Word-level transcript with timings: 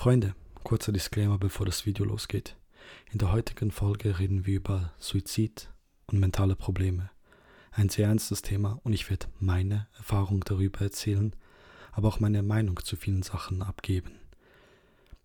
Freunde, 0.00 0.34
kurzer 0.64 0.92
Disclaimer, 0.92 1.36
bevor 1.36 1.66
das 1.66 1.84
Video 1.84 2.06
losgeht. 2.06 2.56
In 3.12 3.18
der 3.18 3.32
heutigen 3.32 3.70
Folge 3.70 4.18
reden 4.18 4.46
wir 4.46 4.54
über 4.54 4.94
Suizid 4.98 5.68
und 6.06 6.18
mentale 6.18 6.56
Probleme. 6.56 7.10
Ein 7.70 7.90
sehr 7.90 8.08
ernstes 8.08 8.40
Thema 8.40 8.80
und 8.82 8.94
ich 8.94 9.10
werde 9.10 9.26
meine 9.40 9.88
Erfahrung 9.98 10.40
darüber 10.42 10.80
erzählen, 10.80 11.36
aber 11.92 12.08
auch 12.08 12.18
meine 12.18 12.42
Meinung 12.42 12.82
zu 12.82 12.96
vielen 12.96 13.22
Sachen 13.22 13.60
abgeben. 13.60 14.12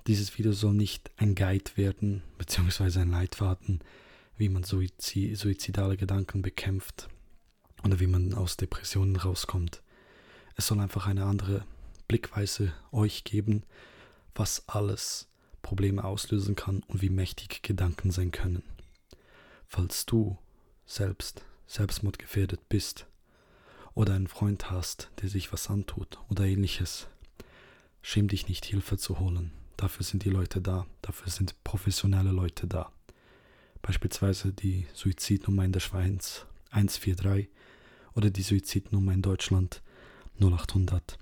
Dieses 0.07 0.37
Video 0.37 0.51
soll 0.51 0.73
nicht 0.73 1.09
ein 1.15 1.35
Guide 1.35 1.71
werden, 1.75 2.21
beziehungsweise 2.37 2.99
ein 2.99 3.11
Leitfaden, 3.11 3.79
wie 4.35 4.49
man 4.49 4.65
suizidale 4.65 5.95
Gedanken 5.95 6.41
bekämpft 6.41 7.07
oder 7.85 8.01
wie 8.01 8.07
man 8.07 8.33
aus 8.33 8.57
Depressionen 8.57 9.15
rauskommt. 9.15 9.81
Es 10.57 10.67
soll 10.67 10.81
einfach 10.81 11.07
eine 11.07 11.23
andere 11.23 11.63
Blickweise 12.09 12.73
euch 12.91 13.23
geben, 13.23 13.63
was 14.35 14.67
alles 14.67 15.27
Probleme 15.61 16.03
auslösen 16.03 16.55
kann 16.55 16.83
und 16.87 17.01
wie 17.01 17.09
mächtig 17.09 17.63
Gedanken 17.63 18.11
sein 18.11 18.31
können. 18.31 18.63
Falls 19.65 20.05
du 20.05 20.37
selbst 20.85 21.43
selbstmordgefährdet 21.67 22.69
bist 22.69 23.07
oder 23.95 24.13
einen 24.13 24.27
Freund 24.27 24.69
hast, 24.69 25.09
der 25.21 25.29
sich 25.29 25.51
was 25.51 25.69
antut 25.69 26.19
oder 26.29 26.43
ähnliches, 26.45 27.07
schäm 28.03 28.27
dich 28.27 28.47
nicht, 28.47 28.65
Hilfe 28.65 28.97
zu 28.97 29.19
holen. 29.19 29.51
Dafür 29.77 30.05
sind 30.05 30.23
die 30.23 30.29
Leute 30.29 30.61
da, 30.61 30.85
dafür 31.01 31.31
sind 31.31 31.55
professionelle 31.63 32.31
Leute 32.31 32.67
da. 32.67 32.91
Beispielsweise 33.81 34.53
die 34.53 34.85
Suizidnummer 34.93 35.65
in 35.65 35.71
der 35.71 35.79
Schweiz 35.79 36.45
143 36.69 37.49
oder 38.13 38.29
die 38.29 38.43
Suizidnummer 38.43 39.13
in 39.13 39.21
Deutschland 39.21 39.81
0800 40.39 41.17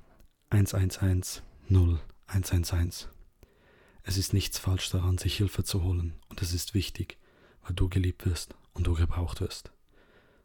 111 0.50 1.42
0111. 2.34 3.10
Es 4.02 4.18
ist 4.18 4.34
nichts 4.34 4.58
falsch 4.58 4.90
daran, 4.90 5.20
sich 5.20 5.38
Hilfe 5.38 5.64
zu 5.64 5.84
holen 5.84 6.14
und 6.30 6.42
es 6.42 6.52
ist 6.52 6.74
wichtig, 6.74 7.18
weil 7.62 7.76
du 7.76 7.90
geliebt 7.90 8.26
wirst 8.26 8.56
und 8.74 8.88
du 8.88 8.96
gebraucht 8.96 9.40
wirst. 9.40 9.72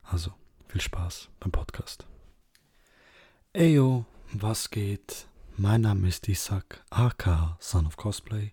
Also, 0.02 0.32
viel 0.68 0.82
Spaß 0.82 1.30
beim 1.40 1.50
Podcast. 1.50 2.06
Eyo, 3.54 4.04
was 4.34 4.68
geht? 4.68 5.28
Mein 5.56 5.80
Name 5.80 6.08
ist 6.08 6.28
Isaac, 6.28 6.84
aka 6.90 7.56
Son 7.58 7.86
of 7.86 7.96
Cosplay 7.96 8.52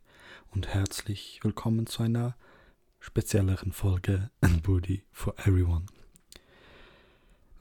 und 0.52 0.70
herzlich 0.70 1.40
willkommen 1.44 1.88
zu 1.88 2.04
einer 2.04 2.38
spezielleren 3.00 3.74
Folge 3.74 4.32
Booty 4.64 5.04
for 5.12 5.38
Everyone. 5.40 5.88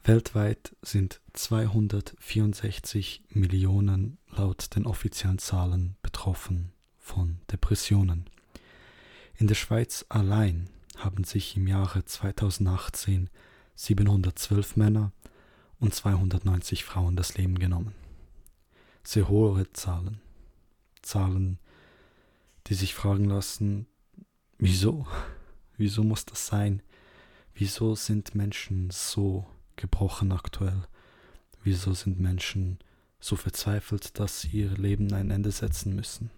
Weltweit 0.06 0.76
sind 0.82 1.22
264 1.32 3.22
Millionen 3.30 4.18
laut 4.28 4.76
den 4.76 4.84
offiziellen 4.84 5.38
Zahlen 5.38 5.96
betroffen 6.02 6.74
von 6.98 7.40
Depressionen. 7.50 8.28
In 9.38 9.46
der 9.46 9.54
Schweiz 9.54 10.04
allein 10.10 10.68
haben 10.98 11.24
sich 11.24 11.56
im 11.56 11.66
Jahre 11.66 12.04
2018 12.04 13.30
712 13.76 14.76
Männer 14.76 15.10
und 15.80 15.94
290 15.94 16.84
Frauen 16.84 17.16
das 17.16 17.38
Leben 17.38 17.58
genommen. 17.58 17.94
Sehr 19.04 19.30
hohe 19.30 19.72
Zahlen. 19.72 20.20
Zahlen, 21.00 21.58
die 22.66 22.74
sich 22.74 22.92
fragen 22.94 23.24
lassen, 23.24 23.86
wieso? 24.58 25.06
Wieso 25.78 26.04
muss 26.04 26.24
das 26.24 26.46
sein? 26.46 26.82
Wieso 27.54 27.96
sind 27.96 28.36
Menschen 28.36 28.90
so 28.90 29.44
gebrochen 29.76 30.32
aktuell? 30.32 30.86
Wieso 31.62 31.94
sind 31.94 32.20
Menschen 32.20 32.78
so 33.20 33.36
verzweifelt, 33.36 34.18
dass 34.18 34.42
sie 34.42 34.48
ihr 34.48 34.70
Leben 34.70 35.12
ein 35.12 35.30
Ende 35.30 35.50
setzen 35.50 35.94
müssen? 35.94 36.30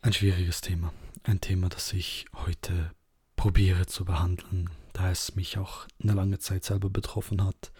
Ein 0.00 0.12
schwieriges 0.12 0.60
Thema. 0.60 0.92
Ein 1.22 1.40
Thema, 1.40 1.68
das 1.68 1.92
ich 1.92 2.26
heute 2.34 2.92
probiere 3.36 3.86
zu 3.86 4.04
behandeln, 4.04 4.70
da 4.92 5.10
es 5.10 5.36
mich 5.36 5.58
auch 5.58 5.86
eine 6.02 6.14
lange 6.14 6.38
Zeit 6.38 6.64
selber 6.64 6.90
betroffen 6.90 7.44
hat, 7.44 7.72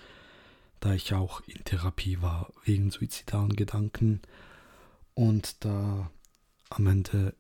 da 0.81 0.95
ich 0.95 1.15
auch 1.15 1.41
in 1.47 1.65
Therapie 1.65 2.21
war 2.21 2.53
wegen 2.65 2.91
suizidalen 2.91 3.57
Gedanken 3.57 4.21
und 5.15 5.65
da 5.65 6.11
am 6.69 6.87
Ende 6.87 7.35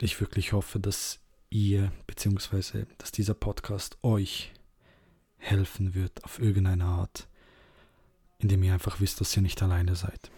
ich 0.00 0.20
wirklich 0.20 0.52
hoffe, 0.52 0.78
dass 0.80 1.20
ihr 1.50 1.92
bzw. 2.06 2.86
dass 2.98 3.12
dieser 3.12 3.34
Podcast 3.34 3.98
euch 4.02 4.52
helfen 5.46 5.94
wird 5.94 6.24
auf 6.24 6.38
irgendeine 6.38 6.84
Art, 6.84 7.28
indem 8.38 8.62
ihr 8.62 8.72
einfach 8.72 9.00
wisst, 9.00 9.20
dass 9.20 9.36
ihr 9.36 9.42
nicht 9.42 9.62
alleine 9.62 9.94
seid. 9.96 10.30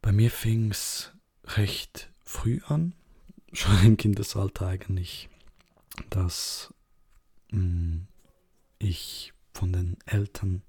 Bei 0.00 0.12
mir 0.12 0.30
fing 0.30 0.70
es 0.70 1.12
recht 1.44 2.10
früh 2.24 2.60
an, 2.66 2.94
schon 3.52 3.84
im 3.84 3.96
Kindesalter 3.96 4.66
eigentlich, 4.66 5.28
dass 6.10 6.72
mh, 7.50 7.60
mm, 7.60 8.06
ich 8.78 9.32
von 9.54 9.72
den 9.72 9.96
Eltern 10.06 10.62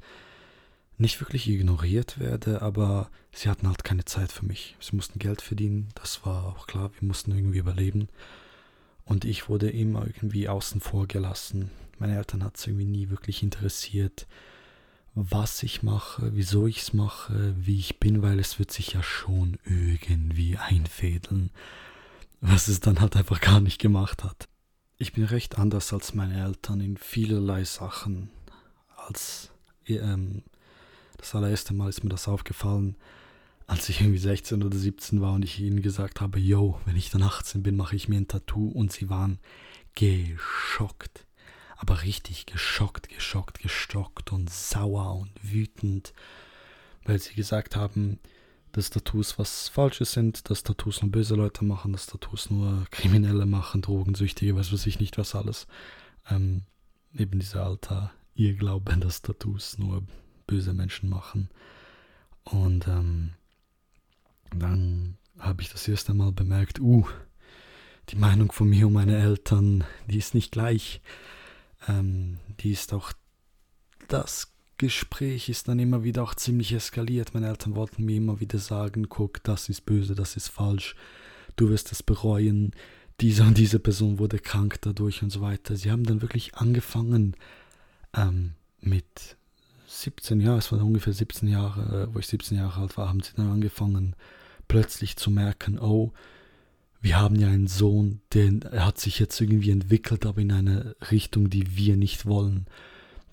nicht 0.97 1.21
wirklich 1.21 1.47
ignoriert 1.47 2.19
werde, 2.19 2.61
aber 2.61 3.09
sie 3.31 3.49
hatten 3.49 3.67
halt 3.67 3.83
keine 3.83 4.05
Zeit 4.05 4.31
für 4.31 4.45
mich. 4.45 4.75
Sie 4.79 4.95
mussten 4.95 5.19
Geld 5.19 5.41
verdienen, 5.41 5.89
das 5.95 6.25
war 6.25 6.45
auch 6.45 6.67
klar, 6.67 6.91
wir 6.99 7.07
mussten 7.07 7.31
irgendwie 7.31 7.59
überleben. 7.59 8.09
Und 9.09 9.25
ich 9.25 9.49
wurde 9.49 9.71
immer 9.71 10.05
irgendwie 10.05 10.47
außen 10.47 10.81
vor 10.81 11.07
gelassen. 11.07 11.71
Meine 11.97 12.15
Eltern 12.15 12.43
hat 12.43 12.57
es 12.57 12.67
irgendwie 12.67 12.85
nie 12.85 13.09
wirklich 13.09 13.41
interessiert, 13.41 14.27
was 15.15 15.63
ich 15.63 15.81
mache, 15.81 16.31
wieso 16.35 16.67
ich 16.67 16.77
es 16.77 16.93
mache, 16.93 17.55
wie 17.57 17.79
ich 17.79 17.99
bin, 17.99 18.21
weil 18.21 18.39
es 18.39 18.59
wird 18.59 18.71
sich 18.71 18.93
ja 18.93 19.01
schon 19.01 19.57
irgendwie 19.65 20.57
einfädeln, 20.57 21.49
was 22.39 22.67
es 22.67 22.81
dann 22.81 23.01
halt 23.01 23.15
einfach 23.15 23.41
gar 23.41 23.61
nicht 23.61 23.81
gemacht 23.81 24.23
hat. 24.23 24.47
Ich 24.99 25.11
bin 25.13 25.23
recht 25.23 25.57
anders 25.57 25.91
als 25.91 26.13
meine 26.13 26.43
Eltern 26.43 26.79
in 26.79 26.95
vielerlei 26.95 27.63
Sachen. 27.63 28.29
Als 28.95 29.49
ähm, 29.87 30.43
das 31.17 31.33
allererste 31.33 31.73
Mal 31.73 31.89
ist 31.89 32.03
mir 32.03 32.11
das 32.11 32.27
aufgefallen, 32.27 32.95
als 33.69 33.89
ich 33.89 34.01
irgendwie 34.01 34.19
16 34.19 34.63
oder 34.63 34.77
17 34.77 35.21
war 35.21 35.33
und 35.33 35.43
ich 35.43 35.59
ihnen 35.59 35.81
gesagt 35.81 36.21
habe, 36.21 36.39
yo, 36.39 36.79
wenn 36.85 36.95
ich 36.95 37.09
dann 37.09 37.23
18 37.23 37.63
bin, 37.63 37.75
mache 37.75 37.95
ich 37.95 38.09
mir 38.09 38.17
ein 38.17 38.27
Tattoo 38.27 38.67
und 38.69 38.91
sie 38.91 39.09
waren 39.09 39.39
geschockt 39.95 41.25
aber 41.79 42.03
richtig 42.03 42.45
geschockt, 42.45 43.07
geschockt, 43.07 43.59
gestockt 43.59 44.33
und 44.33 44.49
sauer 44.49 45.15
und 45.15 45.31
wütend, 45.41 46.13
weil 47.05 47.19
sie 47.19 47.33
gesagt 47.33 47.77
haben, 47.77 48.19
dass 48.73 48.89
Tattoos 48.89 49.39
was 49.39 49.69
Falsches 49.69 50.11
sind, 50.11 50.49
dass 50.49 50.63
Tattoos 50.63 51.01
nur 51.01 51.09
böse 51.09 51.35
Leute 51.35 51.63
machen, 51.63 51.93
dass 51.93 52.05
Tattoos 52.05 52.49
nur 52.49 52.85
Kriminelle 52.91 53.45
machen, 53.45 53.81
Drogensüchtige, 53.81 54.57
was 54.57 54.73
weiß 54.73 54.87
ich 54.87 54.99
nicht, 54.99 55.17
was 55.17 55.35
alles. 55.35 55.67
Ähm, 56.29 56.63
eben 57.13 57.39
dieser 57.39 57.63
alter 57.63 58.11
Irrglaube, 58.35 58.97
dass 58.97 59.21
Tattoos 59.21 59.77
nur 59.77 60.03
böse 60.47 60.73
Menschen 60.73 61.09
machen. 61.09 61.49
Und 62.43 62.89
ähm, 62.89 63.31
dann 64.55 65.17
habe 65.37 65.61
ich 65.61 65.69
das 65.69 65.87
erste 65.87 66.13
Mal 66.13 66.31
bemerkt, 66.31 66.79
uh, 66.79 67.05
die 68.09 68.15
Meinung 68.15 68.51
von 68.51 68.69
mir 68.69 68.87
und 68.87 68.93
meinen 68.93 69.15
Eltern, 69.15 69.83
die 70.07 70.17
ist 70.17 70.33
nicht 70.33 70.51
gleich. 70.51 71.01
Ähm, 71.87 72.39
die 72.59 72.71
ist 72.71 72.93
auch, 72.93 73.13
das 74.07 74.51
Gespräch 74.77 75.49
ist 75.49 75.67
dann 75.67 75.79
immer 75.79 76.03
wieder 76.03 76.23
auch 76.23 76.35
ziemlich 76.35 76.73
eskaliert. 76.73 77.33
Meine 77.33 77.47
Eltern 77.47 77.75
wollten 77.75 78.05
mir 78.05 78.17
immer 78.17 78.39
wieder 78.39 78.57
sagen, 78.57 79.09
guck, 79.09 79.43
das 79.43 79.69
ist 79.69 79.85
böse, 79.85 80.15
das 80.15 80.35
ist 80.35 80.47
falsch, 80.47 80.95
du 81.55 81.69
wirst 81.69 81.91
es 81.91 82.01
bereuen, 82.01 82.71
diese 83.21 83.43
und 83.43 83.57
diese 83.57 83.79
Person 83.79 84.19
wurde 84.19 84.39
krank 84.39 84.79
dadurch 84.81 85.21
und 85.21 85.29
so 85.29 85.41
weiter. 85.41 85.75
Sie 85.75 85.91
haben 85.91 86.05
dann 86.05 86.21
wirklich 86.21 86.55
angefangen 86.55 87.35
ähm, 88.15 88.53
mit 88.79 89.37
17 89.87 90.39
Jahren, 90.39 90.59
es 90.59 90.71
war 90.71 90.81
ungefähr 90.81 91.13
17 91.13 91.49
Jahre, 91.49 92.03
äh, 92.03 92.13
wo 92.13 92.19
ich 92.19 92.27
17 92.27 92.57
Jahre 92.57 92.81
alt 92.81 92.97
war, 92.97 93.09
haben 93.09 93.21
sie 93.21 93.33
dann 93.35 93.51
angefangen 93.51 94.15
plötzlich 94.69 95.17
zu 95.17 95.29
merken, 95.29 95.77
oh, 95.77 96.13
wir 97.01 97.19
haben 97.19 97.35
ja 97.35 97.47
einen 97.47 97.67
Sohn, 97.67 98.21
der 98.33 98.85
hat 98.85 98.99
sich 98.99 99.19
jetzt 99.19 99.39
irgendwie 99.41 99.71
entwickelt, 99.71 100.25
aber 100.25 100.39
in 100.39 100.53
eine 100.53 100.95
Richtung, 101.11 101.49
die 101.49 101.75
wir 101.75 101.97
nicht 101.97 102.25
wollen. 102.25 102.67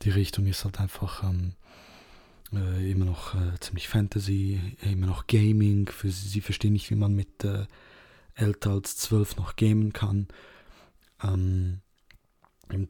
Die 0.02 0.10
Richtung 0.10 0.46
ist 0.46 0.64
halt 0.64 0.80
einfach 0.80 1.22
ähm, 1.22 1.52
äh, 2.52 2.90
immer 2.90 3.04
noch 3.04 3.34
äh, 3.34 3.58
ziemlich 3.60 3.88
Fantasy, 3.88 4.60
immer 4.82 5.06
noch 5.06 5.26
Gaming. 5.26 5.88
Für 5.88 6.10
sie, 6.10 6.28
sie 6.28 6.40
verstehen 6.40 6.72
nicht, 6.72 6.90
wie 6.90 6.96
man 6.96 7.14
mit 7.14 7.44
äh, 7.44 7.66
älter 8.34 8.70
als 8.70 8.96
zwölf 8.96 9.36
noch 9.36 9.56
gamen 9.56 9.92
kann. 9.92 10.28
Ähm, 11.22 11.80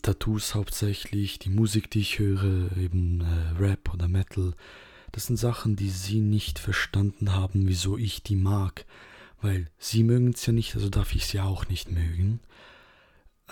Tattoos 0.03 0.55
hauptsächlich, 0.55 1.39
die 1.39 1.51
Musik, 1.51 1.91
die 1.91 2.01
ich 2.01 2.19
höre, 2.19 2.77
eben 2.77 3.21
äh, 3.21 3.59
Rap 3.59 3.93
oder 3.93 4.09
Metal. 4.09 4.55
Das 5.13 5.27
sind 5.27 5.37
Sachen, 5.37 5.77
die 5.77 5.91
sie 5.91 6.21
nicht 6.21 6.59
verstanden 6.59 7.33
haben, 7.33 7.69
wieso 7.69 7.97
ich 7.97 8.23
die 8.23 8.37
mag 8.37 8.85
weil 9.43 9.67
sie 9.79 10.03
mögen 10.03 10.33
es 10.33 10.45
ja 10.47 10.53
nicht, 10.53 10.75
also 10.75 10.89
darf 10.89 11.15
ich 11.15 11.25
es 11.25 11.33
ja 11.33 11.45
auch 11.45 11.69
nicht 11.69 11.91
mögen. 11.91 12.41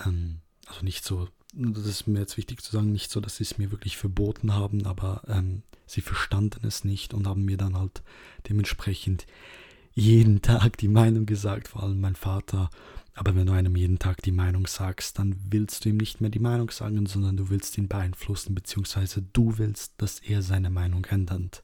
Ähm, 0.05 0.41
also 0.67 0.85
nicht 0.85 1.05
so 1.05 1.29
das 1.57 1.87
ist 1.87 2.09
mir 2.09 2.19
jetzt 2.19 2.37
wichtig 2.37 2.63
zu 2.63 2.73
sagen, 2.73 2.91
nicht 2.91 3.13
so, 3.13 3.21
dass 3.21 3.37
sie 3.37 3.45
es 3.45 3.59
mir 3.59 3.71
wirklich 3.71 3.97
verboten 3.97 4.55
haben, 4.55 4.87
aber 4.87 5.23
ähm, 5.29 5.63
sie 5.87 6.01
verstanden 6.01 6.67
es 6.67 6.83
nicht 6.83 7.15
und 7.15 7.29
haben 7.29 7.45
mir 7.45 7.57
dann 7.57 7.79
halt 7.79 8.03
dementsprechend 8.49 9.25
jeden 9.93 10.43
Tag 10.43 10.77
die 10.79 10.89
Meinung 10.89 11.27
gesagt, 11.27 11.69
vor 11.69 11.85
allem 11.85 12.01
mein 12.01 12.17
Vater. 12.17 12.71
Aber 13.15 13.37
wenn 13.37 13.47
du 13.47 13.53
einem 13.53 13.77
jeden 13.77 14.01
Tag 14.01 14.23
die 14.23 14.33
Meinung 14.33 14.67
sagst, 14.67 15.19
dann 15.19 15.37
willst 15.49 15.85
du 15.85 15.89
ihm 15.89 15.99
nicht 15.99 16.21
mehr 16.21 16.31
die 16.31 16.41
Meinung 16.41 16.71
sagen, 16.71 17.07
sondern 17.07 17.37
du 17.37 17.49
willst 17.49 17.79
ihn 17.79 17.87
beeinflussen, 17.87 18.55
beziehungsweise 18.55 19.23
du 19.23 19.59
willst, 19.59 19.95
dass 19.99 20.19
er 20.19 20.43
seine 20.43 20.69
Meinung 20.69 21.05
ändert. 21.05 21.63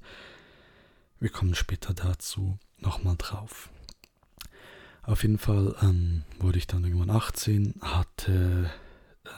Wir 1.19 1.31
kommen 1.31 1.57
später 1.57 1.93
dazu 1.93 2.59
nochmal 2.79 3.17
drauf. 3.19 3.69
Auf 5.03 5.23
jeden 5.23 5.39
Fall 5.39 5.75
ähm, 5.83 6.23
wurde 6.39 6.59
ich 6.59 6.69
dann 6.69 6.85
irgendwann 6.85 7.11
18, 7.11 7.75
hatte 7.81 8.71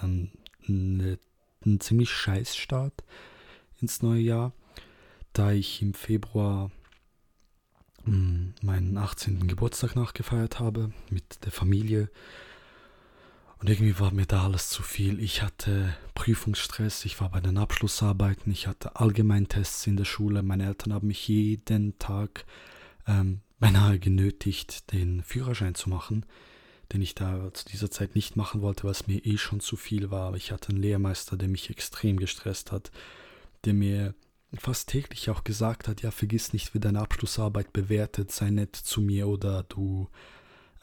ähm, 0.02 0.30
eine, 0.68 1.18
einen 1.64 1.80
ziemlich 1.80 2.10
scheiß 2.10 2.56
Start 2.56 3.04
ins 3.80 4.02
neue 4.02 4.20
Jahr, 4.20 4.52
da 5.32 5.52
ich 5.52 5.80
im 5.80 5.94
Februar 5.94 6.70
meinen 8.04 8.96
18. 8.96 9.46
Geburtstag 9.46 9.96
nachgefeiert 9.96 10.60
habe 10.60 10.92
mit 11.10 11.44
der 11.44 11.52
Familie. 11.52 12.10
Und 13.58 13.70
irgendwie 13.70 13.98
war 14.00 14.12
mir 14.12 14.26
da 14.26 14.44
alles 14.44 14.70
zu 14.70 14.82
viel. 14.82 15.20
Ich 15.20 15.40
hatte 15.40 15.94
Prüfungsstress, 16.14 17.04
ich 17.04 17.20
war 17.20 17.30
bei 17.30 17.40
den 17.40 17.58
Abschlussarbeiten, 17.58 18.50
ich 18.50 18.66
hatte 18.66 18.96
Allgemeintests 18.96 19.86
in 19.86 19.96
der 19.96 20.04
Schule. 20.04 20.42
Meine 20.42 20.66
Eltern 20.66 20.92
haben 20.92 21.06
mich 21.06 21.28
jeden 21.28 21.96
Tag 22.00 22.44
ähm, 23.06 23.40
beinahe 23.60 24.00
genötigt, 24.00 24.92
den 24.92 25.22
Führerschein 25.22 25.76
zu 25.76 25.88
machen, 25.88 26.26
den 26.92 27.02
ich 27.02 27.14
da 27.14 27.54
zu 27.54 27.64
dieser 27.66 27.90
Zeit 27.90 28.16
nicht 28.16 28.34
machen 28.34 28.62
wollte, 28.62 28.82
weil 28.82 28.90
es 28.90 29.06
mir 29.06 29.24
eh 29.24 29.38
schon 29.38 29.60
zu 29.60 29.76
viel 29.76 30.10
war. 30.10 30.34
Ich 30.34 30.50
hatte 30.50 30.70
einen 30.70 30.82
Lehrmeister, 30.82 31.36
der 31.36 31.48
mich 31.48 31.70
extrem 31.70 32.16
gestresst 32.16 32.72
hat, 32.72 32.90
der 33.64 33.74
mir 33.74 34.14
fast 34.58 34.88
täglich 34.88 35.30
auch 35.30 35.44
gesagt 35.44 35.88
hat, 35.88 36.02
ja, 36.02 36.10
vergiss 36.10 36.52
nicht, 36.52 36.74
wie 36.74 36.80
deine 36.80 37.00
Abschlussarbeit 37.00 37.72
bewertet, 37.72 38.30
sei 38.32 38.50
nett 38.50 38.76
zu 38.76 39.00
mir 39.00 39.28
oder 39.28 39.62
du, 39.64 40.08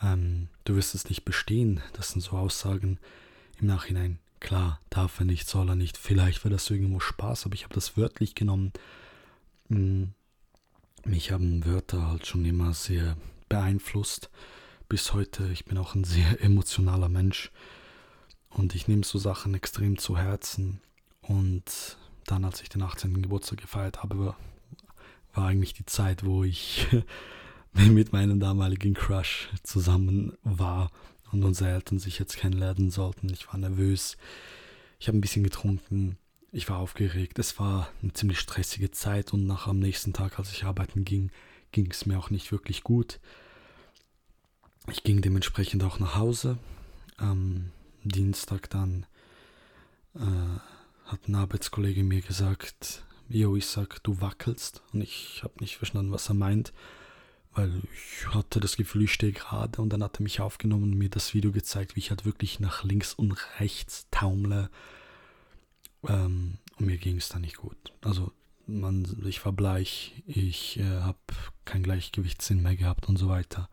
ähm, 0.01 0.49
du 0.65 0.75
wirst 0.75 0.95
es 0.95 1.09
nicht 1.09 1.25
bestehen. 1.25 1.81
Das 1.93 2.11
sind 2.11 2.21
so 2.21 2.31
Aussagen 2.31 2.99
im 3.59 3.67
Nachhinein. 3.67 4.19
Klar, 4.39 4.79
darf 4.89 5.19
er 5.19 5.25
nicht, 5.25 5.47
soll 5.47 5.69
er 5.69 5.75
nicht. 5.75 5.97
Vielleicht 5.97 6.43
war 6.43 6.51
das 6.51 6.69
irgendwo 6.69 6.99
Spaß, 6.99 7.45
aber 7.45 7.55
ich 7.55 7.63
habe 7.63 7.75
das 7.75 7.97
wörtlich 7.97 8.35
genommen. 8.35 8.71
Hm, 9.67 10.13
mich 11.05 11.31
haben 11.31 11.65
Wörter 11.65 12.07
halt 12.07 12.25
schon 12.25 12.45
immer 12.45 12.73
sehr 12.73 13.17
beeinflusst. 13.49 14.29
Bis 14.87 15.13
heute, 15.13 15.49
ich 15.51 15.65
bin 15.65 15.77
auch 15.77 15.93
ein 15.93 16.03
sehr 16.03 16.41
emotionaler 16.41 17.09
Mensch 17.09 17.51
und 18.49 18.73
ich 18.73 18.87
nehme 18.87 19.03
so 19.03 19.19
Sachen 19.19 19.53
extrem 19.53 19.97
zu 19.97 20.17
Herzen. 20.17 20.81
Und 21.21 21.98
dann, 22.31 22.45
als 22.45 22.61
ich 22.61 22.69
den 22.69 22.81
18. 22.81 23.21
Geburtstag 23.21 23.59
gefeiert 23.59 24.03
habe, 24.03 24.17
war, 24.17 24.37
eigentlich 25.33 25.73
die 25.73 25.85
Zeit, 25.85 26.25
wo 26.25 26.43
ich 26.43 26.87
mit 27.73 28.11
meinem 28.11 28.39
damaligen 28.39 28.93
Crush 28.93 29.49
zusammen 29.63 30.37
war 30.43 30.91
und 31.31 31.43
unsere 31.43 31.69
Eltern 31.69 31.99
sich 31.99 32.19
jetzt 32.19 32.35
kennenlernen 32.35 32.91
sollten. 32.91 33.29
Ich 33.31 33.47
war 33.47 33.57
nervös. 33.57 34.17
Ich 34.99 35.07
habe 35.07 35.17
ein 35.17 35.21
bisschen 35.21 35.43
getrunken 35.43 36.17
ich 36.51 36.69
war 36.69 36.77
aufgeregt. 36.77 37.37
Es 37.39 37.59
war 37.59 37.89
eine 38.01 38.13
ziemlich 38.13 38.39
stressige 38.39 38.91
Zeit 38.91 39.33
und 39.33 39.45
nach 39.45 39.67
am 39.67 39.79
nächsten 39.79 40.13
Tag, 40.13 40.39
als 40.39 40.51
ich 40.51 40.63
arbeiten 40.63 41.05
ging, 41.05 41.31
ging 41.71 41.89
es 41.91 42.05
mir 42.05 42.17
auch 42.17 42.29
nicht 42.29 42.51
wirklich 42.51 42.83
gut. 42.83 43.19
Ich 44.89 45.03
ging 45.03 45.21
dementsprechend 45.21 45.83
auch 45.83 45.99
nach 45.99 46.15
Hause. 46.15 46.57
Am 47.17 47.71
Dienstag 48.03 48.69
dann 48.69 49.05
äh, 50.15 50.59
hat 51.09 51.27
ein 51.27 51.35
Arbeitskollege 51.35 52.03
mir 52.03 52.21
gesagt, 52.21 53.03
ich 53.29 53.65
sag, 53.65 54.03
du 54.03 54.21
wackelst. 54.21 54.81
Und 54.93 55.01
ich 55.01 55.41
habe 55.43 55.53
nicht 55.59 55.77
verstanden, 55.77 56.11
was 56.11 56.29
er 56.29 56.35
meint, 56.35 56.73
weil 57.53 57.81
ich 57.93 58.27
hatte 58.33 58.59
das 58.59 58.77
Gefühl, 58.77 59.03
ich 59.03 59.13
stehe 59.13 59.31
gerade 59.31 59.81
und 59.81 59.89
dann 59.91 60.03
hat 60.03 60.19
er 60.19 60.23
mich 60.23 60.39
aufgenommen 60.39 60.83
und 60.83 60.97
mir 60.97 61.09
das 61.09 61.33
Video 61.33 61.51
gezeigt, 61.51 61.95
wie 61.95 61.99
ich 61.99 62.11
halt 62.11 62.25
wirklich 62.25 62.59
nach 62.59 62.83
links 62.83 63.13
und 63.13 63.35
rechts 63.59 64.07
taumle 64.11 64.69
ähm, 66.07 66.57
und 66.77 66.85
mir 66.85 66.97
ging 66.97 67.17
es 67.17 67.29
dann 67.29 67.41
nicht 67.41 67.57
gut. 67.57 67.77
Also 68.01 68.31
man, 68.67 69.05
ich 69.25 69.43
war 69.45 69.51
bleich, 69.51 70.23
ich 70.27 70.79
äh, 70.79 71.01
habe 71.01 71.17
kein 71.65 71.83
Gleichgewichtssinn 71.83 72.61
mehr 72.61 72.75
gehabt 72.75 73.09
und 73.09 73.17
so 73.17 73.29
weiter. 73.29 73.67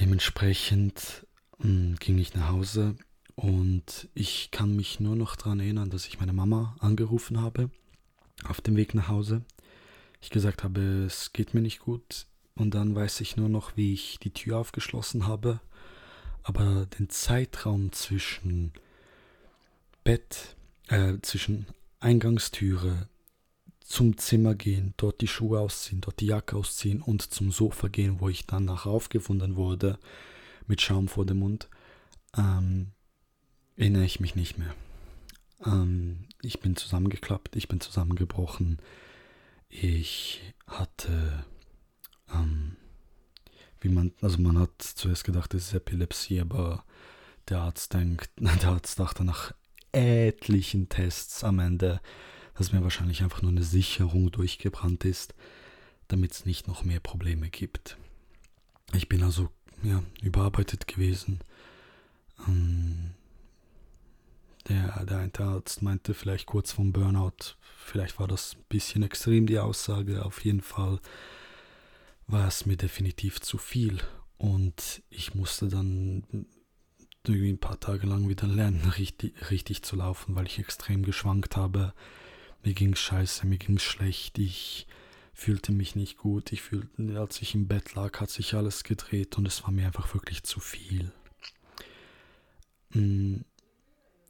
Dementsprechend 0.00 1.26
mh, 1.58 1.64
hm, 1.64 1.96
ging 1.96 2.18
ich 2.18 2.34
nach 2.34 2.48
Hause 2.48 2.96
und 3.38 4.08
ich 4.14 4.50
kann 4.50 4.74
mich 4.74 4.98
nur 4.98 5.14
noch 5.14 5.36
daran 5.36 5.60
erinnern, 5.60 5.90
dass 5.90 6.08
ich 6.08 6.18
meine 6.18 6.32
Mama 6.32 6.74
angerufen 6.80 7.40
habe 7.40 7.70
auf 8.42 8.60
dem 8.60 8.74
Weg 8.74 8.96
nach 8.96 9.06
Hause. 9.06 9.42
Ich 10.20 10.30
gesagt 10.30 10.64
habe, 10.64 11.04
es 11.06 11.32
geht 11.32 11.54
mir 11.54 11.60
nicht 11.60 11.78
gut 11.78 12.26
und 12.56 12.74
dann 12.74 12.96
weiß 12.96 13.20
ich 13.20 13.36
nur 13.36 13.48
noch, 13.48 13.76
wie 13.76 13.92
ich 13.92 14.18
die 14.18 14.32
Tür 14.32 14.58
aufgeschlossen 14.58 15.28
habe. 15.28 15.60
Aber 16.42 16.86
den 16.98 17.10
Zeitraum 17.10 17.92
zwischen 17.92 18.72
Bett 20.02 20.56
äh, 20.88 21.18
zwischen 21.22 21.66
Eingangstüre 22.00 23.08
zum 23.78 24.18
Zimmer 24.18 24.56
gehen, 24.56 24.94
dort 24.96 25.20
die 25.20 25.28
Schuhe 25.28 25.60
ausziehen, 25.60 26.00
dort 26.00 26.18
die 26.18 26.26
Jacke 26.26 26.56
ausziehen 26.56 27.02
und 27.02 27.22
zum 27.22 27.52
Sofa 27.52 27.86
gehen, 27.86 28.18
wo 28.18 28.28
ich 28.28 28.48
dann 28.48 28.64
nachher 28.64 28.90
aufgefunden 28.90 29.54
wurde, 29.54 29.96
mit 30.66 30.82
Schaum 30.82 31.06
vor 31.06 31.24
dem 31.24 31.38
Mund, 31.38 31.68
ähm, 32.36 32.90
erinnere 33.78 34.04
ich 34.04 34.20
mich 34.20 34.34
nicht 34.34 34.58
mehr. 34.58 34.74
Ähm, 35.64 36.24
ich 36.42 36.60
bin 36.60 36.76
zusammengeklappt, 36.76 37.56
ich 37.56 37.68
bin 37.68 37.80
zusammengebrochen. 37.80 38.78
Ich 39.68 40.40
hatte, 40.66 41.44
ähm, 42.32 42.76
wie 43.80 43.88
man, 43.88 44.12
also 44.20 44.38
man 44.38 44.58
hat 44.58 44.82
zuerst 44.82 45.24
gedacht, 45.24 45.54
es 45.54 45.68
ist 45.68 45.74
Epilepsie, 45.74 46.40
aber 46.40 46.84
der 47.48 47.60
Arzt 47.60 47.94
denkt, 47.94 48.30
der 48.36 48.68
Arzt 48.68 48.98
dachte 48.98 49.24
nach 49.24 49.52
etlichen 49.92 50.88
Tests 50.88 51.44
am 51.44 51.60
Ende, 51.60 52.00
dass 52.56 52.72
mir 52.72 52.82
wahrscheinlich 52.82 53.22
einfach 53.22 53.42
nur 53.42 53.52
eine 53.52 53.62
Sicherung 53.62 54.32
durchgebrannt 54.32 55.04
ist, 55.04 55.34
damit 56.08 56.32
es 56.32 56.46
nicht 56.46 56.66
noch 56.66 56.84
mehr 56.84 57.00
Probleme 57.00 57.48
gibt. 57.48 57.96
Ich 58.92 59.08
bin 59.08 59.22
also 59.22 59.48
ja, 59.82 60.02
überarbeitet 60.22 60.88
gewesen. 60.88 61.40
Ähm, 62.48 63.14
der, 64.68 65.04
der 65.04 65.18
eine 65.18 65.32
Arzt 65.38 65.82
meinte 65.82 66.14
vielleicht 66.14 66.46
kurz 66.46 66.72
vom 66.72 66.92
Burnout, 66.92 67.56
vielleicht 67.76 68.18
war 68.18 68.28
das 68.28 68.54
ein 68.56 68.64
bisschen 68.68 69.02
extrem 69.02 69.46
die 69.46 69.58
Aussage, 69.58 70.24
auf 70.24 70.44
jeden 70.44 70.62
Fall 70.62 71.00
war 72.26 72.46
es 72.46 72.66
mir 72.66 72.76
definitiv 72.76 73.40
zu 73.40 73.58
viel 73.58 73.98
und 74.36 75.02
ich 75.10 75.34
musste 75.34 75.68
dann 75.68 76.24
irgendwie 77.26 77.50
ein 77.50 77.58
paar 77.58 77.80
Tage 77.80 78.06
lang 78.06 78.28
wieder 78.28 78.46
lernen, 78.46 78.92
richtig, 78.98 79.50
richtig 79.50 79.82
zu 79.82 79.96
laufen, 79.96 80.34
weil 80.34 80.46
ich 80.46 80.58
extrem 80.58 81.02
geschwankt 81.02 81.56
habe. 81.56 81.92
Mir 82.64 82.74
ging 82.74 82.94
scheiße, 82.94 83.46
mir 83.46 83.58
ging 83.58 83.78
schlecht, 83.78 84.38
ich 84.38 84.86
fühlte 85.38 85.70
mich 85.70 85.94
nicht 85.94 86.18
gut. 86.18 86.52
Ich 86.52 86.62
fühlte, 86.62 87.18
als 87.18 87.40
ich 87.40 87.54
im 87.54 87.68
Bett 87.68 87.94
lag, 87.94 88.18
hat 88.20 88.28
sich 88.28 88.54
alles 88.54 88.82
gedreht 88.82 89.38
und 89.38 89.46
es 89.46 89.62
war 89.62 89.70
mir 89.70 89.86
einfach 89.86 90.12
wirklich 90.12 90.42
zu 90.42 90.58
viel. 90.58 91.12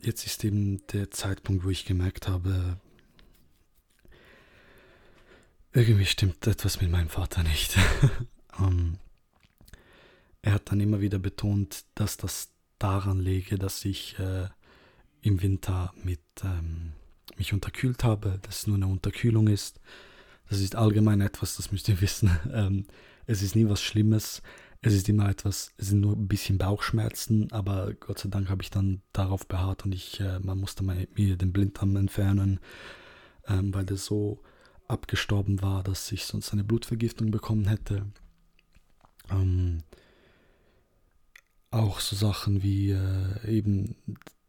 Jetzt 0.00 0.26
ist 0.26 0.44
eben 0.44 0.86
der 0.88 1.10
Zeitpunkt, 1.10 1.64
wo 1.64 1.70
ich 1.70 1.84
gemerkt 1.84 2.28
habe, 2.28 2.78
irgendwie 5.72 6.06
stimmt 6.06 6.46
etwas 6.46 6.80
mit 6.80 6.90
meinem 6.90 7.08
Vater 7.08 7.42
nicht. 7.42 7.76
um, 8.58 8.98
er 10.42 10.54
hat 10.54 10.70
dann 10.70 10.80
immer 10.80 11.00
wieder 11.00 11.18
betont, 11.18 11.84
dass 11.94 12.16
das 12.16 12.50
daran 12.78 13.18
lege, 13.18 13.58
dass 13.58 13.84
ich 13.84 14.18
äh, 14.18 14.48
im 15.22 15.42
Winter 15.42 15.92
mit 16.02 16.20
ähm, 16.44 16.92
mich 17.36 17.52
unterkühlt 17.52 18.04
habe, 18.04 18.38
dass 18.42 18.60
es 18.60 18.66
nur 18.66 18.76
eine 18.76 18.86
Unterkühlung 18.86 19.48
ist. 19.48 19.80
Das 20.48 20.60
ist 20.60 20.76
allgemein 20.76 21.20
etwas, 21.20 21.56
das 21.56 21.72
müsst 21.72 21.88
ihr 21.88 22.00
wissen. 22.00 22.30
Ähm, 22.52 22.86
es 23.26 23.42
ist 23.42 23.54
nie 23.54 23.68
was 23.68 23.82
Schlimmes. 23.82 24.42
Es 24.80 24.94
ist 24.94 25.08
immer 25.08 25.28
etwas, 25.28 25.73
es 25.76 25.88
sind 25.88 26.00
nur 26.00 26.16
ein 26.16 26.28
bisschen 26.28 26.56
Bauchschmerzen, 26.56 27.50
aber 27.50 27.94
Gott 27.94 28.20
sei 28.20 28.28
Dank 28.28 28.49
habe 28.49 28.62
ich 28.62 28.70
dann 28.70 29.02
darauf 29.12 29.47
beharrt 29.47 29.85
und 29.85 29.92
ich, 29.92 30.20
äh, 30.20 30.38
man 30.38 30.58
musste 30.58 30.85
mir 30.85 31.37
den 31.37 31.52
Blinddarm 31.52 31.97
entfernen, 31.97 32.61
ähm, 33.49 33.75
weil 33.75 33.85
der 33.85 33.97
so 33.97 34.40
abgestorben 34.87 35.62
war, 35.62 35.82
dass 35.82 36.12
ich 36.12 36.25
sonst 36.25 36.52
eine 36.52 36.64
Blutvergiftung 36.64 37.30
bekommen 37.32 37.66
hätte. 37.66 38.06
Ähm, 39.30 39.82
auch 41.70 42.00
so 42.00 42.14
Sachen 42.14 42.62
wie 42.62 42.92
äh, 42.92 43.47
eben, 43.47 43.97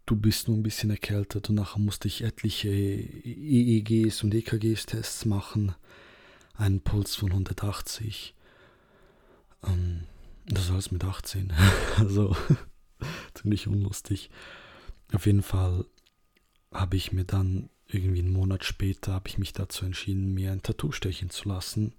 du 0.05 0.15
bist 0.15 0.47
nur 0.47 0.57
ein 0.57 0.63
bisschen 0.63 0.91
erkältet 0.91 1.49
und 1.49 1.55
nachher 1.55 1.79
musste 1.79 2.07
ich 2.07 2.23
etliche 2.23 2.69
EEGs 2.69 4.23
und 4.23 4.33
EKGs-Tests 4.33 5.25
machen. 5.25 5.73
Einen 6.53 6.81
Puls 6.81 7.15
von 7.15 7.31
180. 7.31 8.35
Ähm, 9.65 10.03
das 10.49 10.71
alles 10.71 10.91
mit 10.91 11.03
18. 11.03 11.53
also 11.97 12.35
ziemlich 13.33 13.67
unlustig. 13.67 14.29
auf 15.13 15.25
jeden 15.25 15.43
Fall 15.43 15.85
habe 16.71 16.97
ich 16.97 17.11
mir 17.11 17.25
dann 17.25 17.69
irgendwie 17.87 18.19
einen 18.19 18.33
Monat 18.33 18.65
später 18.65 19.13
habe 19.13 19.27
ich 19.27 19.37
mich 19.37 19.53
dazu 19.53 19.85
entschieden, 19.85 20.33
mir 20.33 20.51
ein 20.51 20.61
Tattoo 20.61 20.91
stechen 20.91 21.29
zu 21.29 21.49
lassen, 21.49 21.93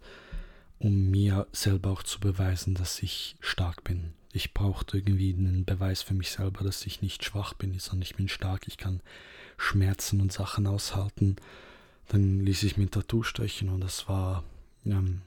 um 0.79 1.11
mir 1.11 1.47
selber 1.53 1.91
auch 1.91 2.03
zu 2.03 2.21
beweisen, 2.21 2.75
dass 2.75 3.03
ich 3.03 3.37
stark 3.41 3.83
bin. 3.83 4.13
Ich 4.33 4.55
brauchte 4.55 4.99
irgendwie 4.99 5.35
einen 5.35 5.65
Beweis 5.65 6.03
für 6.03 6.15
mich 6.15 6.31
selber, 6.31 6.63
dass 6.63 6.87
ich 6.87 7.03
nicht 7.03 7.25
schwach 7.25 7.55
bin, 7.55 7.77
sondern 7.79 8.03
ich 8.03 8.15
bin 8.15 8.29
stark, 8.29 8.69
ich 8.69 8.79
kann 8.79 9.01
Schmerzen 9.57 10.21
und 10.21 10.33
Sachen 10.33 10.69
aushalten. 10.69 11.37
Dann 12.07 12.41
ließ 12.41 12.63
ich 12.63 12.77
mir 12.77 12.85
ein 12.85 12.91
Tattoo 12.91 13.25
stechen 13.25 13.69
und 13.69 13.81
das 13.81 14.09
war 14.09 14.45
ähm, 14.87 15.23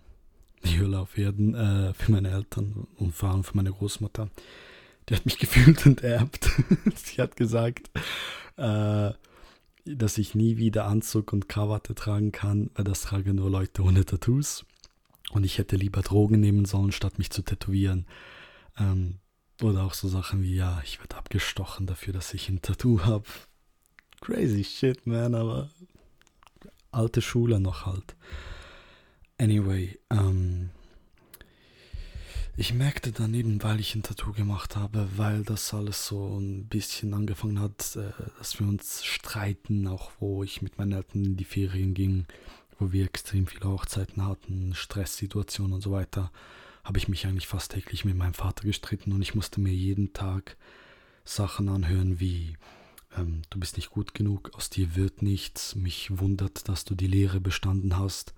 die 0.66 0.80
Hölle 0.80 1.00
auf 1.00 1.18
Erden 1.18 1.56
äh, 1.56 1.94
für 1.94 2.12
meine 2.12 2.32
Eltern 2.32 2.88
und 2.98 3.14
vor 3.14 3.30
allem 3.30 3.44
für 3.44 3.56
meine 3.56 3.72
Großmutter. 3.72 4.30
Die 5.10 5.16
hat 5.16 5.26
mich 5.26 5.38
gefühlt 5.40 5.86
enterbt. 5.86 6.50
Sie 6.96 7.22
hat 7.22 7.36
gesagt, 7.36 7.90
äh, 8.58 9.12
dass 9.86 10.18
ich 10.18 10.36
nie 10.36 10.58
wieder 10.58 10.86
Anzug 10.86 11.34
und 11.34 11.50
Krawatte 11.50 11.94
tragen 11.96 12.32
kann, 12.32 12.70
weil 12.76 12.86
das 12.86 13.02
tragen 13.02 13.36
nur 13.36 13.50
Leute 13.50 13.84
ohne 13.84 14.06
Tattoos. 14.06 14.66
Und 15.32 15.44
ich 15.44 15.58
hätte 15.58 15.76
lieber 15.76 16.02
Drogen 16.02 16.40
nehmen 16.40 16.66
sollen, 16.66 16.92
statt 16.92 17.18
mich 17.18 17.32
zu 17.32 17.42
tätowieren. 17.42 18.06
Ähm, 18.78 19.20
oder 19.62 19.84
auch 19.84 19.94
so 19.94 20.08
Sachen 20.08 20.42
wie, 20.42 20.56
ja, 20.56 20.82
ich 20.84 21.00
werde 21.00 21.16
abgestochen 21.16 21.88
dafür, 21.88 22.14
dass 22.14 22.34
ich 22.34 22.50
ein 22.50 22.62
Tattoo 22.62 23.02
habe. 23.02 23.26
Crazy 24.22 24.64
shit, 24.64 25.06
man, 25.06 25.36
aber 25.36 25.70
alte 26.92 27.22
Schule 27.22 27.60
noch 27.60 27.86
halt. 27.86 28.16
Anyway, 29.38 29.98
ähm, 30.10 30.70
ich 32.56 32.74
merkte 32.74 33.12
dann 33.12 33.34
eben, 33.34 33.64
weil 33.64 33.80
ich 33.80 33.96
ein 33.96 34.04
Tattoo 34.04 34.32
gemacht 34.32 34.76
habe, 34.76 35.10
weil 35.16 35.44
das 35.44 35.74
alles 35.74 36.06
so 36.06 36.38
ein 36.38 36.68
bisschen 36.68 37.14
angefangen 37.14 37.60
hat, 37.60 37.96
äh, 37.96 38.12
dass 38.38 38.60
wir 38.60 38.68
uns 38.68 39.04
streiten, 39.04 39.88
auch 39.88 40.12
wo 40.20 40.44
ich 40.44 40.62
mit 40.62 40.78
meinen 40.78 40.92
Eltern 40.92 41.26
in 41.26 41.36
die 41.36 41.46
Ferien 41.46 41.96
ging, 41.96 42.26
wo 42.78 42.92
wir 42.92 43.06
extrem 43.06 43.48
viele 43.48 43.70
Hochzeiten 43.70 44.24
hatten, 44.26 44.76
Stresssituationen 44.76 45.74
und 45.74 45.82
so 45.82 45.92
weiter, 45.92 46.32
habe 46.84 47.00
ich 47.00 47.08
mich 47.08 47.26
eigentlich 47.26 47.48
fast 47.48 47.72
täglich 47.72 48.06
mit 48.06 48.16
meinem 48.16 48.34
Vater 48.36 48.64
gestritten 48.66 49.14
und 49.14 49.22
ich 49.22 49.34
musste 49.34 49.60
mir 49.62 49.74
jeden 49.74 50.14
Tag 50.14 50.58
Sachen 51.26 51.70
anhören 51.70 52.20
wie 52.20 52.56
ähm, 53.18 53.42
du 53.50 53.60
bist 53.60 53.78
nicht 53.78 53.90
gut 53.90 54.14
genug, 54.14 54.52
aus 54.54 54.70
dir 54.70 54.96
wird 54.96 55.22
nichts, 55.22 55.76
mich 55.76 56.20
wundert, 56.20 56.68
dass 56.68 56.86
du 56.86 56.96
die 56.96 57.08
Lehre 57.08 57.40
bestanden 57.40 57.98
hast, 57.98 58.34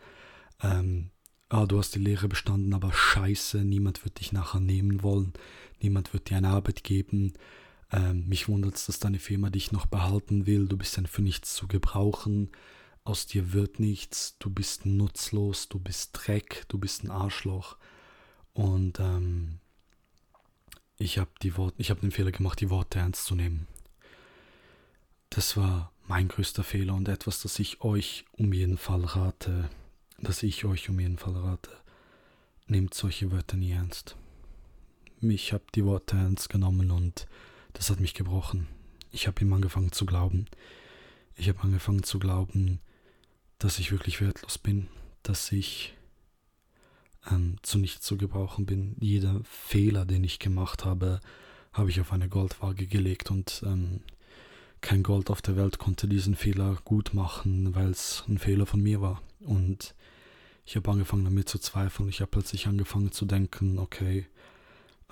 ähm, 0.62 1.12
ah, 1.50 1.66
du 1.66 1.78
hast 1.78 1.96
die 1.96 2.00
Lehre 2.00 2.28
bestanden, 2.28 2.74
aber 2.74 2.92
scheiße, 2.92 3.64
niemand 3.64 4.04
wird 4.06 4.20
dich 4.20 4.32
nachher 4.32 4.60
nehmen 4.60 5.04
wollen, 5.04 5.34
niemand 5.82 6.14
wird 6.14 6.30
dir 6.30 6.38
eine 6.38 6.50
Arbeit 6.50 6.84
geben. 6.84 7.34
Ähm, 7.92 8.28
mich 8.28 8.48
wundert 8.48 8.76
es, 8.76 8.88
dass 8.88 9.00
deine 9.00 9.20
Firma 9.20 9.50
dich 9.50 9.72
noch 9.72 9.86
behalten 9.86 10.46
will, 10.46 10.68
du 10.68 10.78
bist 10.78 10.98
dann 10.98 11.08
für 11.08 11.22
nichts 11.22 11.54
zu 11.54 11.68
gebrauchen, 11.68 12.50
aus 13.04 13.28
dir 13.28 13.54
wird 13.54 13.80
nichts, 13.80 14.38
du 14.40 14.50
bist 14.50 14.86
nutzlos, 14.86 15.70
du 15.70 15.80
bist 15.80 16.12
Dreck, 16.14 16.66
du 16.70 16.80
bist 16.80 17.04
ein 17.04 17.12
Arschloch. 17.12 17.78
Und 18.54 19.00
ähm, 19.00 19.60
ich 20.98 21.20
habe 21.20 21.30
die 21.44 21.54
ich 21.78 21.90
habe 21.90 22.02
den 22.02 22.12
Fehler 22.12 22.32
gemacht, 22.32 22.60
die 22.62 22.70
Worte 22.70 23.00
ernst 23.00 23.26
zu 23.26 23.36
nehmen. 23.36 23.68
Das 25.30 25.56
war 25.58 25.92
mein 26.08 26.28
größter 26.28 26.64
Fehler 26.64 26.94
und 26.96 27.08
etwas, 27.08 27.42
das 27.42 27.60
ich 27.60 27.82
euch 27.82 28.26
um 28.32 28.54
jeden 28.54 28.78
Fall 28.78 29.04
rate, 29.04 29.70
dass 30.20 30.44
ich 30.44 30.66
euch 30.66 30.90
um 30.90 31.00
jeden 31.00 31.18
Fall 31.18 31.36
rate. 31.36 31.72
Nehmt 32.68 32.94
solche 32.94 33.32
Wörter 33.32 33.58
nie 33.58 33.72
ernst. 33.72 34.16
Ich 35.22 35.54
habe 35.54 35.64
die 35.74 35.86
Worte 35.86 36.18
ernst 36.18 36.50
genommen 36.50 36.92
und 36.92 37.28
das 37.74 37.90
hat 37.90 38.00
mich 38.00 38.14
gebrochen. 38.14 38.68
Ich 39.12 39.28
habe 39.28 39.42
ihm 39.42 39.54
angefangen 39.54 39.92
zu 39.92 40.06
glauben. 40.06 40.46
Ich 41.36 41.50
habe 41.50 41.62
angefangen 41.62 42.04
zu 42.04 42.20
glauben, 42.20 42.80
dass 43.60 43.80
ich 43.80 43.92
wirklich 43.92 44.22
wertlos 44.22 44.58
bin, 44.58 44.88
dass 45.24 45.52
ich 45.52 45.96
ähm, 47.30 47.58
zu 47.62 47.78
nichts 47.78 48.06
zu 48.06 48.18
gebrauchen 48.18 48.66
bin. 48.66 48.96
Jeder 49.00 49.42
Fehler, 49.44 50.06
den 50.06 50.24
ich 50.24 50.40
gemacht 50.40 50.86
habe, 50.86 51.20
habe 51.74 51.90
ich 51.90 52.00
auf 52.00 52.14
eine 52.14 52.30
Goldwaage 52.30 52.88
gelegt 52.88 53.32
und 53.32 53.64
ähm, 53.66 54.02
kein 54.82 55.04
Gold 55.04 55.30
auf 55.30 55.42
der 55.42 55.56
Welt 55.56 55.78
konnte 55.78 56.08
diesen 56.08 56.36
Fehler 56.36 56.78
gut 56.86 57.14
machen, 57.14 57.74
weil 57.76 57.90
es 57.90 58.24
ein 58.28 58.38
Fehler 58.38 58.66
von 58.66 58.82
mir 58.82 59.02
war. 59.02 59.22
Und 59.46 59.96
ich 60.66 60.76
habe 60.76 60.90
angefangen 60.92 61.26
damit 61.26 61.48
zu 61.48 61.60
zweifeln. 61.60 62.10
Ich 62.10 62.22
habe 62.22 62.32
plötzlich 62.32 62.68
angefangen 62.68 63.12
zu 63.12 63.26
denken, 63.26 63.80
okay, 63.80 64.26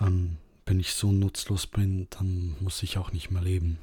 ähm, 0.00 0.36
wenn 0.66 0.80
ich 0.80 0.94
so 0.94 1.12
nutzlos 1.12 1.66
bin, 1.66 2.08
dann 2.10 2.56
muss 2.60 2.82
ich 2.82 2.98
auch 2.98 3.12
nicht 3.12 3.30
mehr 3.30 3.42
leben. 3.42 3.78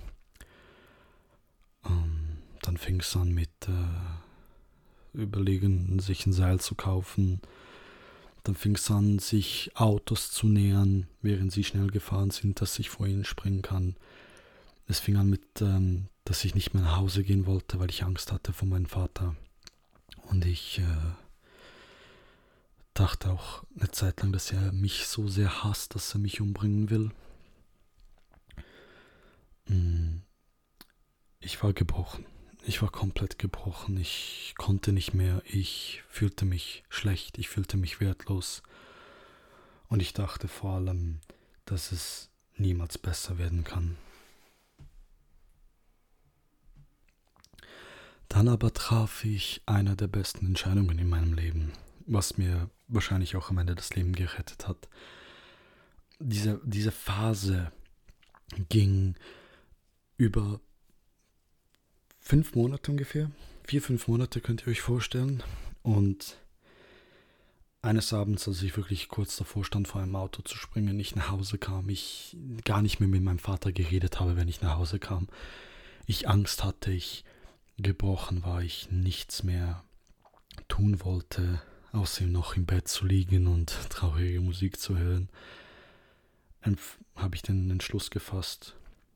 Ähm, 1.85 2.39
dann 2.61 2.77
fing 2.77 2.99
es 2.99 3.15
an 3.15 3.33
mit 3.33 3.49
äh, 3.67 5.17
überlegen, 5.17 5.99
sich 5.99 6.25
ein 6.25 6.33
Seil 6.33 6.59
zu 6.59 6.75
kaufen. 6.75 7.41
Dann 8.43 8.55
fing 8.55 8.75
es 8.75 8.89
an, 8.89 9.19
sich 9.19 9.71
Autos 9.75 10.31
zu 10.31 10.47
nähern, 10.47 11.07
während 11.21 11.51
sie 11.51 11.63
schnell 11.63 11.87
gefahren 11.87 12.31
sind, 12.31 12.59
dass 12.61 12.79
ich 12.79 12.89
vor 12.89 13.05
ihnen 13.07 13.23
springen 13.23 13.61
kann. 13.61 13.95
Es 14.87 14.99
fing 14.99 15.15
an 15.15 15.29
mit, 15.29 15.61
ähm, 15.61 16.07
dass 16.25 16.43
ich 16.43 16.55
nicht 16.55 16.73
mehr 16.73 16.83
nach 16.83 16.97
Hause 16.97 17.23
gehen 17.23 17.45
wollte, 17.45 17.79
weil 17.79 17.89
ich 17.89 18.03
Angst 18.03 18.31
hatte 18.31 18.51
vor 18.51 18.67
meinem 18.67 18.87
Vater. 18.87 19.35
Und 20.27 20.45
ich 20.45 20.79
äh, 20.79 21.13
dachte 22.93 23.31
auch 23.31 23.63
eine 23.77 23.91
Zeit 23.91 24.21
lang, 24.21 24.31
dass 24.31 24.51
er 24.51 24.71
mich 24.71 25.07
so 25.07 25.27
sehr 25.27 25.63
hasst, 25.63 25.95
dass 25.95 26.13
er 26.13 26.19
mich 26.19 26.41
umbringen 26.41 26.89
will. 26.89 27.11
Mm. 29.65 30.19
Ich 31.39 31.61
war 31.63 31.73
gebrochen. 31.73 32.25
Ich 32.63 32.81
war 32.83 32.91
komplett 32.91 33.39
gebrochen. 33.39 33.97
Ich 33.97 34.53
konnte 34.57 34.91
nicht 34.91 35.13
mehr. 35.13 35.41
Ich 35.45 36.03
fühlte 36.07 36.45
mich 36.45 36.83
schlecht. 36.89 37.39
Ich 37.39 37.49
fühlte 37.49 37.77
mich 37.77 37.99
wertlos. 37.99 38.61
Und 39.87 40.01
ich 40.01 40.13
dachte 40.13 40.47
vor 40.47 40.75
allem, 40.75 41.19
dass 41.65 41.91
es 41.91 42.29
niemals 42.55 42.97
besser 42.97 43.39
werden 43.39 43.63
kann. 43.63 43.97
Dann 48.31 48.47
aber 48.47 48.73
traf 48.73 49.25
ich 49.25 49.61
eine 49.65 49.95
der 49.95 50.07
besten 50.07 50.45
Entscheidungen 50.45 50.97
in 50.99 51.09
meinem 51.09 51.33
Leben 51.33 51.71
was 52.05 52.37
mir 52.37 52.69
wahrscheinlich 52.87 53.35
auch 53.35 53.49
am 53.49 53.57
Ende 53.57 53.75
das 53.75 53.95
Leben 53.95 54.13
gerettet 54.13 54.67
hat. 54.67 54.89
Diese, 56.19 56.59
diese 56.63 56.91
Phase 56.91 57.71
ging 58.69 59.15
über 60.17 60.59
fünf 62.19 62.53
Monate 62.53 62.91
ungefähr. 62.91 63.31
Vier, 63.63 63.81
fünf 63.81 64.07
Monate 64.07 64.41
könnt 64.41 64.63
ihr 64.63 64.67
euch 64.67 64.81
vorstellen. 64.81 65.41
Und 65.83 66.37
eines 67.81 68.13
Abends, 68.13 68.47
als 68.47 68.61
ich 68.61 68.75
wirklich 68.75 69.07
kurz 69.07 69.37
davor 69.37 69.63
stand, 69.63 69.87
vor 69.87 70.01
einem 70.01 70.15
Auto 70.15 70.41
zu 70.43 70.57
springen, 70.57 70.99
ich 70.99 71.15
nach 71.15 71.31
Hause 71.31 71.57
kam, 71.57 71.89
ich 71.89 72.37
gar 72.65 72.81
nicht 72.81 72.99
mehr 72.99 73.09
mit 73.09 73.23
meinem 73.23 73.39
Vater 73.39 73.71
geredet 73.71 74.19
habe, 74.19 74.35
wenn 74.35 74.49
ich 74.49 74.61
nach 74.61 74.77
Hause 74.77 74.99
kam. 74.99 75.27
Ich 76.05 76.27
Angst 76.27 76.63
hatte, 76.63 76.91
ich 76.91 77.23
gebrochen 77.77 78.43
war, 78.43 78.61
ich 78.61 78.91
nichts 78.91 79.43
mehr 79.43 79.83
tun 80.67 81.03
wollte, 81.03 81.61
außer 81.91 82.25
noch 82.25 82.55
im 82.55 82.65
Bett 82.65 82.87
zu 82.87 83.05
liegen 83.05 83.47
und 83.47 83.67
traurige 83.89 84.41
Musik 84.41 84.79
zu 84.79 84.97
hören, 84.97 85.29
habe 87.15 87.35
ich 87.35 87.41
den 87.41 87.69
Entschluss 87.69 88.11
gefasst, 88.11 88.75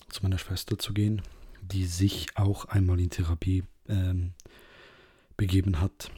zu 0.09 0.23
meiner 0.23 0.37
Schwester 0.37 0.77
zu 0.77 0.93
gehen, 0.93 1.21
die 1.61 1.85
sich 1.85 2.35
auch 2.35 2.65
einmal 2.65 2.99
in 2.99 3.09
Therapie 3.09 3.63
ähm, 3.87 4.33
begeben 5.37 5.79
hat, 5.79 6.11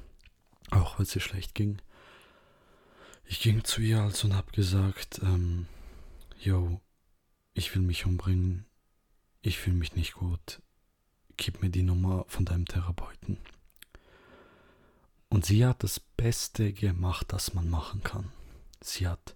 auch 0.71 0.97
weil 0.97 1.05
es 1.05 1.15
ihr 1.15 1.21
schlecht 1.21 1.55
ging. 1.55 1.81
Ich 3.25 3.41
ging 3.41 3.63
zu 3.63 3.81
ihr 3.81 4.01
also 4.01 4.27
und 4.27 4.35
habe 4.35 4.51
gesagt, 4.51 5.19
ähm, 5.21 5.67
yo, 6.39 6.79
ich 7.53 7.73
will 7.75 7.81
mich 7.81 8.05
umbringen, 8.05 8.65
ich 9.41 9.57
fühle 9.57 9.75
mich 9.75 9.95
nicht 9.95 10.13
gut, 10.13 10.61
gib 11.37 11.61
mir 11.61 11.69
die 11.69 11.83
Nummer 11.83 12.25
von 12.27 12.45
deinem 12.45 12.65
Therapeuten. 12.65 13.37
Und 15.29 15.45
sie 15.45 15.65
hat 15.65 15.83
das 15.83 15.99
Beste 15.99 16.73
gemacht, 16.73 17.27
das 17.29 17.53
man 17.53 17.69
machen 17.69 18.01
kann. 18.03 18.31
Sie 18.81 19.07
hat 19.07 19.35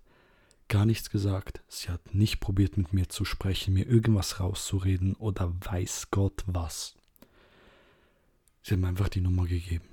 gar 0.67 0.85
nichts 0.85 1.09
gesagt, 1.09 1.61
sie 1.67 1.89
hat 1.89 2.13
nicht 2.13 2.39
probiert 2.39 2.77
mit 2.77 2.93
mir 2.93 3.09
zu 3.09 3.25
sprechen, 3.25 3.73
mir 3.73 3.85
irgendwas 3.85 4.39
rauszureden 4.39 5.15
oder 5.15 5.53
weiß 5.65 6.11
Gott 6.11 6.43
was. 6.45 6.95
Sie 8.63 8.73
hat 8.73 8.79
mir 8.79 8.87
einfach 8.87 9.09
die 9.09 9.21
Nummer 9.21 9.45
gegeben. 9.45 9.85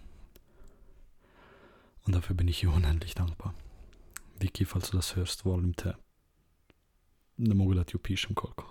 Und 2.06 2.14
dafür 2.14 2.36
bin 2.36 2.48
ich 2.48 2.62
ihr 2.62 2.72
unendlich 2.72 3.14
dankbar. 3.14 3.54
Vicky, 4.38 4.64
falls 4.64 4.90
du 4.90 4.96
das 4.96 5.16
hörst, 5.16 5.42
volim 5.42 5.74
te. 5.74 5.96
Ne 7.36 7.54
mogu 7.54 7.74
da 7.74 7.84
ti 7.84 7.96
upišem 7.96 8.34
koliko. 8.34 8.64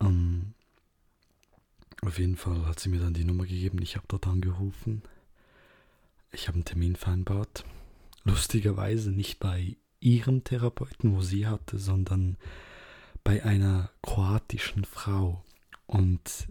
Um, 0.00 0.54
auf 2.02 2.18
jeden 2.18 2.36
Fall 2.36 2.66
hat 2.66 2.80
sie 2.80 2.88
mir 2.88 3.00
dann 3.00 3.14
die 3.14 3.24
Nummer 3.24 3.44
gegeben. 3.44 3.80
Ich 3.82 3.96
habe 3.96 4.06
dort 4.08 4.26
angerufen. 4.26 5.02
Ich 6.32 6.48
habe 6.48 6.56
einen 6.56 6.64
Termin 6.64 6.96
vereinbart. 6.96 7.64
Lustigerweise 8.24 9.10
nicht 9.10 9.40
bei 9.40 9.76
ihrem 10.00 10.44
Therapeuten, 10.44 11.14
wo 11.16 11.22
sie 11.22 11.46
hatte, 11.46 11.78
sondern 11.78 12.36
bei 13.24 13.44
einer 13.44 13.90
kroatischen 14.02 14.84
Frau. 14.84 15.44
Und 15.86 16.48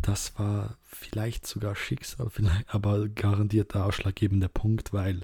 das 0.00 0.38
war 0.38 0.78
vielleicht 0.84 1.46
sogar 1.46 1.74
Schicksal, 1.74 2.30
vielleicht, 2.30 2.72
aber 2.72 3.08
garantiert 3.08 3.74
der 3.74 3.84
ausschlaggebende 3.84 4.48
Punkt, 4.48 4.92
weil 4.92 5.22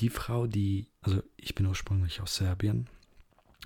die 0.00 0.10
Frau, 0.10 0.46
die, 0.46 0.86
also 1.02 1.22
ich 1.36 1.54
bin 1.54 1.66
ursprünglich 1.66 2.20
aus 2.20 2.36
Serbien 2.36 2.88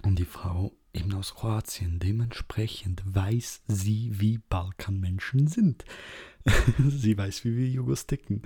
und 0.02 0.18
die 0.18 0.24
Frau 0.24 0.72
eben 0.94 1.12
aus 1.14 1.34
Kroatien, 1.34 1.98
dementsprechend 1.98 3.02
weiß 3.04 3.62
sie, 3.66 4.10
wie 4.20 4.38
Balkanmenschen 4.38 5.46
sind. 5.48 5.84
sie 6.88 7.18
weiß, 7.18 7.44
wie 7.44 7.56
wir 7.56 7.68
Jugos 7.68 8.06
ticken. 8.06 8.42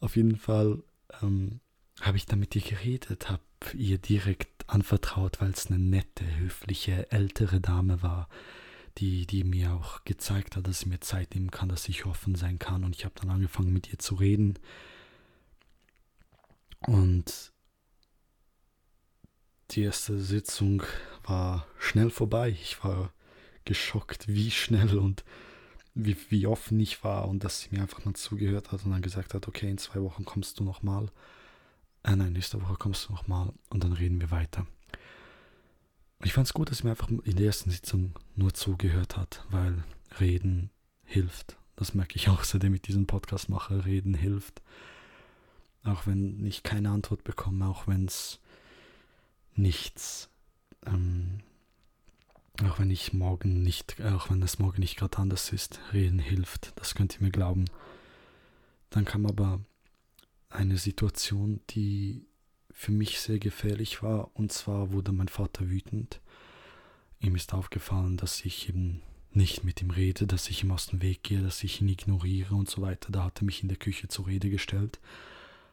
Auf 0.00 0.16
jeden 0.16 0.36
Fall 0.36 0.82
ähm, 1.22 1.60
habe 2.00 2.16
ich 2.16 2.26
da 2.26 2.36
mit 2.36 2.54
ihr 2.56 2.62
geredet, 2.62 3.30
habe 3.30 3.42
ihr 3.74 3.98
direkt 3.98 4.68
anvertraut, 4.68 5.40
weil 5.40 5.50
es 5.50 5.68
eine 5.68 5.78
nette, 5.78 6.24
höfliche, 6.38 7.10
ältere 7.12 7.60
Dame 7.60 8.02
war, 8.02 8.28
die, 8.98 9.26
die 9.26 9.44
mir 9.44 9.72
auch 9.72 10.04
gezeigt 10.04 10.56
hat, 10.56 10.66
dass 10.66 10.80
sie 10.80 10.88
mir 10.88 11.00
Zeit 11.00 11.34
nehmen 11.34 11.50
kann, 11.50 11.68
dass 11.68 11.88
ich 11.88 12.06
offen 12.06 12.34
sein 12.34 12.58
kann. 12.58 12.84
Und 12.84 12.96
ich 12.96 13.04
habe 13.04 13.14
dann 13.20 13.30
angefangen 13.30 13.72
mit 13.72 13.90
ihr 13.92 13.98
zu 13.98 14.16
reden. 14.16 14.58
Und 16.86 17.51
die 19.72 19.82
erste 19.82 20.18
Sitzung 20.18 20.82
war 21.24 21.66
schnell 21.78 22.10
vorbei. 22.10 22.50
Ich 22.50 22.82
war 22.84 23.12
geschockt, 23.64 24.28
wie 24.28 24.50
schnell 24.50 24.98
und 24.98 25.24
wie, 25.94 26.16
wie 26.30 26.46
offen 26.46 26.80
ich 26.80 27.04
war 27.04 27.28
und 27.28 27.44
dass 27.44 27.60
sie 27.60 27.68
mir 27.70 27.82
einfach 27.82 28.04
nur 28.04 28.14
zugehört 28.14 28.72
hat 28.72 28.84
und 28.84 28.92
dann 28.92 29.02
gesagt 29.02 29.34
hat, 29.34 29.48
okay, 29.48 29.70
in 29.70 29.78
zwei 29.78 30.00
Wochen 30.02 30.24
kommst 30.24 30.58
du 30.58 30.64
nochmal. 30.64 31.10
Äh, 32.02 32.16
nein, 32.16 32.32
nächste 32.32 32.60
Woche 32.62 32.74
kommst 32.74 33.08
du 33.08 33.12
nochmal 33.12 33.52
und 33.70 33.84
dann 33.84 33.92
reden 33.92 34.20
wir 34.20 34.30
weiter. 34.30 34.66
Und 36.18 36.26
ich 36.26 36.32
fand 36.32 36.46
es 36.46 36.54
gut, 36.54 36.70
dass 36.70 36.78
sie 36.78 36.84
mir 36.84 36.90
einfach 36.90 37.08
in 37.08 37.36
der 37.36 37.46
ersten 37.46 37.70
Sitzung 37.70 38.18
nur 38.36 38.54
zugehört 38.54 39.16
hat, 39.16 39.44
weil 39.50 39.84
Reden 40.20 40.70
hilft. 41.04 41.56
Das 41.76 41.94
merke 41.94 42.16
ich 42.16 42.28
auch, 42.28 42.44
seitdem 42.44 42.74
ich 42.74 42.82
diesen 42.82 43.06
Podcast 43.06 43.48
mache. 43.48 43.84
Reden 43.84 44.14
hilft. 44.14 44.62
Auch 45.84 46.06
wenn 46.06 46.44
ich 46.46 46.62
keine 46.62 46.90
Antwort 46.90 47.24
bekomme, 47.24 47.66
auch 47.66 47.88
wenn 47.88 48.06
es 48.06 48.40
nichts, 49.54 50.28
ähm, 50.86 51.40
auch 52.62 52.78
wenn 52.78 52.90
ich 52.90 53.12
morgen 53.12 53.62
nicht, 53.62 54.00
auch 54.02 54.30
wenn 54.30 54.42
es 54.42 54.58
morgen 54.58 54.80
nicht 54.80 54.96
gerade 54.96 55.18
anders 55.18 55.52
ist, 55.52 55.80
reden 55.92 56.18
hilft. 56.18 56.72
Das 56.76 56.94
könnt 56.94 57.16
ihr 57.16 57.22
mir 57.22 57.30
glauben. 57.30 57.64
Dann 58.90 59.04
kam 59.04 59.26
aber 59.26 59.60
eine 60.50 60.76
Situation, 60.76 61.60
die 61.70 62.26
für 62.70 62.92
mich 62.92 63.20
sehr 63.20 63.38
gefährlich 63.38 64.02
war, 64.02 64.30
und 64.34 64.52
zwar 64.52 64.92
wurde 64.92 65.12
mein 65.12 65.28
Vater 65.28 65.68
wütend. 65.68 66.20
Ihm 67.20 67.36
ist 67.36 67.54
aufgefallen, 67.54 68.16
dass 68.16 68.44
ich 68.44 68.68
eben 68.68 69.02
nicht 69.30 69.64
mit 69.64 69.80
ihm 69.80 69.90
rede, 69.90 70.26
dass 70.26 70.50
ich 70.50 70.62
ihm 70.62 70.72
aus 70.72 70.88
dem 70.88 71.00
Weg 71.00 71.22
gehe, 71.22 71.42
dass 71.42 71.64
ich 71.64 71.80
ihn 71.80 71.88
ignoriere 71.88 72.54
und 72.54 72.68
so 72.68 72.82
weiter. 72.82 73.10
Da 73.10 73.24
hat 73.24 73.40
er 73.40 73.44
mich 73.44 73.62
in 73.62 73.68
der 73.68 73.78
Küche 73.78 74.08
zur 74.08 74.26
Rede 74.26 74.50
gestellt 74.50 75.00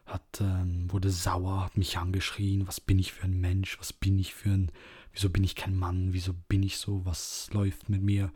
hat, 0.10 0.42
ähm, 0.42 0.92
wurde 0.92 1.10
sauer, 1.10 1.66
hat 1.66 1.78
mich 1.78 1.98
angeschrien, 1.98 2.68
was 2.68 2.82
bin 2.82 3.00
ich 3.00 3.14
für 3.14 3.24
ein 3.24 3.40
Mensch, 3.40 3.80
was 3.80 3.94
bin 3.94 4.20
ich 4.20 4.34
für 4.34 4.50
ein, 4.50 4.72
wieso 5.14 5.30
bin 5.30 5.44
ich 5.44 5.56
kein 5.56 5.76
Mann, 5.76 6.14
wieso 6.14 6.34
bin 6.48 6.64
ich 6.64 6.78
so, 6.78 7.06
was 7.06 7.50
läuft 7.54 7.90
mit 7.90 8.02
mir. 8.02 8.32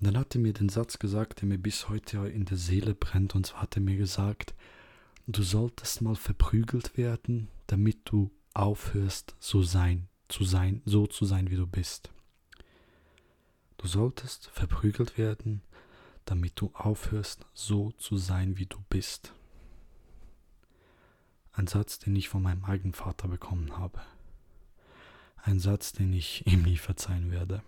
Und 0.00 0.06
dann 0.06 0.18
hat 0.18 0.34
er 0.34 0.40
mir 0.40 0.52
den 0.52 0.68
Satz 0.68 0.98
gesagt, 0.98 1.40
der 1.40 1.48
mir 1.48 1.58
bis 1.58 1.88
heute 1.88 2.26
in 2.28 2.44
der 2.44 2.56
Seele 2.56 2.94
brennt, 2.94 3.34
und 3.34 3.46
zwar 3.46 3.62
hat 3.62 3.76
er 3.76 3.82
mir 3.82 3.96
gesagt, 3.96 4.54
du 5.26 5.42
solltest 5.42 6.02
mal 6.02 6.16
verprügelt 6.16 6.96
werden, 6.96 7.48
damit 7.66 8.00
du 8.04 8.30
aufhörst, 8.52 9.34
so 9.38 9.62
sein, 9.62 10.08
zu 10.28 10.44
sein, 10.44 10.82
so 10.84 11.06
zu 11.06 11.24
sein, 11.24 11.50
wie 11.50 11.56
du 11.56 11.66
bist. 11.66 12.10
Du 13.78 13.86
solltest 13.86 14.48
verprügelt 14.48 15.18
werden, 15.18 15.62
damit 16.24 16.52
du 16.56 16.70
aufhörst, 16.74 17.46
so 17.52 17.92
zu 17.92 18.16
sein, 18.16 18.56
wie 18.56 18.66
du 18.66 18.78
bist. 18.88 19.32
Ein 21.54 21.66
Satz, 21.66 21.98
den 21.98 22.16
ich 22.16 22.28
von 22.28 22.42
meinem 22.42 22.64
eigenen 22.64 22.94
Vater 22.94 23.28
bekommen 23.28 23.78
habe. 23.78 24.00
Ein 25.36 25.60
Satz, 25.60 25.92
den 25.92 26.12
ich 26.12 26.46
ihm 26.52 26.62
nie 26.62 26.76
verzeihen 26.76 27.30
werde. 27.30 27.62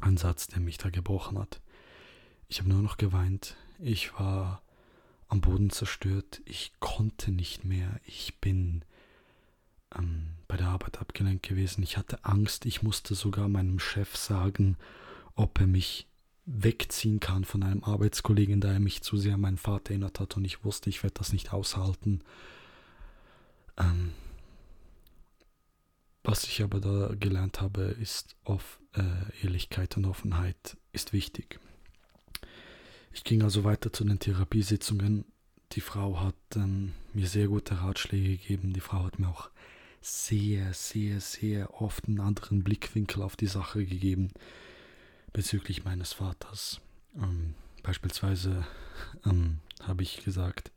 Ein 0.00 0.16
Satz, 0.16 0.46
der 0.46 0.60
mich 0.60 0.78
da 0.78 0.90
gebrochen 0.90 1.38
hat. 1.38 1.60
Ich 2.48 2.58
habe 2.58 2.70
nur 2.70 2.82
noch 2.82 2.96
geweint. 2.96 3.56
Ich 3.78 4.18
war 4.18 4.62
am 5.28 5.40
Boden 5.40 5.70
zerstört. 5.70 6.40
Ich 6.44 6.72
konnte 6.80 7.30
nicht 7.30 7.64
mehr. 7.64 8.00
Ich 8.06 8.38
bin 8.40 8.84
ähm, 9.96 10.30
bei 10.48 10.56
der 10.56 10.68
Arbeit 10.68 11.00
abgelenkt 11.00 11.46
gewesen. 11.46 11.82
Ich 11.82 11.96
hatte 11.96 12.24
Angst. 12.24 12.64
Ich 12.64 12.82
musste 12.82 13.14
sogar 13.14 13.48
meinem 13.48 13.78
Chef 13.78 14.16
sagen, 14.16 14.76
ob 15.34 15.60
er 15.60 15.66
mich 15.66 16.06
wegziehen 16.46 17.20
kann 17.20 17.44
von 17.44 17.62
einem 17.62 17.84
Arbeitskollegen, 17.84 18.60
da 18.60 18.72
er 18.72 18.80
mich 18.80 19.02
zu 19.02 19.16
sehr 19.16 19.34
an 19.34 19.42
meinen 19.42 19.58
Vater 19.58 19.90
erinnert 19.90 20.18
hat 20.18 20.36
und 20.36 20.44
ich 20.44 20.64
wusste, 20.64 20.90
ich 20.90 21.02
werde 21.02 21.14
das 21.14 21.32
nicht 21.32 21.52
aushalten. 21.52 22.22
Ähm, 23.80 24.12
was 26.22 26.44
ich 26.44 26.62
aber 26.62 26.80
da 26.80 27.14
gelernt 27.18 27.60
habe, 27.60 27.82
ist 27.82 28.36
auf 28.44 28.78
äh, 28.92 29.44
Ehrlichkeit 29.44 29.96
und 29.96 30.04
Offenheit 30.04 30.76
ist 30.92 31.12
wichtig. 31.12 31.58
Ich 33.12 33.24
ging 33.24 33.42
also 33.42 33.64
weiter 33.64 33.92
zu 33.92 34.04
den 34.04 34.18
Therapiesitzungen. 34.18 35.24
Die 35.72 35.80
Frau 35.80 36.20
hat 36.20 36.36
ähm, 36.54 36.92
mir 37.14 37.26
sehr 37.26 37.48
gute 37.48 37.80
Ratschläge 37.80 38.36
gegeben. 38.36 38.72
Die 38.72 38.80
Frau 38.80 39.04
hat 39.04 39.18
mir 39.18 39.28
auch 39.28 39.50
sehr, 40.00 40.72
sehr, 40.74 41.20
sehr 41.20 41.80
oft 41.80 42.06
einen 42.06 42.20
anderen 42.20 42.62
Blickwinkel 42.62 43.22
auf 43.22 43.36
die 43.36 43.46
Sache 43.46 43.84
gegeben 43.84 44.30
bezüglich 45.32 45.84
meines 45.84 46.12
Vaters. 46.12 46.80
Ähm, 47.16 47.54
beispielsweise 47.82 48.66
ähm, 49.24 49.58
habe 49.82 50.02
ich 50.02 50.24
gesagt, 50.24 50.70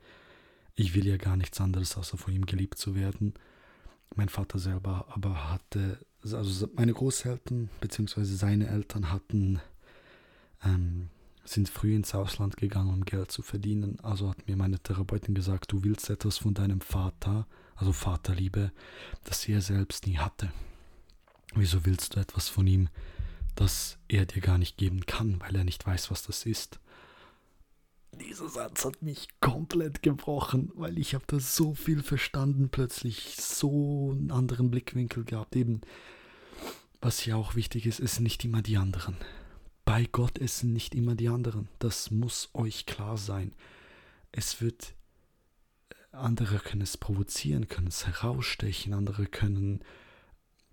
ich 0.76 0.96
will 0.96 1.06
ja 1.06 1.18
gar 1.18 1.38
nichts 1.38 1.62
anderes, 1.62 1.98
außer 1.98 2.18
von 2.18 2.34
ihm 2.34 2.46
geliebt 2.46 2.78
zu 2.78 2.96
werden. 2.96 3.34
Mein 4.16 4.30
Vater 4.30 4.60
selber 4.60 5.08
aber 5.10 5.52
hatte, 5.52 6.00
also 6.24 6.68
meine 6.76 6.94
Großeltern 6.94 7.70
bzw. 7.80 8.24
seine 8.24 8.68
Eltern 8.68 9.12
hatten, 9.12 9.60
ähm, 10.64 11.10
sind 11.46 11.68
früh 11.70 11.96
ins 11.96 12.16
Ausland 12.16 12.58
gegangen, 12.58 12.94
um 12.94 13.06
Geld 13.06 13.32
zu 13.32 13.42
verdienen. 13.42 14.00
Also 14.02 14.30
hat 14.30 14.48
mir 14.48 14.56
meine 14.56 14.80
Therapeutin 14.80 15.36
gesagt, 15.36 15.72
du 15.72 15.84
willst 15.84 16.10
etwas 16.10 16.38
von 16.38 16.54
deinem 16.54 16.82
Vater, 16.82 17.48
also 17.76 17.92
Vaterliebe, 17.92 18.72
das 19.26 19.48
er 19.48 19.62
selbst 19.62 20.08
nie 20.08 20.18
hatte. 20.18 20.52
Wieso 21.56 21.86
willst 21.86 22.16
du 22.16 22.20
etwas 22.20 22.50
von 22.50 22.66
ihm, 22.66 22.88
das 23.56 23.98
er 24.08 24.26
dir 24.26 24.42
gar 24.42 24.58
nicht 24.58 24.78
geben 24.78 25.06
kann, 25.06 25.40
weil 25.42 25.56
er 25.56 25.64
nicht 25.64 25.86
weiß, 25.86 26.10
was 26.10 26.24
das 26.24 26.46
ist? 26.46 26.80
Dieser 28.20 28.50
Satz 28.50 28.86
hat 28.86 29.02
mich 29.02 29.28
komplett 29.40 30.04
gebrochen, 30.04 30.72
weil 30.76 30.98
ich 30.98 31.14
habe 31.14 31.24
da 31.28 31.40
so 31.40 31.74
viel 31.74 32.04
verstanden, 32.04 32.70
plötzlich 32.70 33.36
so 33.38 34.12
einen 34.12 34.32
anderen 34.32 34.70
Blickwinkel 34.72 35.24
gehabt. 35.24 35.56
Eben, 35.56 35.82
was 37.02 37.20
hier 37.20 37.38
auch 37.38 37.56
wichtig 37.56 37.86
ist, 37.86 38.00
es 38.00 38.16
sind 38.16 38.24
nicht 38.24 38.44
immer 38.46 38.62
die 38.62 38.78
anderen. 38.78 39.18
Bei 39.86 40.06
Gott 40.06 40.38
es 40.38 40.60
sind 40.60 40.74
nicht 40.74 40.96
immer 40.96 41.16
die 41.16 41.28
anderen. 41.28 41.68
Das 41.80 42.12
muss 42.12 42.50
euch 42.54 42.86
klar 42.86 43.18
sein. 43.18 43.54
Es 44.32 44.62
wird, 44.62 44.96
äh, 45.90 46.16
andere 46.16 46.60
können 46.60 46.82
es 46.82 46.98
provozieren, 46.98 47.68
können 47.68 47.88
es 47.88 48.08
herausstechen, 48.08 48.94
andere 48.94 49.26
können 49.26 49.84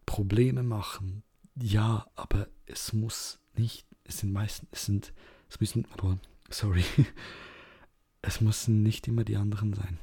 Probleme 0.06 0.62
machen. 0.62 1.22
Ja, 1.56 2.06
aber 2.14 2.48
es 2.66 2.92
muss 2.92 3.40
nicht, 3.56 3.86
es 4.04 4.18
sind 4.18 4.32
meistens, 4.32 4.68
es 4.72 4.86
sind, 4.86 5.12
es 5.48 5.60
müssen, 5.60 5.86
aber 5.92 6.18
Sorry. 6.50 6.84
Es 8.22 8.42
müssen 8.42 8.82
nicht 8.82 9.08
immer 9.08 9.24
die 9.24 9.36
anderen 9.36 9.72
sein. 9.72 9.98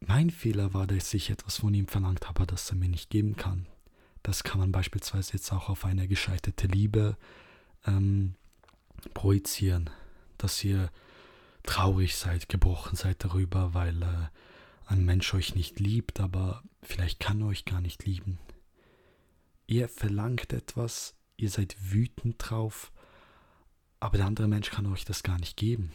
Mein 0.00 0.30
Fehler 0.30 0.72
war, 0.72 0.86
dass 0.86 1.12
ich 1.12 1.28
etwas 1.28 1.58
von 1.58 1.74
ihm 1.74 1.86
verlangt 1.86 2.26
habe, 2.28 2.46
das 2.46 2.70
er 2.70 2.76
mir 2.76 2.88
nicht 2.88 3.10
geben 3.10 3.36
kann. 3.36 3.66
Das 4.22 4.42
kann 4.42 4.58
man 4.58 4.72
beispielsweise 4.72 5.34
jetzt 5.34 5.52
auch 5.52 5.68
auf 5.68 5.84
eine 5.84 6.08
gescheiterte 6.08 6.66
Liebe 6.66 7.18
ähm, 7.86 8.36
projizieren. 9.12 9.90
Dass 10.38 10.64
ihr 10.64 10.90
traurig 11.62 12.16
seid, 12.16 12.48
gebrochen 12.48 12.96
seid 12.96 13.22
darüber, 13.22 13.74
weil 13.74 14.02
äh, 14.02 14.28
ein 14.86 15.04
Mensch 15.04 15.34
euch 15.34 15.54
nicht 15.54 15.78
liebt, 15.78 16.20
aber 16.20 16.62
vielleicht 16.82 17.20
kann 17.20 17.42
er 17.42 17.48
euch 17.48 17.66
gar 17.66 17.82
nicht 17.82 18.06
lieben. 18.06 18.38
Ihr 19.66 19.88
verlangt 19.88 20.54
etwas, 20.54 21.14
ihr 21.36 21.50
seid 21.50 21.76
wütend 21.92 22.36
drauf, 22.38 22.92
aber 24.00 24.18
der 24.18 24.26
andere 24.26 24.48
Mensch 24.48 24.70
kann 24.70 24.86
euch 24.86 25.04
das 25.04 25.22
gar 25.22 25.38
nicht 25.38 25.56
geben. 25.56 25.92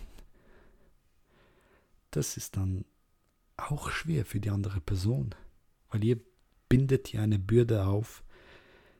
Das 2.12 2.38
ist 2.38 2.58
dann 2.58 2.86
auch 3.58 3.89
schwer 3.89 4.26
für 4.26 4.39
die 4.39 4.50
andere 4.50 4.82
Person, 4.82 5.34
weil 5.89 6.04
ihr 6.04 6.20
bindet 6.70 7.13
ihr 7.13 7.22
eine 7.22 7.39
Bürde 7.39 7.86
auf, 7.86 8.24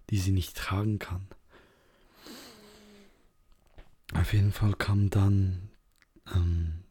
die 0.10 0.18
sie 0.18 0.32
nicht 0.32 0.56
tragen 0.56 1.00
kann. 1.00 1.28
Auf 4.13 4.34
jeden 4.34 4.52
Fall 4.52 4.74
kam 4.76 5.10
dann 5.10 5.70
ähm, 6.34 6.84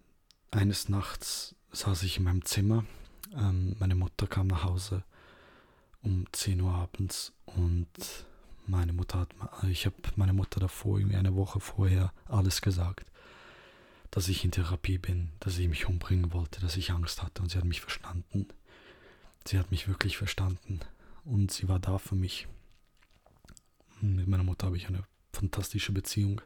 eines 0.51 0.88
Nachts 0.88 1.55
saß 1.70 2.03
ich 2.03 2.18
in 2.18 2.25
meinem 2.25 2.44
Zimmer, 2.44 2.85
ähm, 3.35 3.77
meine 3.79 3.94
Mutter 3.94 4.27
kam 4.27 4.48
nach 4.48 4.64
Hause 4.64 5.05
um 6.03 6.27
10 6.33 6.61
Uhr 6.61 6.72
abends 6.72 7.33
und 7.46 7.88
meine 8.66 8.92
Mutter 8.92 9.20
hat, 9.20 9.35
ich 9.68 9.87
habe 9.87 9.96
meine 10.16 10.33
Mutter 10.33 10.61
davor, 10.61 10.98
irgendwie 10.98 11.16
eine 11.16 11.35
Woche 11.35 11.61
vorher, 11.61 12.12
alles 12.27 12.62
gesagt. 12.62 13.11
Dass 14.11 14.29
ich 14.29 14.44
in 14.44 14.51
Therapie 14.51 14.98
bin, 14.98 15.31
dass 15.40 15.59
ich 15.59 15.68
mich 15.68 15.88
umbringen 15.88 16.33
wollte, 16.33 16.61
dass 16.61 16.77
ich 16.77 16.90
Angst 16.90 17.22
hatte 17.22 17.42
und 17.42 17.51
sie 17.51 17.59
hat 17.59 17.64
mich 17.64 17.81
verstanden. 17.81 18.48
Sie 19.46 19.59
hat 19.59 19.70
mich 19.70 19.88
wirklich 19.88 20.16
verstanden 20.16 20.81
und 21.25 21.51
sie 21.51 21.68
war 21.68 21.79
da 21.79 21.98
für 21.98 22.14
mich. 22.14 22.46
Mit 24.01 24.29
meiner 24.29 24.44
Mutter 24.44 24.66
habe 24.66 24.77
ich 24.77 24.88
eine 24.88 25.05
fantastische 25.33 25.92
Beziehung. 25.92 26.40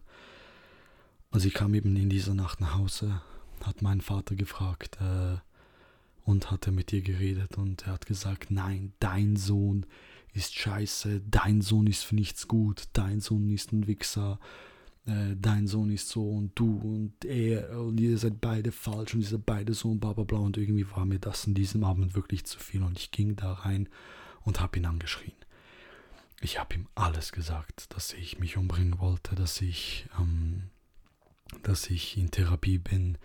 Und 1.30 1.40
sie 1.40 1.50
kam 1.50 1.74
eben 1.74 1.96
in 1.96 2.08
dieser 2.08 2.34
Nacht 2.34 2.60
nach 2.60 2.76
Hause, 2.76 3.20
hat 3.64 3.82
meinen 3.82 4.00
Vater 4.00 4.36
gefragt 4.36 4.98
äh, 5.00 5.36
und 6.24 6.50
hat 6.50 6.66
er 6.66 6.72
mit 6.72 6.92
ihr 6.92 7.02
geredet 7.02 7.58
und 7.58 7.86
er 7.86 7.94
hat 7.94 8.06
gesagt, 8.06 8.50
nein, 8.50 8.92
dein 9.00 9.36
Sohn 9.36 9.86
ist 10.36 10.54
scheiße, 10.54 11.22
dein 11.28 11.60
Sohn 11.62 11.86
ist 11.86 12.04
für 12.04 12.14
nichts 12.14 12.48
gut, 12.48 12.84
dein 12.92 13.20
Sohn 13.20 13.50
ist 13.50 13.72
ein 13.72 13.86
Wichser, 13.86 14.38
äh, 15.06 15.34
dein 15.36 15.66
Sohn 15.66 15.90
ist 15.90 16.08
so 16.08 16.30
und 16.30 16.52
du 16.54 16.78
und 16.78 17.24
er 17.24 17.80
und 17.80 17.98
ihr 17.98 18.18
seid 18.18 18.40
beide 18.40 18.72
falsch 18.72 19.14
und 19.14 19.20
ihr 19.22 19.28
seid 19.28 19.46
beide 19.46 19.74
so 19.74 19.90
und 19.90 20.00
bla 20.00 20.12
bla 20.12 20.24
bla 20.24 20.38
und 20.38 20.56
irgendwie 20.56 20.90
war 20.90 21.04
mir 21.04 21.18
das 21.18 21.46
in 21.46 21.54
diesem 21.54 21.84
Abend 21.84 22.14
wirklich 22.14 22.44
zu 22.44 22.58
viel 22.58 22.82
und 22.82 22.98
ich 22.98 23.10
ging 23.10 23.36
da 23.36 23.52
rein 23.52 23.88
und 24.42 24.60
habe 24.60 24.78
ihn 24.78 24.86
angeschrien. 24.86 25.32
Ich 26.40 26.58
habe 26.58 26.74
ihm 26.74 26.86
alles 26.94 27.32
gesagt, 27.32 27.94
dass 27.94 28.12
ich 28.12 28.38
mich 28.38 28.56
umbringen 28.56 28.98
wollte, 28.98 29.34
dass 29.34 29.60
ich, 29.60 30.06
ähm, 30.20 30.64
dass 31.62 31.88
ich 31.88 32.18
in 32.18 32.30
Therapie 32.30 32.78
bin, 32.78 33.16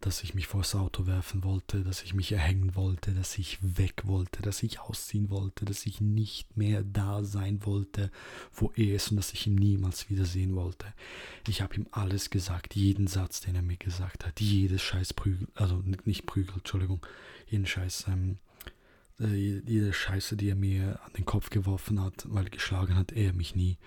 dass 0.00 0.22
ich 0.22 0.34
mich 0.34 0.46
vors 0.46 0.76
Auto 0.76 1.06
werfen 1.06 1.42
wollte, 1.42 1.82
dass 1.82 2.04
ich 2.04 2.14
mich 2.14 2.30
erhängen 2.30 2.76
wollte, 2.76 3.12
dass 3.12 3.36
ich 3.36 3.58
weg 3.60 4.02
wollte, 4.04 4.42
dass 4.42 4.62
ich 4.62 4.78
ausziehen 4.78 5.28
wollte, 5.28 5.64
dass 5.64 5.86
ich 5.86 6.00
nicht 6.00 6.56
mehr 6.56 6.84
da 6.84 7.24
sein 7.24 7.66
wollte, 7.66 8.12
wo 8.52 8.72
er 8.76 8.94
ist 8.94 9.10
und 9.10 9.16
dass 9.16 9.32
ich 9.32 9.48
ihn 9.48 9.56
niemals 9.56 10.08
wiedersehen 10.08 10.54
wollte. 10.54 10.86
Ich 11.48 11.62
habe 11.62 11.74
ihm 11.74 11.88
alles 11.90 12.30
gesagt, 12.30 12.76
jeden 12.76 13.08
Satz, 13.08 13.40
den 13.40 13.56
er 13.56 13.62
mir 13.62 13.76
gesagt 13.76 14.24
hat, 14.24 14.40
jedes 14.40 14.82
Scheiß 14.82 15.14
Prügel, 15.14 15.48
also 15.54 15.82
nicht 16.04 16.26
Prügel, 16.26 16.54
Entschuldigung, 16.54 17.04
jeden 17.48 17.66
Scheiß, 17.66 18.06
ähm, 18.06 18.38
äh, 19.18 19.34
jede 19.34 19.92
Scheiße, 19.92 20.36
die 20.36 20.48
er 20.48 20.56
mir 20.56 21.00
an 21.04 21.12
den 21.14 21.24
Kopf 21.24 21.50
geworfen 21.50 22.00
hat, 22.00 22.24
weil 22.28 22.50
geschlagen 22.50 22.94
hat 22.94 23.10
er 23.10 23.32
mich 23.32 23.56
nie, 23.56 23.78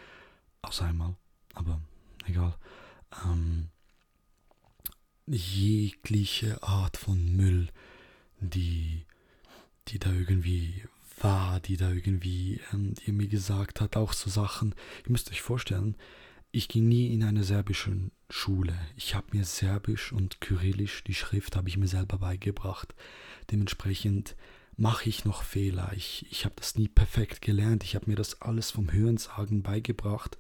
außer 0.62 0.86
einmal, 0.86 1.16
aber 1.54 1.82
egal. 2.26 2.56
Ähm, 3.26 3.70
jegliche 5.28 6.62
Art 6.64 6.98
von 6.98 7.36
Müll, 7.36 7.70
die, 8.40 9.06
die 9.88 10.00
da 10.00 10.12
irgendwie 10.12 10.84
war, 11.20 11.60
die 11.60 11.78
da 11.78 11.92
irgendwie, 11.92 12.60
ähm, 12.74 12.96
die 12.96 13.12
mir 13.12 13.28
gesagt 13.28 13.82
hat, 13.82 13.96
auch 13.96 14.14
so 14.14 14.30
Sachen. 14.30 14.74
Ihr 15.06 15.12
müsst 15.12 15.30
euch 15.32 15.42
vorstellen, 15.42 15.96
ich 16.52 16.68
ging 16.68 16.88
nie 16.88 17.14
in 17.14 17.24
eine 17.24 17.44
serbische 17.44 17.96
Schule. 18.30 18.78
Ich 18.98 19.16
habe 19.16 19.28
mir 19.32 19.46
Serbisch 19.46 20.12
und 20.12 20.42
Kyrillisch, 20.42 21.04
die 21.04 21.14
Schrift, 21.14 21.56
habe 21.56 21.70
ich 21.70 21.78
mir 21.78 21.88
selber 21.88 22.18
beigebracht. 22.18 22.94
Dementsprechend 23.52 24.36
mache 24.76 25.08
ich 25.08 25.24
noch 25.24 25.44
Fehler. 25.44 25.92
Ich, 25.96 26.26
ich 26.30 26.44
habe 26.44 26.56
das 26.58 26.76
nie 26.76 26.88
perfekt 26.88 27.42
gelernt. 27.42 27.84
Ich 27.84 27.96
habe 27.96 28.10
mir 28.10 28.16
das 28.16 28.42
alles 28.42 28.72
vom 28.72 28.92
Hörensagen 28.92 29.62
beigebracht 29.62 30.38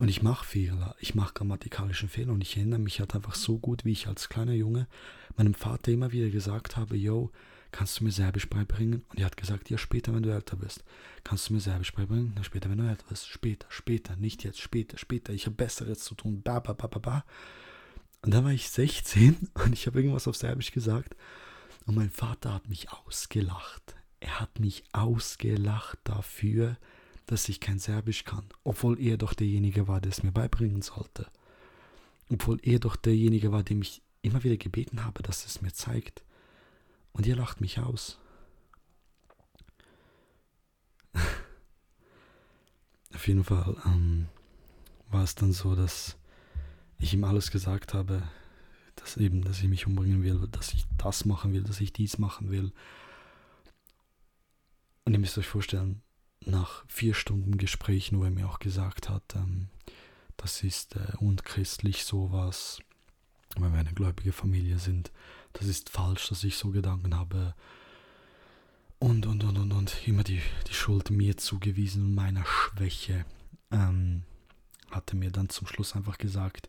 und 0.00 0.08
ich 0.08 0.22
mache 0.22 0.46
Fehler, 0.46 0.96
ich 0.98 1.14
mache 1.14 1.34
grammatikalische 1.34 2.08
Fehler 2.08 2.32
und 2.32 2.40
ich 2.40 2.56
erinnere 2.56 2.80
mich 2.80 3.00
halt 3.00 3.14
einfach 3.14 3.34
so 3.34 3.58
gut, 3.58 3.84
wie 3.84 3.92
ich 3.92 4.08
als 4.08 4.30
kleiner 4.30 4.54
Junge 4.54 4.88
meinem 5.36 5.52
Vater 5.52 5.92
immer 5.92 6.10
wieder 6.10 6.30
gesagt 6.30 6.78
habe, 6.78 6.96
yo, 6.96 7.30
kannst 7.70 8.00
du 8.00 8.04
mir 8.04 8.10
Serbisch 8.10 8.48
beibringen? 8.48 9.04
Und 9.10 9.18
er 9.18 9.26
hat 9.26 9.36
gesagt, 9.36 9.68
ja, 9.68 9.76
später, 9.76 10.14
wenn 10.14 10.22
du 10.22 10.32
älter 10.32 10.56
bist. 10.56 10.84
Kannst 11.22 11.48
du 11.48 11.52
mir 11.52 11.60
Serbisch 11.60 11.92
beibringen? 11.92 12.32
Ja, 12.34 12.44
später, 12.44 12.70
wenn 12.70 12.78
du 12.78 12.88
älter 12.88 13.04
bist. 13.10 13.28
Später, 13.28 13.66
später, 13.68 14.16
nicht 14.16 14.42
jetzt, 14.42 14.58
später, 14.58 14.96
später. 14.96 15.34
Ich 15.34 15.44
habe 15.44 15.56
Besseres 15.56 16.00
zu 16.00 16.14
tun. 16.14 16.40
Ba, 16.42 16.60
ba, 16.60 16.72
ba, 16.72 16.86
ba, 16.86 16.98
ba. 16.98 17.24
Und 18.22 18.32
dann 18.32 18.44
war 18.44 18.52
ich 18.52 18.70
16 18.70 19.50
und 19.54 19.74
ich 19.74 19.86
habe 19.86 19.98
irgendwas 19.98 20.26
auf 20.26 20.36
Serbisch 20.36 20.72
gesagt. 20.72 21.14
Und 21.84 21.94
mein 21.94 22.10
Vater 22.10 22.54
hat 22.54 22.68
mich 22.70 22.90
ausgelacht. 22.90 23.96
Er 24.20 24.40
hat 24.40 24.60
mich 24.60 24.82
ausgelacht 24.92 25.98
dafür, 26.04 26.78
dass 27.30 27.48
ich 27.48 27.60
kein 27.60 27.78
Serbisch 27.78 28.24
kann, 28.24 28.44
obwohl 28.64 28.98
er 28.98 29.16
doch 29.16 29.34
derjenige 29.34 29.86
war, 29.86 30.00
der 30.00 30.10
es 30.10 30.24
mir 30.24 30.32
beibringen 30.32 30.82
sollte. 30.82 31.30
Obwohl 32.28 32.58
er 32.62 32.80
doch 32.80 32.96
derjenige 32.96 33.52
war, 33.52 33.62
dem 33.62 33.82
ich 33.82 34.02
immer 34.20 34.42
wieder 34.42 34.56
gebeten 34.56 35.04
habe, 35.04 35.22
dass 35.22 35.46
es 35.46 35.62
mir 35.62 35.72
zeigt. 35.72 36.24
Und 37.12 37.26
ihr 37.26 37.36
lacht 37.36 37.60
mich 37.60 37.78
aus. 37.78 38.18
Auf 43.14 43.28
jeden 43.28 43.44
Fall 43.44 43.76
ähm, 43.86 44.26
war 45.08 45.22
es 45.22 45.36
dann 45.36 45.52
so, 45.52 45.76
dass 45.76 46.16
ich 46.98 47.14
ihm 47.14 47.22
alles 47.22 47.52
gesagt 47.52 47.94
habe, 47.94 48.24
dass 48.96 49.16
eben, 49.16 49.42
dass 49.42 49.60
ich 49.60 49.68
mich 49.68 49.86
umbringen 49.86 50.24
will, 50.24 50.48
dass 50.50 50.74
ich 50.74 50.84
das 50.98 51.24
machen 51.26 51.52
will, 51.52 51.62
dass 51.62 51.80
ich 51.80 51.92
dies 51.92 52.18
machen 52.18 52.50
will. 52.50 52.72
Und 55.04 55.12
ihr 55.12 55.20
müsst 55.20 55.38
euch 55.38 55.46
vorstellen, 55.46 56.02
nach 56.44 56.84
vier 56.88 57.14
Stunden 57.14 57.58
Gespräch 57.58 58.12
wo 58.12 58.24
er 58.24 58.30
mir 58.30 58.48
auch 58.48 58.58
gesagt 58.58 59.08
hat, 59.08 59.34
ähm, 59.34 59.68
das 60.36 60.62
ist 60.62 60.96
äh, 60.96 61.16
unchristlich 61.18 62.04
sowas, 62.04 62.78
weil 63.56 63.72
wir 63.72 63.80
eine 63.80 63.92
gläubige 63.92 64.32
Familie 64.32 64.78
sind. 64.78 65.12
Das 65.52 65.66
ist 65.66 65.90
falsch, 65.90 66.28
dass 66.28 66.44
ich 66.44 66.56
so 66.56 66.70
Gedanken 66.70 67.16
habe. 67.16 67.54
Und, 68.98 69.26
und, 69.26 69.44
und, 69.44 69.58
und, 69.58 69.72
und 69.72 70.08
immer 70.08 70.24
die, 70.24 70.40
die 70.66 70.74
Schuld 70.74 71.10
mir 71.10 71.36
zugewiesen 71.36 72.04
und 72.04 72.14
meiner 72.14 72.44
Schwäche. 72.44 73.24
Ähm, 73.70 74.22
hatte 74.90 75.16
mir 75.16 75.30
dann 75.30 75.48
zum 75.48 75.66
Schluss 75.66 75.94
einfach 75.94 76.18
gesagt, 76.18 76.68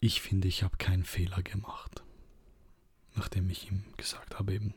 ich 0.00 0.20
finde, 0.20 0.48
ich 0.48 0.62
habe 0.62 0.76
keinen 0.78 1.04
Fehler 1.04 1.42
gemacht. 1.42 2.02
Nachdem 3.14 3.48
ich 3.50 3.70
ihm 3.70 3.84
gesagt 3.96 4.38
habe, 4.38 4.54
eben, 4.54 4.74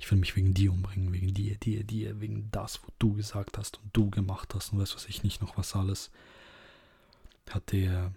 ich 0.00 0.10
will 0.10 0.18
mich 0.18 0.34
wegen 0.34 0.54
dir 0.54 0.72
umbringen, 0.72 1.12
wegen 1.12 1.34
dir, 1.34 1.56
dir, 1.58 1.84
dir, 1.84 2.20
wegen 2.20 2.50
das, 2.50 2.82
wo 2.82 2.88
du 2.98 3.12
gesagt 3.12 3.58
hast 3.58 3.78
und 3.82 3.94
du 3.94 4.08
gemacht 4.08 4.54
hast 4.54 4.72
und 4.72 4.78
weiß 4.78 4.94
was 4.94 5.04
ich 5.04 5.22
nicht 5.22 5.42
noch 5.42 5.58
was 5.58 5.76
alles, 5.76 6.10
hat 7.50 7.74
er 7.74 8.14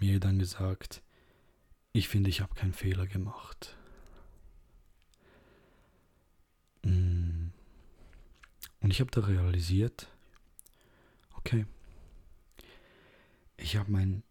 mir 0.00 0.18
dann 0.18 0.40
gesagt, 0.40 1.00
ich 1.92 2.08
finde, 2.08 2.28
ich 2.28 2.40
habe 2.40 2.56
keinen 2.56 2.72
Fehler 2.72 3.06
gemacht. 3.06 3.76
Mm. 6.82 7.50
Und 8.80 8.90
ich 8.90 9.00
habe 9.00 9.12
da 9.12 9.20
realisiert, 9.20 10.08
okay, 11.36 11.66
ich 13.56 13.76
habe 13.76 13.92
mein, 13.92 14.24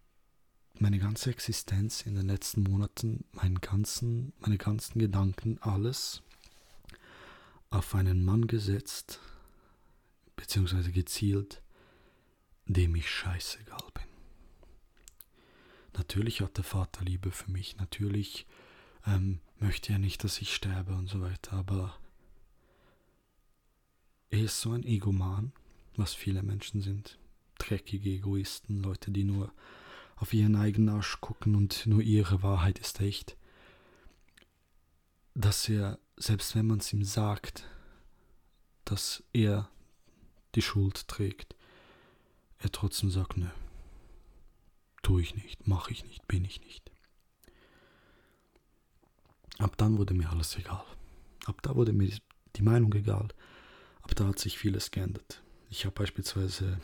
meine 0.77 0.99
ganze 0.99 1.29
Existenz 1.29 2.01
in 2.01 2.15
den 2.15 2.27
letzten 2.27 2.63
Monaten, 2.63 3.23
meinen 3.31 3.61
ganzen, 3.61 4.33
meine 4.41 4.57
ganzen 4.57 4.99
Gedanken, 4.99 5.57
alles 5.61 6.21
auf 7.71 7.95
einen 7.95 8.23
Mann 8.23 8.45
gesetzt, 8.47 9.19
beziehungsweise 10.35 10.91
gezielt, 10.91 11.63
dem 12.65 12.93
ich 12.95 13.09
scheißegal 13.09 13.87
bin. 13.93 14.03
Natürlich 15.93 16.41
hat 16.41 16.57
der 16.57 16.63
Vater 16.63 17.03
Liebe 17.03 17.31
für 17.31 17.49
mich, 17.49 17.77
natürlich 17.77 18.45
ähm, 19.07 19.39
möchte 19.59 19.93
er 19.93 19.99
nicht, 19.99 20.23
dass 20.23 20.41
ich 20.41 20.53
sterbe 20.53 20.93
und 20.93 21.07
so 21.07 21.21
weiter, 21.21 21.53
aber 21.53 21.97
er 24.29 24.43
ist 24.43 24.61
so 24.61 24.71
ein 24.71 24.83
Egoman, 24.83 25.53
was 25.95 26.13
viele 26.13 26.43
Menschen 26.43 26.81
sind. 26.81 27.17
Dreckige 27.57 28.09
Egoisten, 28.09 28.81
Leute, 28.81 29.11
die 29.11 29.23
nur 29.23 29.53
auf 30.15 30.33
ihren 30.33 30.55
eigenen 30.55 30.89
Arsch 30.89 31.19
gucken 31.19 31.55
und 31.55 31.85
nur 31.85 32.01
ihre 32.01 32.43
Wahrheit 32.43 32.79
ist 32.79 32.99
echt. 32.99 33.37
Dass 35.33 35.67
er 35.67 35.99
selbst 36.21 36.55
wenn 36.55 36.67
man 36.67 36.79
es 36.79 36.93
ihm 36.93 37.03
sagt, 37.03 37.67
dass 38.85 39.23
er 39.33 39.69
die 40.55 40.61
Schuld 40.61 41.07
trägt, 41.07 41.55
er 42.59 42.71
trotzdem 42.71 43.09
sagt, 43.09 43.37
nö, 43.37 43.47
tue 45.01 45.21
ich 45.21 45.35
nicht, 45.35 45.67
mache 45.67 45.91
ich 45.91 46.05
nicht, 46.05 46.27
bin 46.27 46.45
ich 46.45 46.61
nicht. 46.61 46.91
Ab 49.57 49.77
dann 49.77 49.97
wurde 49.97 50.13
mir 50.13 50.29
alles 50.29 50.57
egal. 50.57 50.83
Ab 51.45 51.61
da 51.63 51.75
wurde 51.75 51.93
mir 51.93 52.11
die 52.55 52.61
Meinung 52.61 52.93
egal. 52.93 53.29
Ab 54.01 54.13
da 54.15 54.27
hat 54.27 54.39
sich 54.39 54.59
vieles 54.59 54.91
geändert. 54.91 55.41
Ich 55.69 55.85
habe 55.85 55.95
beispielsweise 55.95 56.79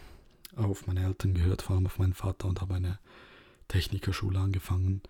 auf 0.55 0.87
meine 0.87 1.03
Eltern 1.03 1.35
gehört, 1.35 1.61
vor 1.61 1.75
allem 1.75 1.85
auf 1.85 1.99
meinen 1.99 2.13
Vater 2.13 2.47
und 2.47 2.61
habe 2.61 2.75
eine 2.75 2.99
Technikerschule 3.67 4.39
angefangen 4.39 5.01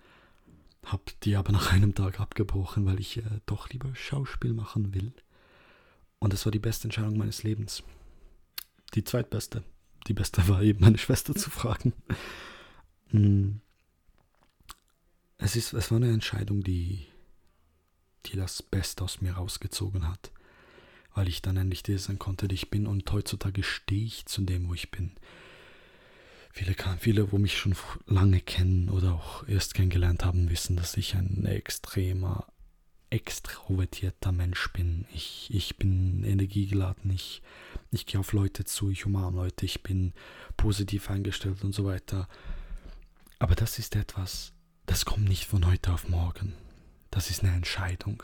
habe 0.83 1.03
die 1.23 1.35
aber 1.35 1.51
nach 1.51 1.71
einem 1.73 1.95
Tag 1.95 2.19
abgebrochen, 2.19 2.85
weil 2.85 2.99
ich 2.99 3.17
äh, 3.17 3.23
doch 3.45 3.69
lieber 3.69 3.93
Schauspiel 3.95 4.53
machen 4.53 4.93
will. 4.93 5.13
Und 6.19 6.33
das 6.33 6.45
war 6.45 6.51
die 6.51 6.59
beste 6.59 6.85
Entscheidung 6.85 7.17
meines 7.17 7.43
Lebens. 7.43 7.83
Die 8.93 9.03
zweitbeste. 9.03 9.63
Die 10.07 10.13
beste 10.13 10.47
war 10.47 10.61
eben 10.61 10.79
meine 10.81 10.97
Schwester 10.97 11.35
zu 11.35 11.49
fragen. 11.49 11.93
Hm. 13.09 13.61
Es, 15.37 15.55
ist, 15.55 15.73
es 15.73 15.91
war 15.91 15.97
eine 15.97 16.11
Entscheidung, 16.11 16.63
die, 16.63 17.05
die 18.25 18.37
das 18.37 18.63
Beste 18.63 19.03
aus 19.03 19.21
mir 19.21 19.33
rausgezogen 19.33 20.07
hat. 20.07 20.31
weil 21.13 21.27
ich 21.27 21.41
dann 21.41 21.57
endlich 21.57 21.81
der 21.81 21.97
sein 21.97 22.19
konnte, 22.19 22.47
der 22.47 22.55
ich 22.55 22.69
bin. 22.69 22.85
Und 22.85 23.11
heutzutage 23.11 23.63
stehe 23.63 24.05
ich 24.05 24.27
zu 24.27 24.41
dem, 24.43 24.69
wo 24.69 24.73
ich 24.75 24.91
bin. 24.91 25.11
Viele, 26.57 26.75
viele, 26.97 27.31
wo 27.31 27.37
mich 27.37 27.55
schon 27.55 27.75
lange 28.07 28.39
kennen 28.39 28.89
oder 28.89 29.13
auch 29.13 29.47
erst 29.47 29.75
kennengelernt 29.75 30.25
haben, 30.25 30.49
wissen, 30.49 30.75
dass 30.75 30.97
ich 30.97 31.13
ein 31.13 31.45
extremer, 31.45 32.47
extrovertierter 33.11 34.31
Mensch 34.31 34.73
bin. 34.73 35.05
Ich, 35.13 35.53
ich 35.53 35.77
bin 35.77 36.23
energiegeladen, 36.23 37.11
ich, 37.11 37.43
ich 37.91 38.07
gehe 38.07 38.19
auf 38.19 38.33
Leute 38.33 38.65
zu, 38.65 38.89
ich 38.89 39.05
umarme 39.05 39.37
Leute, 39.37 39.67
ich 39.67 39.83
bin 39.83 40.13
positiv 40.57 41.11
eingestellt 41.11 41.63
und 41.63 41.75
so 41.75 41.85
weiter. 41.85 42.27
Aber 43.37 43.53
das 43.53 43.77
ist 43.77 43.95
etwas, 43.95 44.51
das 44.87 45.05
kommt 45.05 45.29
nicht 45.29 45.45
von 45.45 45.67
heute 45.67 45.93
auf 45.93 46.09
morgen. 46.09 46.53
Das 47.11 47.29
ist 47.29 47.43
eine 47.43 47.53
Entscheidung. 47.53 48.23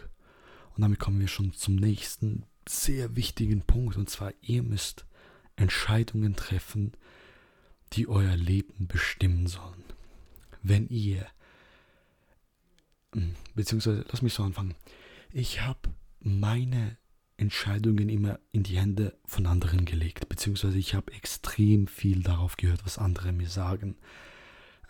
Und 0.76 0.82
damit 0.82 0.98
kommen 0.98 1.20
wir 1.20 1.28
schon 1.28 1.54
zum 1.54 1.76
nächsten 1.76 2.48
sehr 2.68 3.16
wichtigen 3.16 3.62
Punkt. 3.62 3.96
Und 3.96 4.10
zwar, 4.10 4.34
ihr 4.42 4.64
müsst 4.64 5.06
Entscheidungen 5.56 6.36
treffen, 6.36 6.94
die 7.94 8.08
euer 8.08 8.36
Leben 8.36 8.88
bestimmen 8.88 9.48
sollen. 9.48 9.84
Wenn 10.62 10.88
ihr, 10.88 11.26
hm, 13.14 13.36
beziehungsweise, 13.56 14.06
lass 14.10 14.22
mich 14.22 14.34
so 14.34 14.44
anfangen. 14.44 14.76
Ich 15.32 15.62
habe 15.62 15.90
meine 16.20 16.98
Entscheidungen 17.38 18.10
immer 18.10 18.40
in 18.52 18.64
die 18.64 18.78
Hände 18.78 19.18
von 19.26 19.46
anderen 19.46 19.86
gelegt, 19.86 20.30
beziehungsweise 20.30 20.78
ich 20.78 20.94
habe 20.94 21.12
extrem 21.14 21.88
viel 21.88 22.24
darauf 22.24 22.58
gehört, 22.58 22.86
was 22.86 22.98
andere 22.98 23.32
mir 23.32 23.50
sagen. 23.50 23.98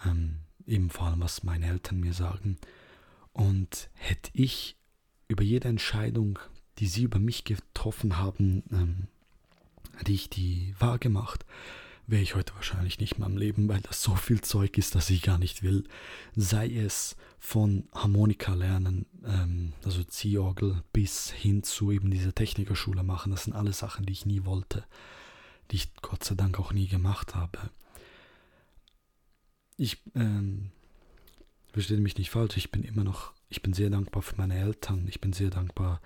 Ähm, 0.06 0.40
eben 0.68 0.90
vor 0.90 1.08
allem, 1.08 1.22
was 1.22 1.44
meine 1.44 1.68
Eltern 1.68 2.00
mir 2.00 2.14
sagen. 2.14 2.58
Und 3.32 3.90
hätte 3.94 4.30
ich 4.34 4.78
über 5.28 5.44
jede 5.44 5.68
Entscheidung, 5.68 6.40
die 6.78 6.88
sie 6.88 7.04
über 7.04 7.20
mich 7.20 7.44
getroffen 7.44 8.18
haben, 8.18 8.64
ähm, 8.72 9.08
hätte 9.98 10.12
ich 10.12 10.30
die 10.30 10.76
wahr 10.80 11.00
gemacht, 11.00 11.46
wäre 12.06 12.22
ich 12.22 12.36
heute 12.36 12.54
wahrscheinlich 12.56 13.00
nicht 13.00 13.18
mehr 13.18 13.28
am 13.28 13.38
Leben, 13.38 13.70
weil 13.70 13.82
das 13.82 14.02
so 14.02 14.16
viel 14.16 14.42
Zeug 14.42 14.78
ist, 14.78 14.96
das 14.96 15.10
ich 15.10 15.22
gar 15.22 15.38
nicht 15.38 15.64
will. 15.64 15.86
Sei 16.36 16.70
es 16.70 17.16
von 17.40 17.88
Harmonika 17.94 18.54
lernen, 18.54 19.06
ähm, 19.26 19.74
also 19.86 20.04
Ziehorgel, 20.04 20.84
bis 20.92 21.32
hin 21.32 21.64
zu 21.64 21.92
eben 21.92 22.12
dieser 22.12 22.36
Technikerschule 22.36 23.04
machen. 23.04 23.32
Das 23.32 23.46
sind 23.46 23.54
alles 23.54 23.80
Sachen, 23.80 24.06
die 24.06 24.14
ich 24.14 24.26
nie 24.26 24.46
wollte, 24.46 24.86
die 25.72 25.78
ich 25.78 25.94
Gott 26.02 26.24
sei 26.24 26.36
Dank 26.36 26.60
auch 26.60 26.74
nie 26.74 26.88
gemacht 26.88 27.36
habe. 27.36 27.70
Ich, 29.78 30.02
ähm, 30.16 30.72
verstehe 31.72 31.98
mich 31.98 32.18
nicht 32.18 32.30
falsch, 32.30 32.58
ich 32.58 32.72
bin 32.72 32.84
immer 32.84 33.04
noch, 33.04 33.34
ich 33.50 33.62
bin 33.62 33.74
sehr 33.74 33.90
dankbar 33.90 34.22
für 34.22 34.36
meine 34.36 34.58
Eltern, 34.58 35.08
ich 35.08 35.20
bin 35.20 35.34
sehr 35.34 35.50
dankbar, 35.50 36.02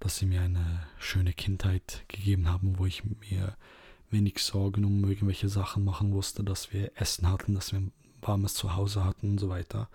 dass 0.00 0.18
sie 0.18 0.26
mir 0.26 0.42
eine 0.42 0.86
schöne 0.98 1.32
Kindheit 1.32 2.04
gegeben 2.08 2.48
haben, 2.48 2.78
wo 2.78 2.86
ich 2.86 3.04
mir 3.04 3.56
wenig 4.12 4.38
Sorgen 4.38 4.84
um 4.84 5.04
irgendwelche 5.04 5.48
Sachen 5.48 5.84
machen 5.84 6.10
musste, 6.10 6.44
dass 6.44 6.72
wir 6.72 6.92
Essen 6.94 7.28
hatten, 7.28 7.54
dass 7.54 7.72
wir 7.72 7.80
ein 7.80 7.92
warmes 8.20 8.54
Zuhause 8.54 9.04
hatten 9.04 9.30
und 9.30 9.38
so 9.38 9.48
weiter. 9.48 9.88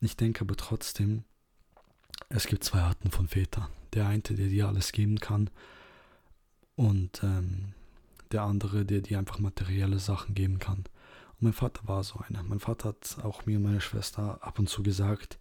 Ich 0.00 0.16
denke 0.16 0.42
aber 0.42 0.56
trotzdem, 0.56 1.24
es 2.28 2.46
gibt 2.46 2.64
zwei 2.64 2.80
Arten 2.80 3.10
von 3.10 3.28
Vätern. 3.28 3.66
Der 3.92 4.06
eine, 4.06 4.22
der 4.22 4.48
dir 4.48 4.68
alles 4.68 4.92
geben 4.92 5.18
kann 5.18 5.50
und 6.76 7.22
ähm, 7.24 7.74
der 8.30 8.42
andere, 8.42 8.84
der 8.84 9.00
dir 9.00 9.18
einfach 9.18 9.38
materielle 9.40 9.98
Sachen 9.98 10.34
geben 10.34 10.58
kann. 10.58 10.84
Mein 11.40 11.52
Vater 11.52 11.80
war 11.88 12.04
so 12.04 12.20
einer. 12.20 12.42
Mein 12.42 12.60
Vater 12.60 12.90
hat 12.90 13.18
auch 13.24 13.46
mir 13.46 13.56
und 13.56 13.64
meiner 13.64 13.80
Schwester 13.80 14.38
ab 14.42 14.58
und 14.58 14.68
zu 14.68 14.82
gesagt, 14.82 15.38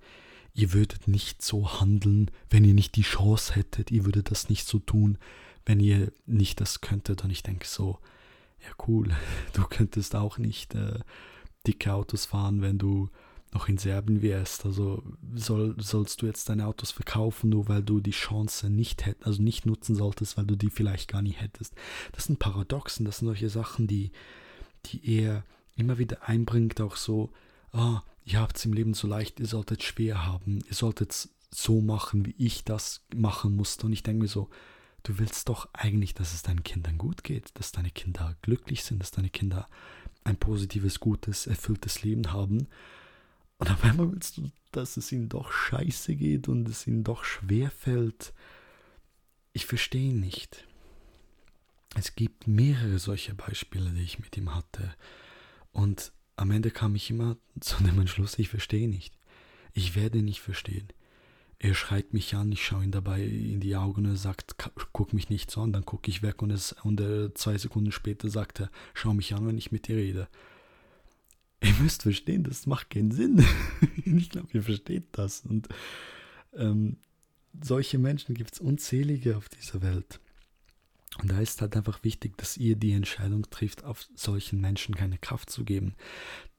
ihr 0.54 0.74
würdet 0.74 1.08
nicht 1.08 1.42
so 1.42 1.80
handeln, 1.80 2.32
wenn 2.50 2.66
ihr 2.66 2.74
nicht 2.74 2.96
die 2.96 3.04
Chance 3.04 3.54
hättet, 3.56 3.92
ihr 3.92 4.06
würdet 4.06 4.32
das 4.32 4.50
nicht 4.50 4.68
so 4.68 4.80
tun, 4.80 5.18
wenn 5.70 5.80
ihr 5.80 6.12
nicht 6.26 6.60
das 6.62 6.82
könntet. 6.82 7.24
Und 7.24 7.30
ich 7.30 7.44
denke 7.44 7.68
so, 7.68 8.00
ja 8.60 8.86
cool, 8.88 9.12
du 9.54 9.62
könntest 9.66 10.16
auch 10.16 10.40
nicht 10.40 10.74
äh, 10.74 11.00
dicke 11.68 11.94
Autos 11.94 12.26
fahren, 12.26 12.64
wenn 12.64 12.80
du 12.80 13.10
noch 13.54 13.70
in 13.70 13.78
Serbien 13.78 14.24
wärst. 14.24 14.66
Also 14.66 15.04
soll, 15.36 15.76
sollst 15.78 16.24
du 16.24 16.26
jetzt 16.26 16.50
deine 16.50 16.66
Autos 16.66 16.90
verkaufen, 16.90 17.52
nur 17.52 17.68
weil 17.68 17.84
du 17.84 18.00
die 18.00 18.10
Chance 18.10 18.68
nicht 18.72 19.06
hättest, 19.06 19.28
also 19.28 19.44
nicht 19.44 19.68
nutzen 19.68 19.96
solltest, 19.96 20.38
weil 20.38 20.46
du 20.46 20.56
die 20.56 20.72
vielleicht 20.72 21.08
gar 21.08 21.22
nicht 21.22 21.40
hättest. 21.40 21.76
Das 22.14 22.24
sind 22.24 22.40
Paradoxen, 22.40 23.06
das 23.06 23.20
sind 23.20 23.28
solche 23.28 23.50
Sachen, 23.50 23.86
die, 23.86 24.12
die 24.88 25.18
eher 25.18 25.44
immer 25.76 26.00
wieder 26.00 26.28
einbringt, 26.28 26.82
auch 26.82 26.96
so, 26.96 27.30
ah, 27.74 28.02
ihr 28.26 28.40
habt 28.40 28.58
es 28.58 28.66
im 28.66 28.74
Leben 28.74 28.96
so 28.96 29.08
leicht, 29.08 29.40
ihr 29.40 29.46
solltet 29.46 29.84
schwer 29.84 30.26
haben, 30.26 30.64
ihr 30.68 30.76
solltet 30.76 31.30
so 31.52 31.80
machen, 31.80 32.26
wie 32.26 32.36
ich 32.40 32.64
das 32.64 33.02
machen 33.16 33.56
musste. 33.56 33.86
Und 33.86 33.94
ich 33.94 34.02
denke 34.02 34.24
mir 34.24 34.28
so, 34.28 34.50
du 35.04 35.20
willst 35.20 35.50
doch 35.50 35.70
eigentlich, 35.74 36.14
dass 36.14 36.34
es 36.34 36.44
deinen 36.44 36.64
Kindern 36.64 36.98
gut 36.98 37.24
geht, 37.24 37.52
dass 37.56 37.72
deine 37.72 37.92
Kinder 37.92 38.36
glücklich 38.42 38.84
sind, 38.84 39.00
dass 39.00 39.12
deine 39.12 39.30
Kinder 39.30 39.68
ein 40.24 40.38
positives, 40.38 41.00
gutes, 41.00 41.48
erfülltes 41.48 42.04
Leben 42.04 42.32
haben. 42.32 42.68
Und 43.58 43.72
auf 43.72 43.84
einmal 43.84 44.12
willst 44.12 44.38
du, 44.38 44.52
dass 44.72 44.98
es 44.98 45.12
ihnen 45.12 45.30
doch 45.30 45.52
scheiße 45.52 46.16
geht 46.16 46.48
und 46.48 46.68
es 46.68 46.88
ihnen 46.88 47.04
doch 47.04 47.24
schwer 47.24 47.72
fällt. 47.72 48.34
Ich 49.54 49.66
verstehe 49.66 50.14
nicht. 50.14 50.66
Es 51.96 52.16
gibt 52.16 52.48
mehrere 52.48 53.00
solche 53.00 53.34
Beispiele, 53.34 53.90
die 53.92 54.04
ich 54.04 54.20
mit 54.20 54.38
ihm 54.38 54.54
hatte. 54.54 54.94
Und 55.72 56.12
am 56.36 56.52
Ende 56.52 56.72
kam 56.72 56.96
ich 56.96 57.10
immer 57.10 57.38
zu 57.60 57.84
dem 57.84 58.00
Entschluss, 58.00 58.38
ich 58.40 58.50
verstehe 58.50 58.88
nicht. 58.88 59.18
Ich 59.74 59.96
werde 59.96 60.22
nicht 60.22 60.42
verstehen. 60.42 60.88
Er 61.62 61.74
schreit 61.74 62.14
mich 62.14 62.36
an, 62.36 62.54
ich 62.54 62.66
schaue 62.66 62.86
ihn 62.86 62.92
dabei 62.92 63.22
in 63.22 63.60
die 63.60 63.76
Augen 63.76 64.06
und 64.06 64.12
er 64.12 64.16
sagt, 64.16 64.56
guck 64.94 65.12
mich 65.12 65.30
nicht 65.30 65.52
so 65.52 65.62
an, 65.62 65.74
dann 65.74 65.86
gucke 65.86 66.10
ich 66.10 66.24
weg 66.24 66.42
und, 66.42 66.52
es, 66.52 66.74
und 66.84 67.02
er, 67.02 67.36
zwei 67.36 67.58
Sekunden 67.58 67.92
später 67.92 68.30
sagt 68.30 68.62
er, 68.62 68.72
schau 68.94 69.14
mich 69.14 69.34
an, 69.36 69.46
wenn 69.46 69.58
ich 69.58 69.72
mit 69.72 69.90
dir 69.90 69.98
rede. 69.98 70.30
Ihr 71.62 71.74
müsst 71.82 72.04
verstehen, 72.04 72.44
das 72.44 72.66
macht 72.66 72.90
keinen 72.90 73.12
Sinn. 73.12 73.46
ich 74.06 74.30
glaube, 74.30 74.48
ihr 74.54 74.64
versteht 74.64 75.08
das. 75.12 75.42
Und 75.42 75.68
ähm, 76.54 76.96
solche 77.62 77.98
Menschen 77.98 78.34
gibt 78.34 78.54
es 78.54 78.62
unzählige 78.62 79.36
auf 79.36 79.50
dieser 79.50 79.82
Welt. 79.82 80.22
Und 81.18 81.32
da 81.32 81.42
ist 81.42 81.60
halt 81.60 81.76
einfach 81.76 82.04
wichtig, 82.04 82.38
dass 82.38 82.56
ihr 82.56 82.78
die 82.78 82.94
Entscheidung 82.94 83.50
trifft, 83.50 83.84
auf 83.84 84.08
solchen 84.16 84.62
Menschen 84.62 84.96
keine 84.96 85.18
Kraft 85.18 85.50
zu 85.50 85.66
geben. 85.66 85.96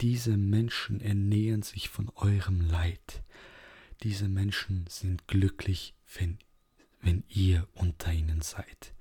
Diese 0.02 0.36
Menschen 0.36 1.00
ernähren 1.00 1.62
sich 1.62 1.88
von 1.88 2.10
eurem 2.16 2.60
Leid. 2.60 3.22
Diese 4.02 4.28
Menschen 4.28 4.86
sind 4.88 5.28
glücklich, 5.28 5.94
wenn, 6.18 6.38
wenn 7.02 7.24
ihr 7.28 7.68
unter 7.74 8.12
ihnen 8.12 8.40
seid. 8.40 8.94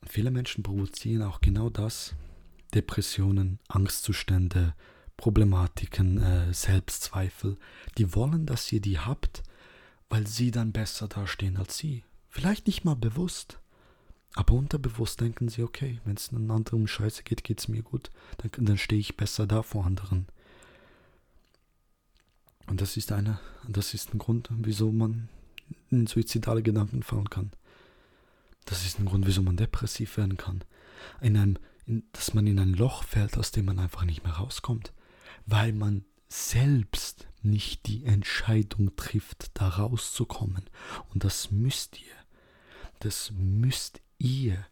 Und 0.00 0.10
viele 0.10 0.30
Menschen 0.30 0.62
provozieren 0.62 1.22
auch 1.22 1.40
genau 1.40 1.70
das. 1.70 2.14
Depressionen, 2.72 3.58
Angstzustände, 3.66 4.74
Problematiken, 5.16 6.22
äh, 6.22 6.54
Selbstzweifel. 6.54 7.56
Die 7.98 8.14
wollen, 8.14 8.46
dass 8.46 8.70
ihr 8.70 8.80
die 8.80 9.00
habt, 9.00 9.42
weil 10.08 10.26
sie 10.26 10.52
dann 10.52 10.72
besser 10.72 11.08
dastehen 11.08 11.56
als 11.56 11.76
sie. 11.76 12.04
Vielleicht 12.28 12.68
nicht 12.68 12.84
mal 12.84 12.94
bewusst. 12.94 13.58
Aber 14.34 14.54
unterbewusst 14.54 15.20
denken 15.20 15.48
sie, 15.48 15.64
okay, 15.64 16.00
wenn 16.04 16.14
es 16.14 16.30
einem 16.30 16.50
anderen 16.52 16.86
scheiße 16.86 17.24
geht, 17.24 17.42
geht 17.42 17.58
es 17.58 17.66
mir 17.66 17.82
gut, 17.82 18.10
dann, 18.38 18.64
dann 18.64 18.78
stehe 18.78 19.00
ich 19.00 19.16
besser 19.16 19.48
da 19.48 19.62
vor 19.64 19.84
anderen. 19.84 20.26
Und 22.66 22.80
das 22.80 22.96
ist 22.96 23.12
eine, 23.12 23.40
das 23.68 23.94
ist 23.94 24.14
ein 24.14 24.18
Grund, 24.18 24.48
wieso 24.50 24.92
man 24.92 25.28
in 25.90 26.06
suizidale 26.06 26.62
Gedanken 26.62 27.02
fahren 27.02 27.30
kann. 27.30 27.50
Das 28.64 28.84
ist 28.84 28.98
ein 28.98 29.06
Grund, 29.06 29.26
wieso 29.26 29.42
man 29.42 29.56
depressiv 29.56 30.16
werden 30.16 30.36
kann. 30.36 30.62
In 31.20 31.36
einem, 31.36 31.58
in, 31.86 32.04
dass 32.12 32.34
man 32.34 32.46
in 32.46 32.58
ein 32.58 32.74
Loch 32.74 33.04
fällt, 33.04 33.36
aus 33.38 33.50
dem 33.50 33.64
man 33.64 33.78
einfach 33.78 34.04
nicht 34.04 34.22
mehr 34.22 34.34
rauskommt. 34.34 34.92
Weil 35.46 35.72
man 35.72 36.04
selbst 36.28 37.26
nicht 37.42 37.86
die 37.86 38.04
Entscheidung 38.04 38.94
trifft, 38.96 39.50
da 39.54 39.68
rauszukommen. 39.68 40.64
Und 41.08 41.24
das 41.24 41.50
müsst 41.50 42.00
ihr. 42.00 42.14
Das 43.00 43.32
müsst 43.32 44.00
ihr. 44.18 44.66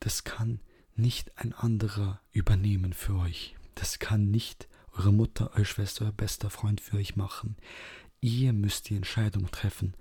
Das 0.00 0.24
kann 0.24 0.60
nicht 0.96 1.38
ein 1.38 1.52
anderer 1.52 2.20
übernehmen 2.32 2.92
für 2.92 3.14
euch. 3.14 3.56
Das 3.74 3.98
kann 3.98 4.30
nicht 4.30 4.67
eure 4.98 5.12
Mutter, 5.12 5.50
eure 5.54 5.64
Schwester, 5.64 6.06
euer 6.06 6.12
bester 6.12 6.50
Freund 6.50 6.80
für 6.80 6.96
euch 6.96 7.16
machen. 7.16 7.56
Ihr 8.20 8.52
müsst 8.52 8.90
die 8.90 8.96
Entscheidung 8.96 9.50
treffen, 9.50 9.94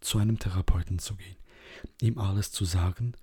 zu 0.00 0.18
einem 0.18 0.38
Therapeuten 0.38 0.98
zu 0.98 1.16
gehen, 1.16 1.36
ihm 2.00 2.18
alles 2.18 2.52
zu 2.52 2.64
sagen 2.64 3.14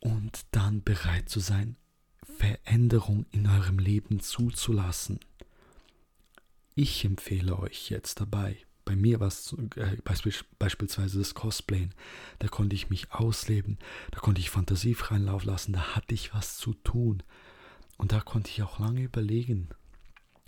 und 0.00 0.42
dann 0.50 0.82
bereit 0.82 1.28
zu 1.28 1.40
sein, 1.40 1.76
Veränderung 2.22 3.24
in 3.30 3.46
eurem 3.46 3.78
Leben 3.78 4.20
zuzulassen. 4.20 5.20
Ich 6.74 7.04
empfehle 7.04 7.58
euch 7.58 7.90
jetzt 7.90 8.20
dabei, 8.20 8.56
bei 8.84 8.96
mir 8.96 9.20
war 9.20 9.28
es 9.28 9.54
äh, 9.76 9.96
beispielsweise 10.58 11.18
das 11.18 11.34
Cosplayen. 11.34 11.94
Da 12.40 12.48
konnte 12.48 12.74
ich 12.74 12.90
mich 12.90 13.12
ausleben, 13.12 13.78
da 14.10 14.20
konnte 14.20 14.40
ich 14.40 14.50
Fantasie 14.50 14.94
freien 14.94 15.24
Lauf 15.26 15.44
lassen, 15.44 15.72
da 15.72 15.94
hatte 15.94 16.14
ich 16.14 16.34
was 16.34 16.56
zu 16.56 16.74
tun. 16.74 17.22
Und 17.96 18.12
da 18.12 18.20
konnte 18.20 18.50
ich 18.50 18.62
auch 18.62 18.80
lange 18.80 19.02
überlegen, 19.02 19.68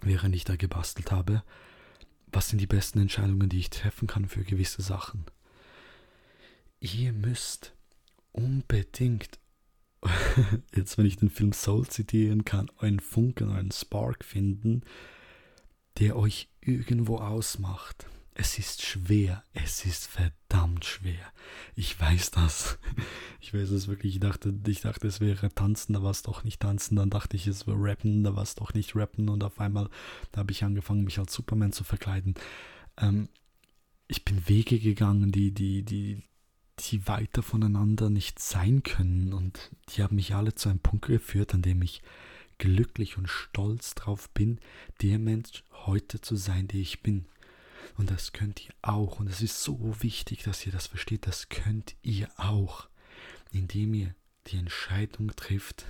während 0.05 0.35
ich 0.35 0.45
da 0.45 0.57
gebastelt 0.57 1.11
habe, 1.11 1.43
was 2.27 2.49
sind 2.49 2.61
die 2.61 2.67
besten 2.67 2.99
Entscheidungen, 3.01 3.49
die 3.49 3.61
ich 3.61 3.71
treffen 3.71 4.07
kann 4.09 4.29
für 4.29 4.45
gewisse 4.45 4.83
Sachen. 4.83 5.25
Ihr 6.81 7.13
müsst 7.13 7.75
unbedingt, 8.33 9.39
jetzt 10.75 10.99
wenn 10.99 11.07
ich 11.07 11.17
den 11.17 11.31
Film 11.31 11.53
Soul 11.53 11.87
zitieren 11.87 12.45
kann, 12.45 12.71
einen 12.79 13.01
Funken, 13.01 13.51
einen 13.51 13.71
Spark 13.71 14.25
finden, 14.25 14.83
der 15.99 16.17
euch 16.17 16.49
irgendwo 16.61 17.19
ausmacht. 17.19 18.07
Es 18.37 18.59
ist 18.59 18.83
schwer, 18.83 19.45
es 19.53 19.85
ist 19.85 20.09
verdammt 20.09 20.85
schwer. 20.85 21.33
Ich 21.77 21.99
weiß 21.99 22.33
das. 22.33 22.79
Ich 23.41 23.53
weiß 23.53 23.73
es 23.73 23.89
wirklich. 23.89 24.15
Ich 24.15 24.21
dachte, 24.21 24.55
ich 24.67 24.81
dachte, 24.81 25.07
es 25.07 25.21
wäre 25.21 25.55
tanzen, 25.55 25.93
da 25.93 26.03
war 26.03 26.11
es 26.11 26.23
doch 26.23 26.45
nicht 26.45 26.61
tanzen. 26.61 26.97
Dann 26.97 27.11
dachte 27.11 27.37
ich, 27.37 27.47
es 27.47 27.67
wäre 27.67 27.77
rappen, 27.79 28.25
da 28.25 28.35
war 28.35 28.43
es 28.43 28.55
doch 28.55 28.73
nicht 28.73 28.97
rappen. 28.97 29.29
Und 29.29 29.45
auf 29.45 29.61
einmal, 29.61 29.91
habe 30.35 30.51
ich 30.51 30.65
angefangen, 30.65 31.05
mich 31.05 31.19
als 31.19 31.35
Superman 31.35 31.71
zu 31.71 31.85
verkleiden. 31.85 32.37
Ähm, 32.97 33.29
ich 34.09 34.25
bin 34.25 34.49
Wege 34.49 34.79
gegangen, 34.79 35.31
die, 35.31 35.53
die, 35.53 35.83
die, 35.83 36.23
die 36.79 37.07
weiter 37.07 37.43
voneinander 37.43 38.09
nicht 38.09 38.39
sein 38.39 38.83
können. 38.83 39.35
Und 39.35 39.71
die 39.91 40.03
haben 40.03 40.17
mich 40.17 40.35
alle 40.35 40.55
zu 40.55 40.71
einem 40.71 40.81
Punkt 40.81 41.05
geführt, 41.05 41.53
an 41.53 41.61
dem 41.61 41.83
ich 41.83 42.01
glücklich 42.57 43.19
und 43.19 43.29
stolz 43.29 43.95
drauf 43.95 44.31
bin, 44.31 44.59
der 45.03 45.19
Mensch 45.19 45.65
heute 45.87 46.23
zu 46.23 46.35
sein, 46.35 46.67
der 46.67 46.81
ich 46.81 47.03
bin. 47.03 47.27
Und 47.97 48.11
das 48.11 48.33
könnt 48.33 48.65
ihr 48.67 48.75
auch. 48.83 49.21
Und 49.21 49.29
es 49.29 49.43
ist 49.43 49.63
so 49.63 49.97
wichtig, 50.01 50.43
dass 50.43 50.65
ihr 50.67 50.73
das 50.73 50.87
versteht. 50.87 51.27
Das 51.27 51.49
könnt 51.49 51.95
ihr 52.03 52.29
auch, 52.37 52.89
indem 53.53 53.95
ihr 53.95 54.15
die 54.47 54.59
Entscheidung 54.59 55.35
trifft, 55.37 55.87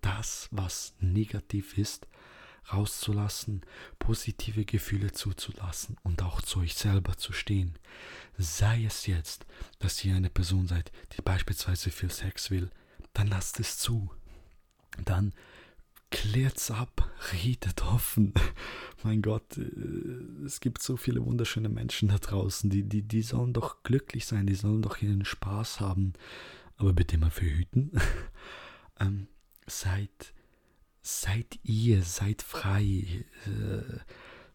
das, 0.00 0.48
was 0.50 0.94
negativ 1.00 1.76
ist, 1.76 2.06
rauszulassen, 2.72 3.62
positive 3.98 4.64
Gefühle 4.64 5.12
zuzulassen 5.12 5.96
und 6.02 6.22
auch 6.22 6.42
zu 6.42 6.60
euch 6.60 6.74
selber 6.74 7.16
zu 7.16 7.32
stehen. 7.32 7.78
Sei 8.36 8.84
es 8.84 9.06
jetzt, 9.06 9.46
dass 9.78 10.04
ihr 10.04 10.14
eine 10.14 10.30
Person 10.30 10.68
seid, 10.68 10.92
die 11.16 11.22
beispielsweise 11.22 11.90
viel 11.90 12.10
Sex 12.10 12.50
will, 12.50 12.70
dann 13.14 13.26
lasst 13.28 13.58
es 13.60 13.78
zu. 13.78 14.10
Dann 15.04 15.32
klärt's 16.10 16.70
ab, 16.70 17.10
redet 17.32 17.82
offen. 17.84 18.32
mein 19.02 19.22
Gott, 19.22 19.58
äh, 19.58 20.44
es 20.44 20.60
gibt 20.60 20.82
so 20.82 20.96
viele 20.96 21.24
wunderschöne 21.24 21.68
Menschen 21.68 22.08
da 22.08 22.18
draußen, 22.18 22.70
die, 22.70 22.82
die, 22.82 23.02
die 23.02 23.22
sollen 23.22 23.52
doch 23.52 23.82
glücklich 23.82 24.26
sein, 24.26 24.46
die 24.46 24.54
sollen 24.54 24.82
doch 24.82 25.00
ihren 25.02 25.24
Spaß 25.24 25.80
haben. 25.80 26.14
Aber 26.76 26.92
bitte 26.92 27.16
immer 27.16 27.30
verhüten. 27.30 27.92
ähm, 29.00 29.26
seid, 29.66 30.32
seid 31.02 31.58
ihr, 31.64 32.02
seid 32.02 32.42
frei. 32.42 33.24
Äh, 33.46 33.98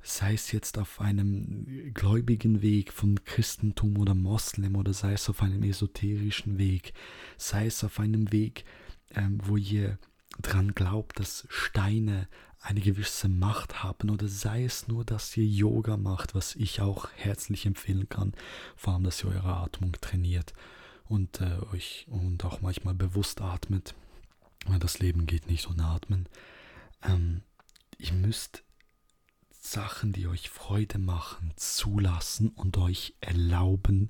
sei 0.03 0.33
es 0.33 0.51
jetzt 0.51 0.77
auf 0.77 0.99
einem 0.99 1.93
gläubigen 1.93 2.61
Weg 2.61 2.91
von 2.91 3.23
Christentum 3.23 3.97
oder 3.97 4.13
Moslem 4.13 4.75
oder 4.75 4.93
sei 4.93 5.13
es 5.13 5.29
auf 5.29 5.41
einem 5.41 5.63
esoterischen 5.63 6.57
Weg, 6.57 6.93
sei 7.37 7.67
es 7.67 7.83
auf 7.85 7.99
einem 7.99 8.31
Weg, 8.33 8.65
ähm, 9.15 9.39
wo 9.43 9.55
ihr 9.55 9.97
dran 10.41 10.73
glaubt, 10.73 11.19
dass 11.19 11.45
Steine 11.49 12.27
eine 12.59 12.79
gewisse 12.79 13.27
Macht 13.27 13.83
haben 13.83 14.09
oder 14.09 14.27
sei 14.27 14.63
es 14.63 14.87
nur, 14.87 15.03
dass 15.03 15.35
ihr 15.35 15.45
Yoga 15.45 15.97
macht, 15.97 16.33
was 16.33 16.55
ich 16.55 16.79
auch 16.79 17.09
herzlich 17.15 17.65
empfehlen 17.65 18.07
kann, 18.07 18.33
vor 18.75 18.93
allem, 18.93 19.03
dass 19.03 19.23
ihr 19.23 19.31
eure 19.31 19.57
Atmung 19.57 19.91
trainiert 19.99 20.53
und 21.05 21.41
äh, 21.41 21.59
euch 21.73 22.05
und 22.09 22.45
auch 22.45 22.61
manchmal 22.61 22.93
bewusst 22.93 23.41
atmet, 23.41 23.95
weil 24.65 24.79
das 24.79 24.99
Leben 24.99 25.25
geht 25.25 25.47
nicht 25.47 25.69
ohne 25.69 25.85
Atmen. 25.85 26.29
Ähm, 27.03 27.41
ihr 27.97 28.13
müsst 28.13 28.63
Sachen, 29.51 30.13
die 30.13 30.27
euch 30.27 30.49
Freude 30.49 30.99
machen, 30.99 31.53
zulassen 31.57 32.49
und 32.49 32.77
euch 32.77 33.15
erlauben, 33.19 34.09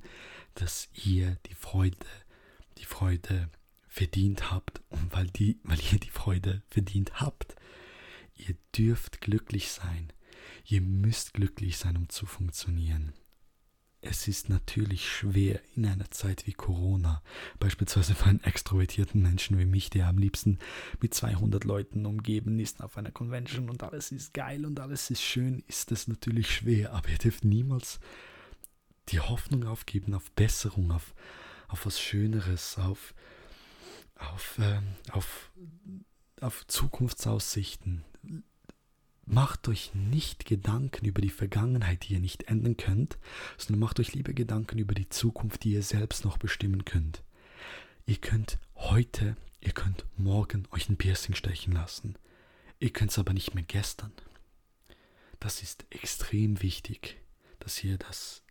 dass 0.53 0.89
ihr 1.05 1.38
die 1.47 1.55
Freude, 1.55 1.97
die 2.77 2.86
Freude 2.86 3.49
verdient 3.93 4.49
habt 4.49 4.82
und 4.89 5.13
weil, 5.13 5.27
die, 5.27 5.60
weil 5.63 5.77
ihr 5.91 5.99
die 5.99 6.10
Freude 6.10 6.63
verdient 6.67 7.21
habt. 7.21 7.56
Ihr 8.36 8.56
dürft 8.75 9.21
glücklich 9.21 9.69
sein. 9.69 10.12
Ihr 10.65 10.82
müsst 10.82 11.36
glücklich 11.36 11.77
sein, 11.77 11.95
um 11.97 12.10
zu 12.10 12.25
funktionieren. 12.25 13.13
Es 14.01 14.27
ist 14.27 14.49
natürlich 14.49 15.08
schwer 15.08 15.62
in 15.75 15.86
einer 15.86 16.10
Zeit 16.10 16.47
wie 16.47 16.53
Corona, 16.53 17.21
beispielsweise 17.60 18.15
für 18.15 18.25
einen 18.25 18.43
extrovertierten 18.43 19.21
Menschen 19.21 19.60
wie 19.60 19.65
mich, 19.65 19.91
der 19.91 20.08
am 20.08 20.17
liebsten 20.17 20.58
mit 20.99 21.13
200 21.13 21.63
Leuten 21.63 22.08
umgeben 22.08 22.58
ist 22.58 22.82
auf 22.82 22.97
einer 22.97 23.12
Convention 23.12 23.69
und 23.69 23.84
alles 23.84 24.12
ist 24.12 24.34
geil 24.34 24.65
und 24.65 24.79
alles 24.79 25.12
ist 25.12 25.21
schön, 25.21 25.63
ist 25.67 25.91
es 25.91 26.08
natürlich 26.08 26.49
schwer, 26.49 26.93
aber 26.93 27.10
ihr 27.10 27.19
dürft 27.19 27.45
niemals 27.45 27.99
die 29.10 29.19
Hoffnung 29.19 29.65
aufgeben 29.65 30.15
auf 30.15 30.32
Besserung, 30.32 30.91
auf, 30.91 31.13
auf 31.67 31.86
was 31.86 32.01
Schöneres, 32.01 32.79
auf, 32.79 33.13
auf, 34.31 34.57
äh, 34.59 34.79
auf, 35.12 35.51
auf 36.41 36.65
Zukunftsaussichten. 36.67 38.03
Macht 39.25 39.67
euch 39.69 39.93
nicht 39.93 40.45
Gedanken 40.45 41.05
über 41.05 41.21
die 41.21 41.29
Vergangenheit, 41.29 42.03
die 42.03 42.13
ihr 42.13 42.19
nicht 42.19 42.43
ändern 42.43 42.75
könnt, 42.75 43.17
sondern 43.57 43.79
macht 43.79 43.99
euch 43.99 44.13
lieber 44.13 44.33
Gedanken 44.33 44.79
über 44.79 44.93
die 44.93 45.07
Zukunft, 45.07 45.63
die 45.63 45.71
ihr 45.71 45.83
selbst 45.83 46.25
noch 46.25 46.38
bestimmen 46.38 46.83
könnt. 46.83 47.23
Ihr 48.05 48.17
könnt 48.17 48.59
heute, 48.75 49.38
ihr 49.62 49.71
könnt 49.71 50.05
morgen 50.17 50.67
euch 50.71 50.89
ein 50.89 50.97
Piercing 50.97 51.36
stechen 51.36 51.71
lassen. 51.71 52.17
Ihr 52.79 52.91
könnt 52.91 53.12
es 53.12 53.19
aber 53.19 53.31
nicht 53.31 53.53
mehr 53.53 53.63
gestern. 53.63 54.12
Das 55.39 55.62
ist 55.62 55.86
extrem 55.89 56.62
wichtig, 56.62 57.17
dass 57.59 57.81
ihr 57.81 57.97
das 57.97 58.43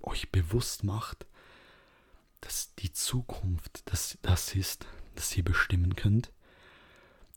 euch 0.00 0.30
bewusst 0.32 0.82
macht, 0.82 1.26
dass 2.40 2.74
die 2.76 2.92
Zukunft 2.92 3.82
das, 3.86 4.18
das 4.22 4.54
ist, 4.54 4.86
das 5.16 5.36
ihr 5.36 5.44
bestimmen 5.44 5.96
könnt 5.96 6.32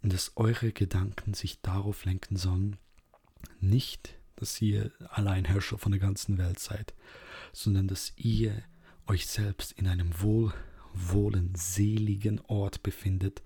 und 0.02 0.13
dass 0.13 0.34
eure 0.36 0.72
Gedanken 0.72 1.34
sich 1.34 1.62
darauf 1.62 2.06
lenken 2.06 2.38
sollen, 2.38 2.78
nicht, 3.60 4.18
dass 4.36 4.62
ihr 4.62 4.92
Alleinherrscher 5.10 5.78
von 5.78 5.92
der 5.92 6.00
ganzen 6.00 6.38
Welt 6.38 6.60
seid, 6.60 6.94
sondern 7.52 7.88
dass 7.88 8.13
ihr 8.15 8.63
euch 9.08 9.28
selbst 9.28 9.72
in 9.74 9.88
einem 9.88 10.22
wohlwohlen, 10.22 11.54
seligen 11.56 12.39
Ort 12.42 12.84
befindet 12.84 13.42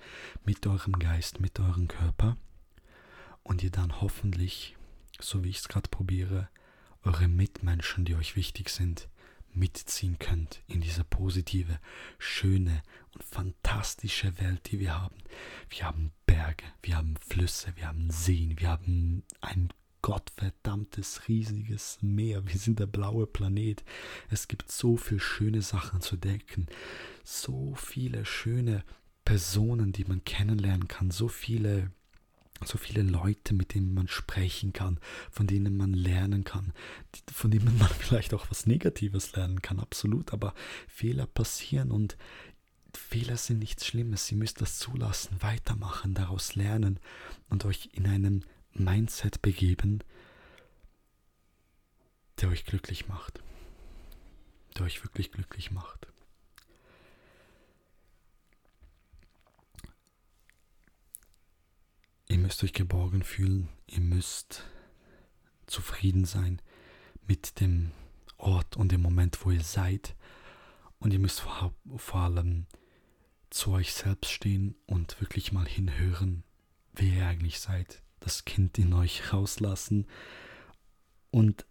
mit 0.45 0.67
eurem 0.67 0.93
Geist, 0.99 1.39
mit 1.39 1.59
eurem 1.59 1.87
Körper 1.87 2.37
und 3.43 3.63
ihr 3.63 3.71
dann 3.71 4.01
hoffentlich, 4.01 4.75
so 5.19 5.43
wie 5.43 5.49
ich 5.49 5.59
es 5.59 5.67
gerade 5.67 5.89
probiere, 5.89 6.49
eure 7.03 7.27
Mitmenschen, 7.27 8.05
die 8.05 8.15
euch 8.15 8.35
wichtig 8.35 8.69
sind, 8.69 9.09
mitziehen 9.55 10.19
könnt 10.19 10.61
in 10.67 10.81
diese 10.81 11.03
positive, 11.03 11.79
schöne 12.17 12.81
und 13.13 13.23
fantastische 13.23 14.39
Welt, 14.39 14.71
die 14.71 14.79
wir 14.79 14.99
haben. 14.99 15.17
Wir 15.69 15.85
haben 15.85 16.11
Berge, 16.25 16.65
wir 16.81 16.97
haben 16.97 17.15
Flüsse, 17.17 17.73
wir 17.75 17.87
haben 17.87 18.09
Seen, 18.09 18.59
wir 18.59 18.69
haben 18.69 19.23
ein 19.41 19.69
gottverdammtes 20.03 21.27
riesiges 21.27 21.97
Meer. 22.01 22.45
Wir 22.45 22.59
sind 22.59 22.79
der 22.79 22.87
blaue 22.87 23.25
Planet. 23.25 23.83
Es 24.29 24.47
gibt 24.47 24.71
so 24.71 24.97
viele 24.97 25.21
schöne 25.21 25.61
Sachen 25.61 26.01
zu 26.01 26.17
decken, 26.17 26.67
so 27.23 27.73
viele 27.75 28.25
schöne 28.25 28.83
Personen, 29.25 29.93
die 29.93 30.03
man 30.03 30.23
kennenlernen 30.25 30.87
kann, 30.87 31.09
so 31.09 31.27
viele 31.29 31.91
so 32.67 32.77
viele 32.77 33.03
Leute, 33.03 33.53
mit 33.53 33.73
denen 33.73 33.93
man 33.93 34.07
sprechen 34.07 34.73
kann, 34.73 34.99
von 35.31 35.47
denen 35.47 35.77
man 35.77 35.93
lernen 35.93 36.43
kann, 36.43 36.73
von 37.31 37.51
denen 37.51 37.77
man 37.77 37.89
vielleicht 37.99 38.33
auch 38.33 38.47
was 38.49 38.65
Negatives 38.65 39.35
lernen 39.35 39.61
kann, 39.61 39.79
absolut, 39.79 40.33
aber 40.33 40.53
Fehler 40.87 41.25
passieren 41.25 41.91
und 41.91 42.17
Fehler 42.95 43.37
sind 43.37 43.59
nichts 43.59 43.85
Schlimmes, 43.85 44.31
ihr 44.31 44.37
müsst 44.37 44.61
das 44.61 44.77
zulassen, 44.77 45.41
weitermachen, 45.41 46.13
daraus 46.13 46.55
lernen 46.55 46.99
und 47.49 47.65
euch 47.65 47.89
in 47.93 48.05
einem 48.05 48.43
Mindset 48.73 49.41
begeben, 49.41 50.03
der 52.39 52.49
euch 52.49 52.65
glücklich 52.65 53.07
macht, 53.07 53.41
der 54.77 54.85
euch 54.85 55.03
wirklich 55.03 55.31
glücklich 55.31 55.71
macht. 55.71 56.12
Ihr 62.33 62.39
müsst 62.39 62.63
euch 62.63 62.73
geborgen 62.73 63.21
fühlen, 63.21 63.69
ihr 63.85 63.99
müsst 63.99 64.63
zufrieden 65.67 66.25
sein 66.25 66.59
mit 67.27 67.59
dem 67.59 67.91
Ort 68.37 68.75
und 68.75 68.91
dem 68.91 69.03
Moment, 69.03 69.45
wo 69.45 69.51
ihr 69.51 69.61
seid. 69.63 70.15
Und 70.97 71.13
ihr 71.13 71.19
müsst 71.19 71.41
vor, 71.41 71.75
vor 71.95 72.21
allem 72.21 72.65
zu 73.51 73.69
euch 73.73 73.93
selbst 73.93 74.31
stehen 74.31 74.73
und 74.87 75.21
wirklich 75.21 75.51
mal 75.51 75.67
hinhören, 75.67 76.43
wer 76.93 77.13
ihr 77.13 77.27
eigentlich 77.27 77.59
seid. 77.59 78.01
Das 78.19 78.45
Kind 78.45 78.79
in 78.79 78.93
euch 78.93 79.31
rauslassen 79.31 80.07
und 81.29 81.67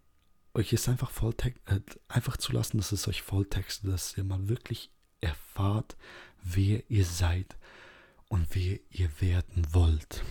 euch 0.55 0.73
es 0.73 0.89
einfach 0.89 1.11
äh, 1.67 1.81
einfach 2.07 2.37
zu 2.37 2.53
lassen, 2.53 2.77
dass 2.77 2.93
es 2.93 3.09
euch 3.09 3.23
volltextet, 3.23 3.91
dass 3.91 4.17
ihr 4.17 4.23
mal 4.23 4.49
wirklich 4.49 4.93
erfahrt, 5.21 5.97
wer 6.41 6.89
ihr 6.89 7.05
seid 7.05 7.57
und 8.29 8.47
wer 8.55 8.79
ihr 8.91 9.11
werden 9.21 9.67
wollt. 9.73 10.23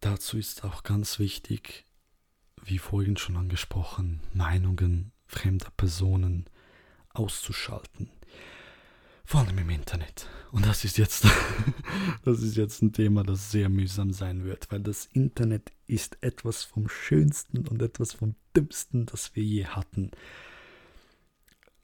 Dazu 0.00 0.38
ist 0.38 0.64
auch 0.64 0.82
ganz 0.82 1.18
wichtig, 1.18 1.84
wie 2.62 2.78
vorhin 2.78 3.16
schon 3.16 3.36
angesprochen, 3.36 4.20
Meinungen 4.32 5.12
fremder 5.26 5.70
Personen 5.76 6.46
auszuschalten. 7.10 8.10
Vor 9.24 9.40
allem 9.40 9.58
im 9.58 9.70
Internet. 9.70 10.26
Und 10.52 10.64
das 10.64 10.84
ist 10.84 10.96
jetzt, 10.96 11.26
das 12.24 12.42
ist 12.42 12.56
jetzt 12.56 12.80
ein 12.80 12.92
Thema, 12.92 13.24
das 13.24 13.50
sehr 13.50 13.68
mühsam 13.68 14.12
sein 14.12 14.44
wird, 14.44 14.70
weil 14.72 14.80
das 14.80 15.06
Internet 15.06 15.70
ist 15.86 16.16
etwas 16.22 16.64
vom 16.64 16.88
Schönsten 16.88 17.66
und 17.68 17.82
etwas 17.82 18.14
vom 18.14 18.36
Dümmsten, 18.56 19.04
das 19.04 19.34
wir 19.36 19.42
je 19.42 19.66
hatten. 19.66 20.12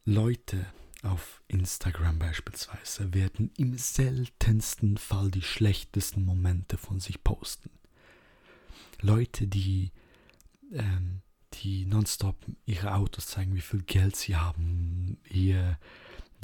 Leute 0.06 0.64
auf 1.02 1.42
Instagram 1.48 2.18
beispielsweise 2.18 3.12
werden 3.12 3.50
im 3.58 3.76
seltensten 3.76 4.96
Fall 4.96 5.30
die 5.30 5.42
schlechtesten 5.42 6.24
Momente 6.24 6.78
von 6.78 6.98
sich 6.98 7.22
posten. 7.22 7.70
Leute, 9.04 9.46
die, 9.46 9.92
ähm, 10.72 11.20
die 11.54 11.86
nonstop 11.86 12.36
ihre 12.64 12.94
Autos 12.94 13.26
zeigen, 13.26 13.54
wie 13.54 13.60
viel 13.60 13.82
Geld 13.82 14.16
sie 14.16 14.36
haben, 14.36 15.18
ihr 15.30 15.78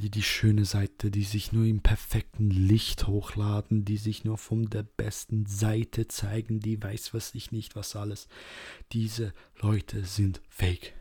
die 0.01 0.11
die 0.11 0.23
schöne 0.23 0.65
Seite, 0.65 1.11
die 1.11 1.25
sich 1.25 1.53
nur 1.53 1.67
im 1.67 1.81
perfekten 1.81 2.51
Licht 2.51 3.07
hochladen, 3.07 3.85
die 3.85 3.99
sich 3.99 4.25
nur 4.25 4.39
von 4.39 4.71
der 4.71 4.83
besten 4.83 5.47
Seite 5.47 6.09
zeigen, 6.09 6.61
die 6.61 6.83
weiß 6.83 7.13
was 7.13 7.35
ich 7.35 7.53
nicht, 7.53 7.77
was 7.77 7.97
alles. 7.97 8.29
Diese 8.93 9.35
Leute 9.61 10.05
sind 10.05 10.41
fake. 10.49 10.95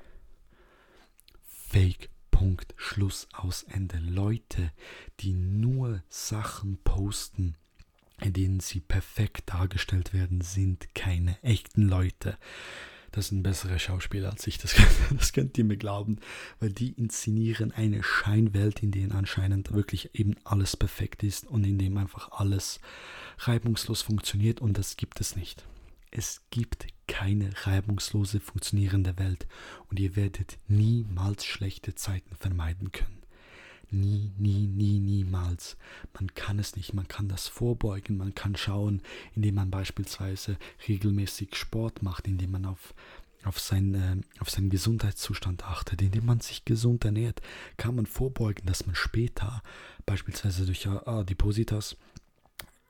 Fake. 1.41 2.09
Punkt. 2.31 2.73
Schluss 2.77 3.27
aus 3.33 3.63
Ende. 3.63 3.97
Leute, 3.99 4.71
die 5.19 5.33
nur 5.33 6.03
Sachen 6.07 6.77
posten, 6.83 7.55
in 8.21 8.33
denen 8.33 8.59
sie 8.59 8.79
perfekt 8.79 9.43
dargestellt 9.49 10.13
werden, 10.13 10.41
sind 10.41 10.93
keine 10.95 11.41
echten 11.43 11.83
Leute 11.83 12.37
das 13.11 13.27
sind 13.27 13.43
bessere 13.43 13.79
Schauspieler 13.79 14.29
als 14.31 14.45
ich, 14.47 14.57
das, 14.57 14.75
das 15.17 15.33
könnt 15.33 15.57
ihr 15.57 15.65
mir 15.65 15.77
glauben, 15.77 16.19
weil 16.59 16.71
die 16.71 16.91
inszenieren 16.91 17.71
eine 17.71 18.03
Scheinwelt, 18.03 18.83
in 18.83 18.91
der 18.91 19.13
anscheinend 19.13 19.71
wirklich 19.71 20.13
eben 20.13 20.35
alles 20.43 20.77
perfekt 20.77 21.23
ist 21.23 21.47
und 21.47 21.63
in 21.63 21.79
dem 21.79 21.97
einfach 21.97 22.31
alles 22.31 22.79
reibungslos 23.39 24.01
funktioniert 24.01 24.61
und 24.61 24.77
das 24.77 24.97
gibt 24.97 25.21
es 25.21 25.35
nicht. 25.35 25.65
Es 26.11 26.41
gibt 26.49 26.87
keine 27.07 27.49
reibungslose 27.65 28.39
funktionierende 28.39 29.17
Welt 29.17 29.47
und 29.89 29.99
ihr 29.99 30.15
werdet 30.15 30.57
niemals 30.67 31.45
schlechte 31.45 31.95
Zeiten 31.95 32.35
vermeiden 32.35 32.91
können. 32.91 33.18
Nie, 33.91 34.31
nie, 34.37 34.67
nie, 34.67 34.99
niemals. 34.99 35.75
Man 36.13 36.33
kann 36.35 36.59
es 36.59 36.75
nicht. 36.75 36.93
Man 36.93 37.07
kann 37.07 37.27
das 37.27 37.47
vorbeugen. 37.47 38.17
Man 38.17 38.35
kann 38.35 38.55
schauen, 38.55 39.01
indem 39.35 39.55
man 39.55 39.71
beispielsweise 39.71 40.57
regelmäßig 40.87 41.55
Sport 41.55 42.03
macht, 42.03 42.27
indem 42.27 42.51
man 42.51 42.65
auf, 42.65 42.93
auf, 43.43 43.59
sein, 43.59 43.95
äh, 43.95 44.41
auf 44.41 44.49
seinen 44.49 44.69
Gesundheitszustand 44.69 45.65
achtet, 45.65 46.01
indem 46.01 46.25
man 46.25 46.39
sich 46.39 46.65
gesund 46.65 47.03
ernährt, 47.03 47.41
kann 47.77 47.95
man 47.95 48.05
vorbeugen, 48.05 48.67
dass 48.67 48.85
man 48.85 48.95
später 48.95 49.63
beispielsweise 50.05 50.65
durch 50.65 50.87
Adipositas 50.87 51.97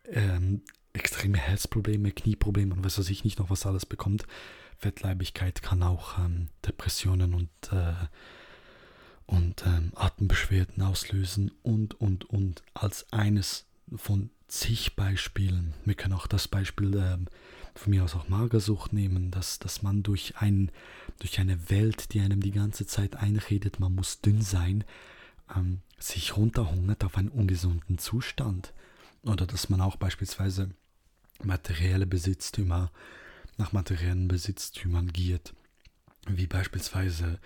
ähm, 0.06 0.64
extreme 0.92 1.38
Herzprobleme, 1.38 2.12
Knieprobleme 2.12 2.74
und 2.74 2.84
was 2.84 3.00
weiß 3.00 3.10
ich 3.10 3.24
nicht 3.24 3.40
noch 3.40 3.50
was 3.50 3.66
alles 3.66 3.86
bekommt. 3.86 4.26
Fettleibigkeit 4.78 5.62
kann 5.62 5.84
auch 5.84 6.18
ähm, 6.20 6.50
Depressionen 6.66 7.34
und 7.34 7.50
äh, 7.72 7.94
und 9.30 9.64
ähm, 9.66 9.92
Atembeschwerden 9.96 10.82
auslösen 10.82 11.52
und, 11.62 12.00
und, 12.02 12.26
und 12.26 12.64
als 12.74 13.12
eines 13.14 13.66
von 13.96 14.32
zig 14.48 14.96
Beispielen. 14.96 15.74
Wir 15.86 15.94
können 15.94 16.16
auch 16.16 16.26
das 16.26 16.48
Beispiel 16.48 16.96
ähm, 16.96 17.28
von 17.76 17.92
mir 17.92 18.04
aus 18.04 18.16
auch 18.16 18.28
Magersucht 18.28 18.92
nehmen, 18.92 19.30
dass, 19.30 19.60
dass 19.60 19.84
man 19.84 20.02
durch, 20.02 20.38
ein, 20.38 20.72
durch 21.20 21.40
eine 21.40 21.70
Welt, 21.70 22.14
die 22.14 22.22
einem 22.22 22.42
die 22.42 22.52
ganze 22.52 22.88
Zeit 22.88 23.16
einredet, 23.18 23.80
man 23.80 23.94
muss 23.94 24.22
dünn 24.22 24.42
sein, 24.42 24.84
ähm, 25.56 25.82
sich 26.00 26.36
runterhungert 26.36 27.04
auf 27.04 27.16
einen 27.16 27.30
ungesunden 27.30 28.00
Zustand. 28.00 28.74
Oder 29.24 29.46
dass 29.46 29.70
man 29.70 29.82
auch 29.82 29.98
beispielsweise 29.98 30.72
materielle 31.44 32.08
Besitztümer 32.08 32.92
nach 33.58 33.74
materiellen 33.74 34.28
Besitztümern 34.28 35.10
giert, 35.14 35.54
wie 36.26 36.48
beispielsweise 36.48 37.40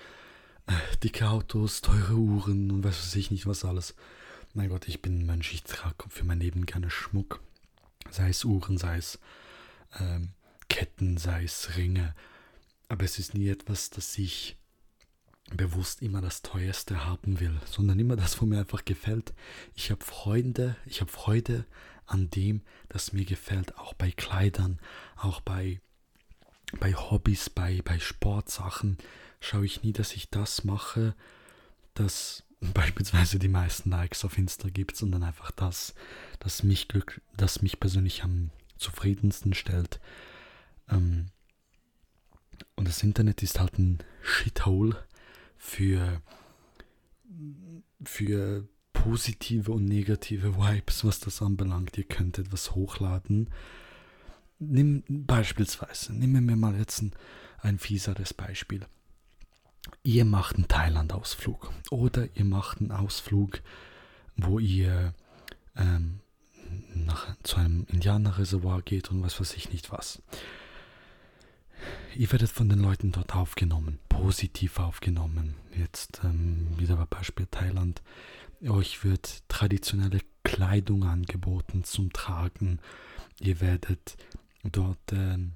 dicke 1.03 1.29
Autos, 1.29 1.81
teure 1.81 2.15
Uhren 2.15 2.71
und 2.71 2.83
weiß 2.83 2.99
was 2.99 3.15
ich 3.15 3.31
nicht 3.31 3.47
was 3.47 3.65
alles. 3.65 3.95
Mein 4.53 4.69
Gott, 4.69 4.87
ich 4.87 5.01
bin 5.01 5.19
ein 5.19 5.25
Mensch, 5.25 5.53
ich 5.53 5.63
trage 5.63 6.09
für 6.09 6.23
mein 6.23 6.39
Leben 6.39 6.65
gerne 6.65 6.89
Schmuck. 6.89 7.41
Sei 8.09 8.29
es 8.29 8.45
Uhren, 8.45 8.77
sei 8.77 8.97
es 8.97 9.19
ähm, 9.99 10.29
Ketten, 10.69 11.17
sei 11.17 11.43
es 11.43 11.75
Ringe. 11.75 12.15
Aber 12.87 13.03
es 13.03 13.17
ist 13.19 13.33
nie 13.33 13.49
etwas, 13.49 13.89
das 13.89 14.17
ich 14.17 14.57
bewusst 15.51 16.01
immer 16.01 16.21
das 16.21 16.41
teuerste 16.41 17.05
haben 17.05 17.39
will, 17.39 17.59
sondern 17.65 17.99
immer 17.99 18.15
das, 18.15 18.41
wo 18.41 18.45
mir 18.45 18.59
einfach 18.59 18.85
gefällt. 18.85 19.33
Ich 19.75 19.91
habe 19.91 20.03
Freunde, 20.03 20.75
ich 20.85 21.01
habe 21.01 21.11
Freude 21.11 21.65
an 22.05 22.29
dem, 22.29 22.61
das 22.89 23.13
mir 23.13 23.25
gefällt, 23.25 23.77
auch 23.77 23.93
bei 23.93 24.11
Kleidern, 24.11 24.79
auch 25.15 25.41
bei, 25.41 25.81
bei 26.79 26.93
Hobbys, 26.93 27.49
bei, 27.49 27.81
bei 27.83 27.99
Sportsachen 27.99 28.97
schaue 29.43 29.65
ich 29.65 29.83
nie, 29.83 29.91
dass 29.91 30.13
ich 30.13 30.29
das 30.29 30.63
mache, 30.63 31.15
das 31.93 32.43
beispielsweise 32.73 33.39
die 33.39 33.49
meisten 33.49 33.89
Likes 33.89 34.23
auf 34.23 34.37
Insta 34.37 34.69
gibt, 34.69 34.95
sondern 34.95 35.23
einfach 35.23 35.51
das, 35.51 35.93
das 36.39 36.63
mich 36.63 36.87
glück, 36.87 37.21
das 37.35 37.61
mich 37.61 37.79
persönlich 37.79 38.23
am 38.23 38.51
zufriedensten 38.77 39.53
stellt. 39.53 39.99
Ähm, 40.89 41.27
und 42.75 42.87
das 42.87 43.03
Internet 43.03 43.43
ist 43.43 43.59
halt 43.59 43.77
ein 43.77 43.99
Shithole 44.21 45.03
für, 45.57 46.21
für 48.03 48.67
positive 48.93 49.71
und 49.71 49.85
negative 49.85 50.57
Vibes, 50.57 51.03
was 51.03 51.19
das 51.19 51.41
anbelangt. 51.41 51.97
Ihr 51.97 52.05
könnt 52.05 52.39
etwas 52.39 52.75
hochladen. 52.75 53.49
Nimm 54.59 55.03
beispielsweise, 55.07 56.13
nehmen 56.13 56.47
wir 56.47 56.55
mal 56.55 56.77
jetzt 56.77 57.01
ein, 57.01 57.13
ein 57.59 57.79
fieseres 57.79 58.33
Beispiel 58.33 58.85
ihr 60.03 60.25
macht 60.25 60.55
einen 60.55 60.67
Thailand-Ausflug 60.67 61.71
oder 61.91 62.27
ihr 62.35 62.45
macht 62.45 62.79
einen 62.79 62.91
Ausflug, 62.91 63.61
wo 64.35 64.59
ihr 64.59 65.13
ähm, 65.75 66.19
nach, 66.93 67.35
zu 67.43 67.57
einem 67.57 67.85
Indianerreservoir 67.89 68.81
geht 68.81 69.11
und 69.11 69.23
was 69.23 69.39
weiß 69.39 69.53
ich 69.55 69.71
nicht 69.71 69.91
was. 69.91 70.21
Ihr 72.15 72.31
werdet 72.31 72.49
von 72.49 72.69
den 72.69 72.79
Leuten 72.79 73.11
dort 73.11 73.35
aufgenommen, 73.35 73.99
positiv 74.07 74.79
aufgenommen. 74.79 75.55
Jetzt 75.75 76.21
ähm, 76.23 76.67
wieder 76.77 76.99
ein 76.99 77.07
Beispiel 77.09 77.47
Thailand. 77.49 78.01
Euch 78.65 79.03
wird 79.03 79.43
traditionelle 79.49 80.19
Kleidung 80.43 81.03
angeboten 81.03 81.83
zum 81.83 82.13
Tragen. 82.13 82.79
Ihr 83.39 83.59
werdet 83.59 84.15
dort 84.63 85.11
ähm, 85.11 85.53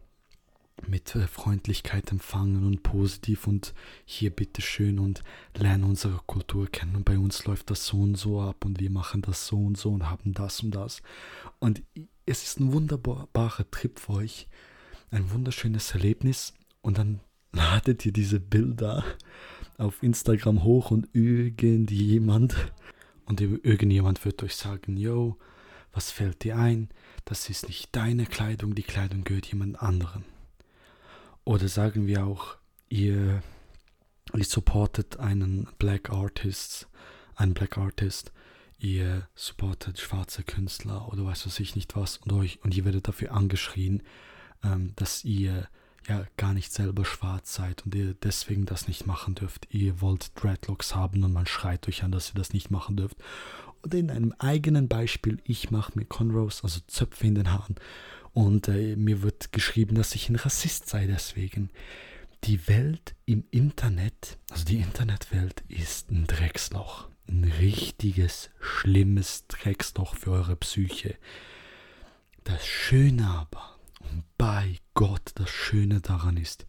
mit 0.85 1.15
äh, 1.15 1.27
Freundlichkeit 1.27 2.11
empfangen 2.11 2.65
und 2.65 2.83
positiv 2.83 3.47
und 3.47 3.73
hier 4.05 4.29
bitteschön 4.29 4.99
und 4.99 5.23
lernen 5.55 5.83
unsere 5.83 6.19
Kultur 6.25 6.67
kennen. 6.67 6.95
Und 6.95 7.05
bei 7.05 7.17
uns 7.17 7.45
läuft 7.45 7.69
das 7.71 7.85
so 7.87 7.97
und 8.01 8.15
so 8.15 8.41
ab 8.41 8.65
und 8.65 8.79
wir 8.79 8.91
machen 8.91 9.21
das 9.21 9.47
so 9.47 9.57
und 9.57 9.77
so 9.77 9.91
und 9.91 10.09
haben 10.09 10.33
das 10.33 10.61
und 10.61 10.71
das. 10.71 11.01
Und 11.59 11.81
es 12.25 12.43
ist 12.43 12.59
ein 12.59 12.73
wunderbarer 12.73 13.69
Trip 13.71 13.99
für 13.99 14.13
euch, 14.13 14.47
ein 15.09 15.31
wunderschönes 15.31 15.91
Erlebnis 15.91 16.53
und 16.81 16.97
dann 16.97 17.21
ladet 17.53 18.05
ihr 18.05 18.13
diese 18.13 18.39
Bilder 18.39 19.03
auf 19.77 20.03
Instagram 20.03 20.63
hoch 20.63 20.91
und 20.91 21.07
irgendjemand 21.13 22.71
und 23.25 23.41
irgendjemand 23.41 24.23
wird 24.25 24.43
euch 24.43 24.55
sagen, 24.55 24.97
yo, 24.97 25.37
was 25.91 26.11
fällt 26.11 26.43
dir 26.43 26.57
ein? 26.57 26.89
Das 27.25 27.49
ist 27.49 27.67
nicht 27.67 27.95
deine 27.95 28.25
Kleidung, 28.25 28.75
die 28.75 28.83
Kleidung 28.83 29.23
gehört 29.23 29.47
jemand 29.47 29.81
anderem. 29.81 30.23
Oder 31.47 31.69
sagen 31.69 32.07
wir 32.07 32.25
auch, 32.25 32.57
ihr, 32.89 33.41
ihr 34.35 34.43
supportet 34.43 35.17
einen 35.17 35.69
Black 35.79 36.09
Artist, 36.09 36.89
einen 37.35 37.53
Black 37.53 37.77
Artist, 37.77 38.33
ihr 38.79 39.29
supportet 39.33 39.97
schwarze 39.97 40.43
Künstler 40.43 41.07
oder 41.07 41.23
weiß 41.23 41.45
was 41.45 41.61
ich 41.61 41.77
nicht 41.77 41.95
was 41.95 42.17
und 42.17 42.33
euch 42.33 42.61
und 42.65 42.75
ihr 42.75 42.83
werdet 42.83 43.07
dafür 43.07 43.31
angeschrien, 43.31 44.03
ähm, 44.61 44.91
dass 44.97 45.23
ihr 45.23 45.69
ja 46.09 46.25
gar 46.35 46.53
nicht 46.53 46.73
selber 46.73 47.05
schwarz 47.05 47.53
seid 47.53 47.85
und 47.85 47.95
ihr 47.95 48.13
deswegen 48.13 48.65
das 48.65 48.89
nicht 48.89 49.07
machen 49.07 49.35
dürft. 49.35 49.73
Ihr 49.73 50.01
wollt 50.01 50.31
Dreadlocks 50.35 50.95
haben 50.95 51.23
und 51.23 51.31
man 51.31 51.45
schreit 51.45 51.87
euch 51.87 52.03
an, 52.03 52.11
dass 52.11 52.31
ihr 52.31 52.35
das 52.35 52.51
nicht 52.51 52.71
machen 52.71 52.97
dürft. 52.97 53.15
Oder 53.85 53.99
in 53.99 54.11
einem 54.11 54.33
eigenen 54.37 54.89
Beispiel, 54.89 55.39
ich 55.45 55.71
mache 55.71 55.93
mir 55.97 56.03
Conros, 56.03 56.65
also 56.65 56.81
Zöpfe 56.87 57.25
in 57.25 57.35
den 57.35 57.53
Haaren 57.53 57.75
und 58.37 58.67
äh, 58.67 58.95
mir 58.95 59.23
wird 59.23 59.51
geschrieben, 59.51 59.95
dass 59.95 60.13
ich 60.13 60.29
ein 60.29 60.35
Rassist 60.35 60.87
sei 60.87 61.07
deswegen. 61.07 61.71
Die 62.43 62.67
Welt 62.67 63.15
im 63.25 63.43
Internet, 63.49 64.37
also 64.51 64.63
die 64.63 64.77
Internetwelt, 64.77 65.63
ist 65.69 66.11
ein 66.11 66.27
Drecksloch. 66.27 67.07
Ein 67.27 67.51
richtiges, 67.59 68.51
schlimmes 68.59 69.47
Drecksloch 69.47 70.13
für 70.13 70.33
eure 70.33 70.55
Psyche. 70.55 71.15
Das 72.43 72.63
Schöne 72.63 73.27
aber, 73.27 73.79
Und 74.01 74.23
bei 74.37 74.77
Gott, 74.93 75.31
das 75.33 75.49
Schöne 75.49 75.99
daran 75.99 76.37
ist, 76.37 76.67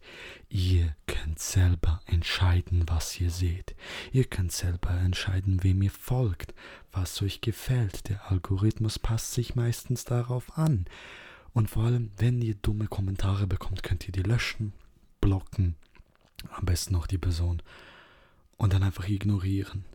ihr 0.49 0.95
könnt 1.05 1.37
selber 1.37 2.01
entscheiden, 2.07 2.85
was 2.87 3.21
ihr 3.21 3.29
seht. 3.29 3.75
Ihr 4.11 4.23
könnt 4.23 4.53
selber 4.53 4.89
entscheiden, 4.89 5.63
wem 5.63 5.83
ihr 5.83 5.91
folgt, 5.91 6.55
was 6.91 7.21
euch 7.21 7.41
gefällt. 7.41 8.09
Der 8.09 8.31
Algorithmus 8.31 8.97
passt 8.97 9.33
sich 9.33 9.53
meistens 9.53 10.03
darauf 10.03 10.57
an. 10.57 10.87
Und 11.53 11.69
vor 11.69 11.83
allem, 11.83 12.11
wenn 12.17 12.41
ihr 12.41 12.55
dumme 12.55 12.87
Kommentare 12.87 13.47
bekommt, 13.47 13.83
könnt 13.83 14.05
ihr 14.07 14.11
die 14.11 14.23
löschen, 14.23 14.73
blocken, 15.21 15.75
am 16.49 16.65
besten 16.65 16.95
auch 16.95 17.07
die 17.07 17.17
Person 17.17 17.61
und 18.57 18.73
dann 18.73 18.83
einfach 18.83 19.07
ignorieren. 19.07 19.85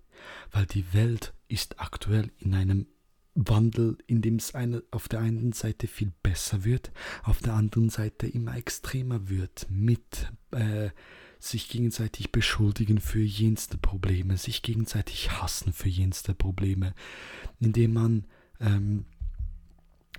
Weil 0.50 0.66
die 0.66 0.92
Welt 0.92 1.32
ist 1.48 1.80
aktuell 1.80 2.30
in 2.38 2.55
einem 2.55 2.86
Wandel, 3.34 3.98
in 4.07 4.22
dem 4.22 4.36
es 4.36 4.55
eine, 4.55 4.82
auf 4.90 5.09
der 5.09 5.20
einen 5.20 5.52
Seite 5.52 5.88
viel 5.88 6.12
besser 6.22 6.64
wird, 6.64 6.92
auf 7.24 7.40
der 7.40 7.55
anderen 7.55 7.90
Seite 7.90 8.26
immer 8.26 8.57
extremer 8.57 9.28
wird, 9.28 9.66
mit 9.68 10.32
äh, 10.52 10.90
sich 11.40 11.68
gegenseitig 11.68 12.32
beschuldigen 12.32 13.00
für 13.00 13.20
jenste 13.20 13.76
Probleme, 13.76 14.38
sich 14.38 14.62
gegenseitig 14.62 15.32
hassen 15.32 15.72
für 15.72 15.88
jenste 15.88 16.32
Probleme, 16.32 16.94
indem 17.61 17.92
man 17.92 18.24
ähm, 18.61 19.05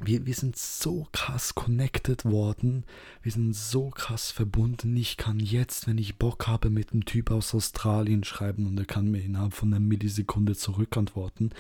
wir, 0.02 0.26
wir 0.26 0.34
sind 0.34 0.58
so 0.58 1.08
krass 1.14 1.56
connected 1.56 2.26
worden, 2.26 2.84
wir 3.22 3.32
sind 3.32 3.54
so 3.54 3.90
krass 3.90 4.30
verbunden. 4.32 4.96
Ich 4.98 5.16
kann 5.16 5.40
jetzt, 5.40 5.88
wenn 5.88 5.98
ich 5.98 6.18
Bock 6.18 6.48
habe, 6.48 6.70
mit 6.70 6.92
einem 6.92 7.06
Typ 7.06 7.32
aus 7.32 7.56
Australien 7.56 8.24
schreiben 8.24 8.68
und 8.68 8.78
er 8.78 8.86
kann 8.86 9.10
mir 9.10 9.22
innerhalb 9.22 9.54
von 9.54 9.74
einer 9.74 9.80
Millisekunde 9.80 10.56
zurückantworten. 10.56 11.54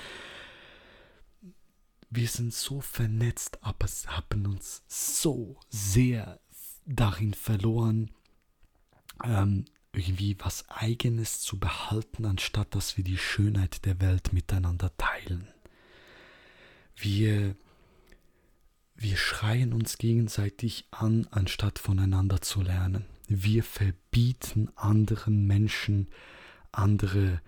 Wir 2.09 2.27
sind 2.27 2.53
so 2.53 2.81
vernetzt, 2.81 3.63
aber 3.63 3.87
haben 4.07 4.45
uns 4.45 4.83
so 4.87 5.57
sehr 5.69 6.39
darin 6.85 7.33
verloren, 7.33 8.11
ähm, 9.23 9.65
irgendwie 9.93 10.35
was 10.39 10.69
Eigenes 10.69 11.39
zu 11.39 11.57
behalten, 11.57 12.25
anstatt 12.25 12.75
dass 12.75 12.97
wir 12.97 13.03
die 13.03 13.17
Schönheit 13.17 13.85
der 13.85 14.01
Welt 14.01 14.33
miteinander 14.33 14.91
teilen. 14.97 15.47
Wir 16.97 17.55
wir 18.95 19.17
schreien 19.17 19.73
uns 19.73 19.97
gegenseitig 19.97 20.87
an, 20.91 21.27
anstatt 21.31 21.79
voneinander 21.79 22.41
zu 22.41 22.61
lernen. 22.61 23.05
Wir 23.27 23.63
verbieten 23.63 24.69
anderen 24.75 25.47
Menschen 25.47 26.07
andere 26.71 27.41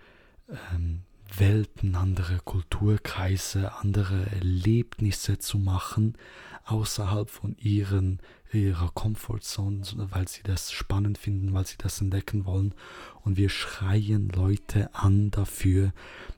ähm, 0.72 1.02
Welten, 1.36 1.94
andere 1.94 2.38
Kulturkreise, 2.38 3.74
andere 3.74 4.26
Erlebnisse 4.30 5.38
zu 5.38 5.58
machen, 5.58 6.16
außerhalb 6.64 7.28
von 7.28 7.56
ihren, 7.58 8.20
ihrer 8.52 8.90
Comfortzone, 8.90 9.82
weil 10.10 10.26
sie 10.26 10.42
das 10.42 10.72
spannend 10.72 11.18
finden, 11.18 11.52
weil 11.52 11.66
sie 11.66 11.76
das 11.76 12.00
entdecken 12.00 12.44
wollen. 12.46 12.74
Und 13.22 13.36
wir 13.36 13.50
schreien 13.50 14.30
Leute 14.30 14.94
an 14.94 15.30
dafür, 15.30 15.92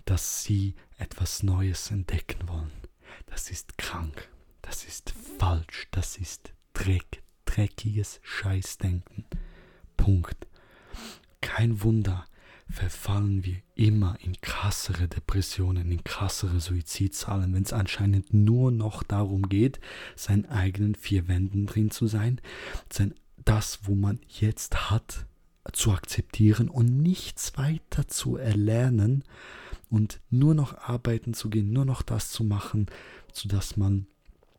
dass 0.05 0.43
sie 0.43 0.75
etwas 0.99 1.43
Neues 1.43 1.91
entdecken 1.91 2.49
wollen. 2.49 2.73
Das 3.27 3.51
ist 3.51 3.79
krank. 3.79 4.29
Das 4.63 4.85
ist 4.85 5.13
falsch, 5.39 5.89
das 5.91 6.17
ist 6.17 6.53
Dreck, 6.73 7.23
dreckiges 7.45 8.21
Scheißdenken. 8.23 9.25
Punkt. 9.97 10.47
Kein 11.41 11.83
Wunder, 11.83 12.27
verfallen 12.71 13.45
wir 13.45 13.57
immer 13.75 14.17
in 14.21 14.41
krassere 14.41 15.09
Depressionen, 15.09 15.91
in 15.91 16.05
krassere 16.05 16.61
Suizidzahlen, 16.61 17.53
wenn 17.53 17.65
es 17.65 17.73
anscheinend 17.73 18.33
nur 18.33 18.71
noch 18.71 19.03
darum 19.03 19.49
geht, 19.49 19.81
seinen 20.15 20.47
eigenen 20.47 20.95
vier 20.95 21.29
Wänden 21.29 21.67
drin 21.67 21.91
zu 21.91 22.07
sein, 22.07 22.41
sein, 22.93 23.15
das, 23.45 23.81
wo 23.83 23.95
man 23.95 24.21
jetzt 24.29 24.91
hat, 24.91 25.27
zu 25.73 25.93
akzeptieren 25.93 26.69
und 26.69 27.03
nichts 27.03 27.57
weiter 27.57 28.09
zu 28.09 28.37
erlernen 28.37 29.25
und 29.89 30.21
nur 30.31 30.55
noch 30.55 30.79
arbeiten 30.79 31.35
zu 31.35 31.51
gehen, 31.51 31.73
nur 31.73 31.85
noch 31.85 32.03
das 32.03 32.31
zu 32.31 32.45
machen, 32.45 32.87
sodass 33.33 33.77
man 33.77 34.07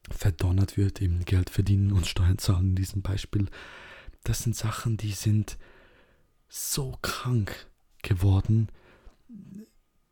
verdonnert 0.10 0.78
wird, 0.78 1.02
eben 1.02 1.24
Geld 1.26 1.49
verdienen 1.49 1.91
und 1.91 2.08
Steuern 2.08 2.38
zahlen 2.38 2.70
in 2.70 2.76
diesem 2.76 3.02
Beispiel. 3.02 3.47
Das 4.24 4.43
sind 4.43 4.56
Sachen, 4.56 4.97
die 4.97 5.12
sind 5.12 5.58
so 6.47 6.97
krank 7.02 7.70
geworden. 8.02 8.70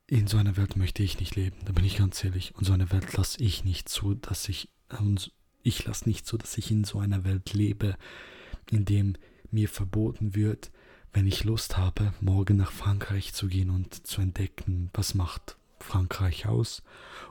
In 0.08 0.28
so 0.28 0.38
einer 0.38 0.58
Welt 0.58 0.76
möchte 0.76 1.04
ich 1.04 1.20
nicht 1.20 1.36
leben, 1.36 1.58
da 1.66 1.74
bin 1.74 1.86
ich 1.86 1.98
ganz 1.98 2.24
ehrlich. 2.24 2.56
Und 2.56 2.66
so 2.66 2.74
eine 2.74 2.92
Welt 2.92 3.16
lasse 3.18 3.42
ich 3.44 3.64
nicht 3.64 3.90
zu, 3.90 4.16
dass 4.16 4.50
ich, 4.50 4.70
ich 5.62 5.86
lasse 5.86 6.08
nicht 6.08 6.26
zu, 6.26 6.38
dass 6.38 6.58
ich 6.58 6.72
in 6.72 6.84
so 6.84 7.00
einer 7.00 7.24
Welt 7.24 7.54
lebe, 7.54 7.96
in 8.72 8.86
dem 8.86 9.16
mir 9.52 9.70
verboten 9.70 10.36
wird, 10.36 10.72
wenn 11.12 11.28
ich 11.28 11.44
Lust 11.44 11.78
habe, 11.78 12.14
morgen 12.22 12.58
nach 12.58 12.72
Frankreich 12.72 13.34
zu 13.34 13.48
gehen 13.48 13.70
und 13.70 14.08
zu 14.08 14.22
entdecken, 14.22 14.90
was 14.94 15.16
macht 15.16 15.59
Frankreich 15.84 16.45
aus 16.47 16.84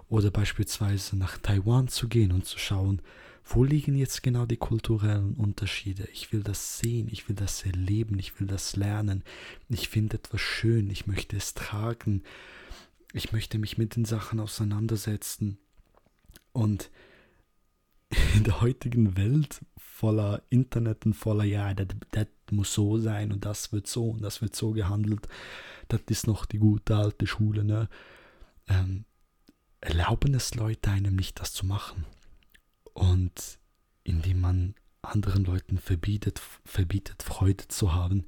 oder 0.08 0.30
beispielsweise 0.30 1.16
nach 1.16 1.38
Taiwan 1.38 1.88
zu 1.88 2.08
gehen 2.08 2.32
und 2.32 2.44
zu 2.46 2.58
schauen, 2.58 3.02
wo 3.44 3.64
liegen 3.64 3.96
jetzt 3.96 4.22
genau 4.22 4.44
die 4.44 4.56
kulturellen 4.56 5.34
Unterschiede. 5.34 6.06
Ich 6.12 6.32
will 6.32 6.42
das 6.42 6.78
sehen, 6.78 7.08
ich 7.10 7.28
will 7.28 7.36
das 7.36 7.64
erleben, 7.64 8.18
ich 8.18 8.38
will 8.38 8.46
das 8.46 8.76
lernen. 8.76 9.24
Ich 9.68 9.88
finde 9.88 10.18
etwas 10.18 10.40
schön, 10.40 10.90
ich 10.90 11.06
möchte 11.06 11.36
es 11.36 11.54
tragen, 11.54 12.22
ich 13.14 13.32
möchte 13.32 13.58
mich 13.58 13.78
mit 13.78 13.96
den 13.96 14.04
Sachen 14.04 14.38
auseinandersetzen. 14.38 15.58
Und 16.52 16.90
in 18.34 18.44
der 18.44 18.60
heutigen 18.60 19.16
Welt 19.16 19.60
voller 19.78 20.42
Internet 20.50 21.06
und 21.06 21.14
voller, 21.14 21.44
ja, 21.44 21.72
das, 21.74 22.26
muss 22.50 22.72
so 22.72 22.98
sein 22.98 23.32
und 23.32 23.44
das 23.44 23.72
wird 23.72 23.86
so 23.86 24.10
und 24.10 24.22
das 24.22 24.40
wird 24.40 24.54
so 24.54 24.72
gehandelt, 24.72 25.28
das 25.88 26.00
ist 26.08 26.26
noch 26.26 26.46
die 26.46 26.58
gute 26.58 26.96
alte 26.96 27.26
Schule, 27.26 27.64
ne? 27.64 27.88
Ähm, 28.68 29.04
erlauben 29.80 30.34
es 30.34 30.54
Leute 30.54 30.90
einem 30.90 31.16
nicht, 31.16 31.40
das 31.40 31.52
zu 31.52 31.66
machen. 31.66 32.04
Und 32.94 33.58
indem 34.04 34.40
man 34.40 34.74
anderen 35.02 35.44
Leuten 35.44 35.78
verbietet, 35.78 36.40
verbietet, 36.64 37.22
Freude 37.22 37.68
zu 37.68 37.94
haben, 37.94 38.24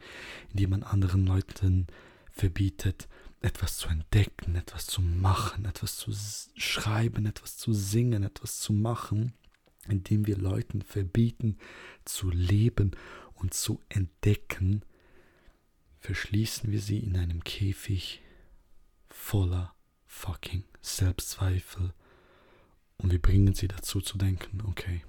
indem 0.50 0.70
man 0.70 0.82
anderen 0.82 1.26
Leuten 1.26 1.86
verbietet, 2.30 3.08
etwas 3.40 3.78
zu 3.78 3.88
entdecken, 3.88 4.54
etwas 4.54 4.86
zu 4.86 5.00
machen, 5.00 5.64
etwas 5.64 5.96
zu 5.96 6.12
schreiben, 6.56 7.26
etwas 7.26 7.56
zu 7.56 7.72
singen, 7.72 8.22
etwas 8.22 8.60
zu 8.60 8.72
machen, 8.72 9.32
indem 9.88 10.26
wir 10.26 10.36
Leuten 10.36 10.82
verbieten, 10.82 11.56
zu 12.04 12.30
leben 12.30 12.92
und 13.34 13.54
zu 13.54 13.80
entdecken, 13.88 14.84
verschließen 15.98 16.70
wir 16.70 16.80
sie 16.80 16.98
in 16.98 17.16
einem 17.16 17.42
Käfig 17.44 18.22
voller 19.08 19.74
fucking 20.10 20.64
Selbstzweifel. 20.82 21.94
Und 22.98 23.12
wir 23.12 23.22
bringen 23.22 23.54
sie 23.54 23.68
dazu 23.68 24.00
zu 24.00 24.18
denken, 24.18 24.62
okay, 24.66 25.02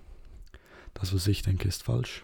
das, 0.94 1.14
was 1.14 1.28
ich 1.28 1.42
denke, 1.42 1.68
ist 1.68 1.84
falsch, 1.84 2.24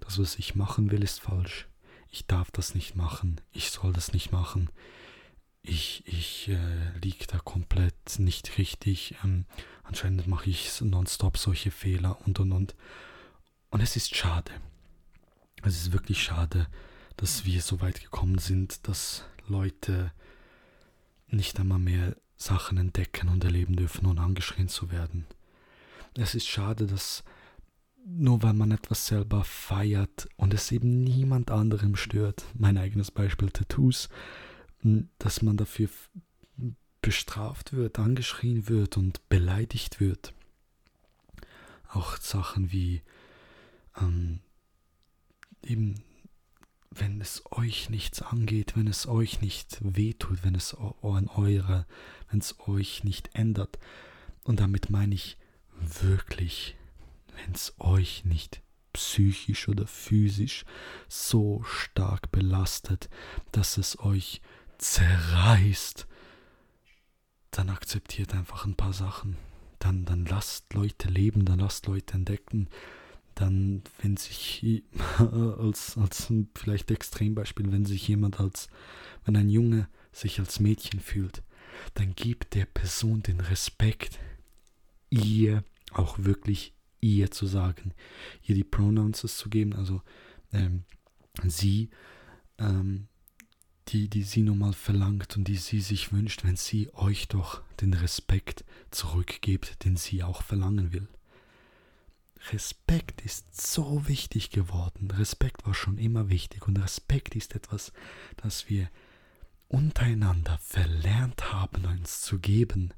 das, 0.00 0.18
was 0.18 0.36
ich 0.36 0.54
machen 0.54 0.90
will, 0.90 1.02
ist 1.02 1.20
falsch, 1.20 1.66
ich 2.10 2.26
darf 2.26 2.50
das 2.50 2.74
nicht 2.74 2.94
machen, 2.94 3.40
ich 3.52 3.70
soll 3.70 3.92
das 3.92 4.12
nicht 4.14 4.32
machen, 4.32 4.70
ich, 5.62 6.04
ich 6.06 6.48
äh, 6.48 6.98
liege 7.02 7.26
da 7.26 7.38
komplett 7.38 8.18
nicht 8.18 8.56
richtig, 8.56 9.16
ähm, 9.22 9.44
anscheinend 9.82 10.26
mache 10.26 10.48
ich 10.48 10.80
nonstop 10.80 11.36
solche 11.36 11.70
Fehler 11.70 12.18
und 12.24 12.38
und 12.38 12.52
und. 12.52 12.74
Und 13.70 13.80
es 13.80 13.96
ist 13.96 14.14
schade. 14.14 14.52
Es 15.62 15.74
ist 15.74 15.92
wirklich 15.92 16.22
schade, 16.22 16.68
dass 17.16 17.44
wir 17.44 17.60
so 17.60 17.80
weit 17.80 18.00
gekommen 18.00 18.38
sind, 18.38 18.86
dass 18.86 19.24
Leute 19.48 20.12
nicht 21.28 21.58
einmal 21.58 21.78
mehr 21.78 22.16
Sachen 22.36 22.78
entdecken 22.78 23.28
und 23.28 23.44
erleben 23.44 23.76
dürfen, 23.76 24.06
ohne 24.06 24.20
angeschrien 24.20 24.68
zu 24.68 24.90
werden. 24.90 25.26
Es 26.14 26.34
ist 26.34 26.46
schade, 26.46 26.86
dass 26.86 27.24
nur 28.04 28.42
weil 28.42 28.52
man 28.52 28.70
etwas 28.70 29.06
selber 29.06 29.42
feiert 29.42 30.28
und 30.36 30.54
es 30.54 30.70
eben 30.70 31.02
niemand 31.02 31.50
anderem 31.50 31.96
stört, 31.96 32.44
mein 32.54 32.78
eigenes 32.78 33.10
Beispiel 33.10 33.50
Tattoos, 33.50 34.08
dass 35.18 35.42
man 35.42 35.56
dafür 35.56 35.88
bestraft 37.02 37.72
wird, 37.72 37.98
angeschrien 37.98 38.68
wird 38.68 38.96
und 38.96 39.28
beleidigt 39.28 39.98
wird. 39.98 40.34
Auch 41.88 42.16
Sachen 42.18 42.70
wie 42.70 43.02
ähm, 44.00 44.40
eben 45.62 46.02
wenn 47.00 47.20
es 47.20 47.42
euch 47.50 47.90
nichts 47.90 48.22
angeht, 48.22 48.76
wenn 48.76 48.86
es 48.86 49.06
euch 49.06 49.40
nicht 49.40 49.78
wehtut, 49.80 50.44
wenn 50.44 50.54
es 50.54 50.74
an 50.74 51.28
eure, 51.28 51.86
wenn 52.30 52.40
es 52.40 52.58
euch 52.66 53.04
nicht 53.04 53.30
ändert. 53.34 53.78
Und 54.42 54.60
damit 54.60 54.90
meine 54.90 55.14
ich 55.14 55.36
wirklich, 55.78 56.76
wenn 57.34 57.52
es 57.52 57.74
euch 57.78 58.24
nicht 58.24 58.62
psychisch 58.92 59.68
oder 59.68 59.86
physisch 59.86 60.64
so 61.08 61.62
stark 61.64 62.32
belastet, 62.32 63.10
dass 63.52 63.76
es 63.76 63.98
euch 63.98 64.40
zerreißt, 64.78 66.06
dann 67.50 67.70
akzeptiert 67.70 68.34
einfach 68.34 68.64
ein 68.64 68.76
paar 68.76 68.92
Sachen. 68.92 69.36
Dann, 69.78 70.04
dann 70.04 70.24
lasst 70.24 70.72
Leute 70.72 71.08
leben, 71.08 71.44
dann 71.44 71.58
lasst 71.58 71.86
Leute 71.86 72.14
entdecken, 72.14 72.68
dann, 73.36 73.82
wenn 74.00 74.16
sich 74.16 74.82
als, 75.18 75.96
als 75.96 76.32
vielleicht 76.54 76.90
Extrembeispiel, 76.90 77.70
wenn 77.70 77.84
sich 77.84 78.08
jemand 78.08 78.40
als, 78.40 78.68
wenn 79.24 79.36
ein 79.36 79.48
Junge 79.48 79.88
sich 80.12 80.40
als 80.40 80.58
Mädchen 80.58 80.98
fühlt, 80.98 81.42
dann 81.94 82.14
gibt 82.14 82.54
der 82.54 82.64
Person 82.64 83.22
den 83.22 83.40
Respekt, 83.40 84.18
ihr 85.10 85.62
auch 85.92 86.18
wirklich 86.18 86.72
ihr 87.00 87.30
zu 87.30 87.46
sagen, 87.46 87.92
ihr 88.42 88.54
die 88.54 88.64
Pronouns 88.64 89.20
zu 89.20 89.48
geben, 89.50 89.74
also 89.74 90.02
ähm, 90.52 90.84
sie, 91.44 91.90
ähm, 92.58 93.06
die, 93.88 94.08
die 94.08 94.22
sie 94.22 94.42
nun 94.42 94.58
mal 94.58 94.72
verlangt 94.72 95.36
und 95.36 95.46
die 95.46 95.56
sie 95.56 95.80
sich 95.80 96.12
wünscht, 96.12 96.44
wenn 96.44 96.56
sie 96.56 96.92
euch 96.94 97.28
doch 97.28 97.62
den 97.80 97.92
Respekt 97.92 98.64
zurückgibt, 98.90 99.84
den 99.84 99.96
sie 99.96 100.22
auch 100.22 100.42
verlangen 100.42 100.92
will. 100.92 101.06
Respekt 102.52 103.22
ist 103.22 103.60
so 103.60 104.06
wichtig 104.08 104.50
geworden. 104.50 105.10
Respekt 105.10 105.66
war 105.66 105.74
schon 105.74 105.98
immer 105.98 106.28
wichtig 106.28 106.66
und 106.66 106.78
Respekt 106.78 107.34
ist 107.34 107.54
etwas, 107.54 107.92
das 108.36 108.68
wir 108.68 108.88
untereinander 109.68 110.58
verlernt 110.62 111.52
haben, 111.52 111.84
uns 111.86 112.20
zu 112.20 112.38
geben, 112.38 112.92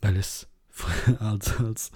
weil 0.00 0.16
es 0.16 0.48
als, 1.20 1.58
als, 1.58 1.92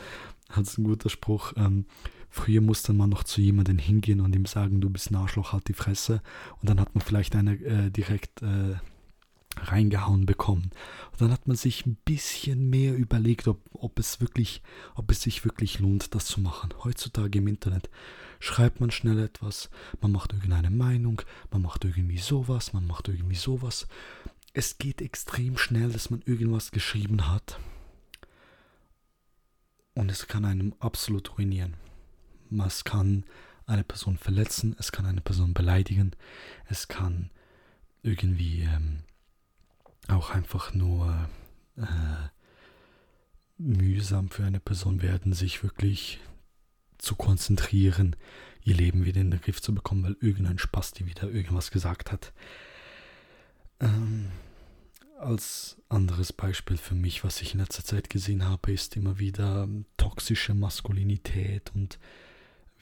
als 0.48 0.78
ein 0.78 0.84
guter 0.84 1.10
Spruch, 1.10 1.54
ähm, 1.56 1.86
früher 2.30 2.60
musste 2.60 2.92
man 2.92 3.10
noch 3.10 3.24
zu 3.24 3.40
jemandem 3.40 3.78
hingehen 3.78 4.20
und 4.20 4.36
ihm 4.36 4.46
sagen, 4.46 4.80
du 4.80 4.90
bist 4.90 5.10
ein 5.10 5.16
Arschloch, 5.16 5.52
halt 5.52 5.68
die 5.68 5.74
Fresse 5.74 6.22
und 6.60 6.68
dann 6.68 6.78
hat 6.78 6.94
man 6.94 7.02
vielleicht 7.02 7.34
eine 7.34 7.54
äh, 7.54 7.90
direkt 7.90 8.42
äh, 8.42 8.76
reingehauen 9.58 10.26
bekommen. 10.26 10.70
Und 11.12 11.20
dann 11.20 11.32
hat 11.32 11.46
man 11.46 11.56
sich 11.56 11.86
ein 11.86 11.96
bisschen 12.04 12.68
mehr 12.70 12.96
überlegt, 12.96 13.48
ob, 13.48 13.60
ob 13.72 13.98
es 13.98 14.20
wirklich, 14.20 14.62
ob 14.94 15.10
es 15.10 15.22
sich 15.22 15.44
wirklich 15.44 15.78
lohnt, 15.78 16.14
das 16.14 16.26
zu 16.26 16.40
machen. 16.40 16.74
Heutzutage 16.84 17.38
im 17.38 17.48
Internet 17.48 17.88
schreibt 18.40 18.80
man 18.80 18.90
schnell 18.90 19.18
etwas, 19.18 19.70
man 20.00 20.12
macht 20.12 20.32
irgendeine 20.32 20.70
Meinung, 20.70 21.22
man 21.50 21.62
macht 21.62 21.84
irgendwie 21.84 22.18
sowas, 22.18 22.72
man 22.72 22.86
macht 22.86 23.08
irgendwie 23.08 23.36
sowas. 23.36 23.86
Es 24.52 24.78
geht 24.78 25.02
extrem 25.02 25.58
schnell, 25.58 25.90
dass 25.90 26.10
man 26.10 26.22
irgendwas 26.24 26.70
geschrieben 26.70 27.30
hat. 27.30 27.58
Und 29.94 30.10
es 30.10 30.28
kann 30.28 30.44
einem 30.44 30.74
absolut 30.78 31.38
ruinieren. 31.38 31.74
Es 32.64 32.84
kann 32.84 33.24
eine 33.66 33.84
Person 33.84 34.18
verletzen, 34.18 34.76
es 34.78 34.92
kann 34.92 35.06
eine 35.06 35.20
Person 35.20 35.52
beleidigen, 35.52 36.12
es 36.68 36.88
kann 36.88 37.30
irgendwie 38.02 38.60
ähm, 38.60 39.00
auch 40.08 40.30
einfach 40.30 40.74
nur 40.74 41.28
äh, 41.76 42.28
mühsam 43.58 44.30
für 44.30 44.44
eine 44.44 44.60
Person 44.60 45.02
werden, 45.02 45.32
sich 45.32 45.62
wirklich 45.62 46.20
zu 46.98 47.14
konzentrieren, 47.14 48.16
ihr 48.62 48.74
Leben 48.74 49.04
wieder 49.04 49.20
in 49.20 49.30
den 49.30 49.40
Griff 49.40 49.60
zu 49.60 49.74
bekommen, 49.74 50.04
weil 50.04 50.16
irgendein 50.20 50.58
Spasti 50.58 51.06
wieder 51.06 51.30
irgendwas 51.30 51.70
gesagt 51.70 52.12
hat. 52.12 52.32
Ähm, 53.80 54.30
als 55.18 55.80
anderes 55.88 56.32
Beispiel 56.32 56.76
für 56.76 56.94
mich, 56.94 57.24
was 57.24 57.40
ich 57.40 57.54
in 57.54 57.60
letzter 57.60 57.84
Zeit 57.84 58.10
gesehen 58.10 58.44
habe, 58.44 58.72
ist 58.72 58.96
immer 58.96 59.18
wieder 59.18 59.68
toxische 59.96 60.54
Maskulinität 60.54 61.72
und 61.74 61.98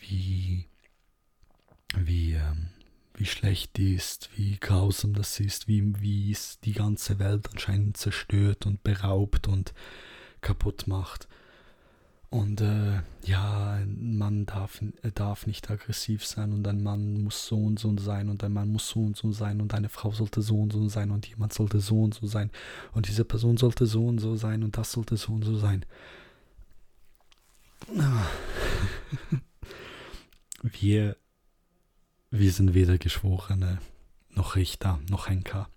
wie, 0.00 0.66
wie 1.96 2.34
ähm, 2.34 2.70
wie 3.14 3.26
schlecht 3.26 3.76
die 3.76 3.94
ist, 3.94 4.30
wie 4.36 4.58
grausam 4.58 5.14
das 5.14 5.38
ist, 5.38 5.68
wie, 5.68 6.00
wie 6.00 6.32
es 6.32 6.58
die 6.60 6.72
ganze 6.72 7.18
Welt 7.20 7.48
anscheinend 7.52 7.96
zerstört 7.96 8.66
und 8.66 8.82
beraubt 8.82 9.46
und 9.46 9.72
kaputt 10.40 10.86
macht. 10.86 11.28
Und 12.28 12.60
äh, 12.60 13.00
ja, 13.22 13.74
ein 13.74 14.18
Mann 14.18 14.44
darf, 14.46 14.82
darf 15.14 15.46
nicht 15.46 15.70
aggressiv 15.70 16.26
sein 16.26 16.52
und 16.52 16.66
ein 16.66 16.82
Mann 16.82 17.22
muss 17.22 17.46
so 17.46 17.56
und 17.56 17.78
so 17.78 17.96
sein 17.96 18.28
und 18.28 18.42
ein 18.42 18.52
Mann 18.52 18.72
muss 18.72 18.88
so 18.88 19.04
und 19.04 19.16
so 19.16 19.30
sein 19.30 19.60
und 19.60 19.72
eine 19.72 19.88
Frau 19.88 20.10
sollte 20.10 20.42
so 20.42 20.60
und 20.60 20.72
so 20.72 20.88
sein 20.88 21.12
und 21.12 21.28
jemand 21.28 21.52
sollte 21.52 21.78
so 21.78 22.02
und 22.02 22.14
so 22.14 22.26
sein 22.26 22.50
und 22.92 23.06
diese 23.06 23.24
Person 23.24 23.56
sollte 23.56 23.86
so 23.86 24.08
und 24.08 24.18
so 24.18 24.34
sein 24.34 24.64
und 24.64 24.76
das 24.76 24.90
sollte 24.90 25.16
so 25.16 25.32
und 25.32 25.44
so 25.44 25.56
sein. 25.56 25.86
Wir 30.62 31.16
wir 32.45 32.53
sind 32.53 32.74
weder 32.74 32.99
Geschworene, 32.99 33.78
noch 34.28 34.55
Richter, 34.55 35.01
noch 35.09 35.28
Henker. 35.30 35.70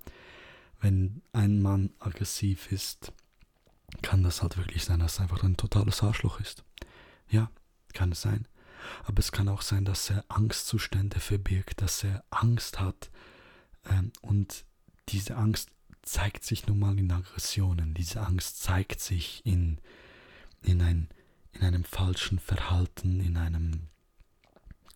Wenn 0.81 1.21
ein 1.31 1.61
Mann 1.61 1.91
aggressiv 1.97 2.73
ist, 2.73 3.13
kann 4.01 4.21
das 4.21 4.41
halt 4.41 4.57
wirklich 4.57 4.83
sein, 4.83 4.99
dass 4.99 5.19
er 5.19 5.21
einfach 5.21 5.43
ein 5.43 5.55
totales 5.55 6.03
Arschloch 6.03 6.41
ist. 6.41 6.65
Ja, 7.29 7.49
kann 7.93 8.11
es 8.11 8.21
sein. 8.21 8.49
Aber 9.05 9.19
es 9.19 9.31
kann 9.31 9.47
auch 9.47 9.61
sein, 9.61 9.85
dass 9.85 10.09
er 10.09 10.25
Angstzustände 10.27 11.21
verbirgt, 11.21 11.81
dass 11.81 12.03
er 12.03 12.25
Angst 12.31 12.81
hat. 12.81 13.11
Ähm, 13.89 14.11
und 14.19 14.65
diese 15.07 15.37
Angst 15.37 15.69
zeigt 16.01 16.43
sich 16.43 16.67
nun 16.67 16.79
mal 16.79 16.99
in 16.99 17.09
Aggressionen. 17.13 17.93
Diese 17.93 18.19
Angst 18.19 18.61
zeigt 18.61 18.99
sich 18.99 19.41
in, 19.45 19.77
in, 20.63 20.81
ein, 20.81 21.07
in 21.53 21.61
einem 21.61 21.85
falschen 21.85 22.39
Verhalten, 22.39 23.21
in 23.21 23.37
einem 23.37 23.87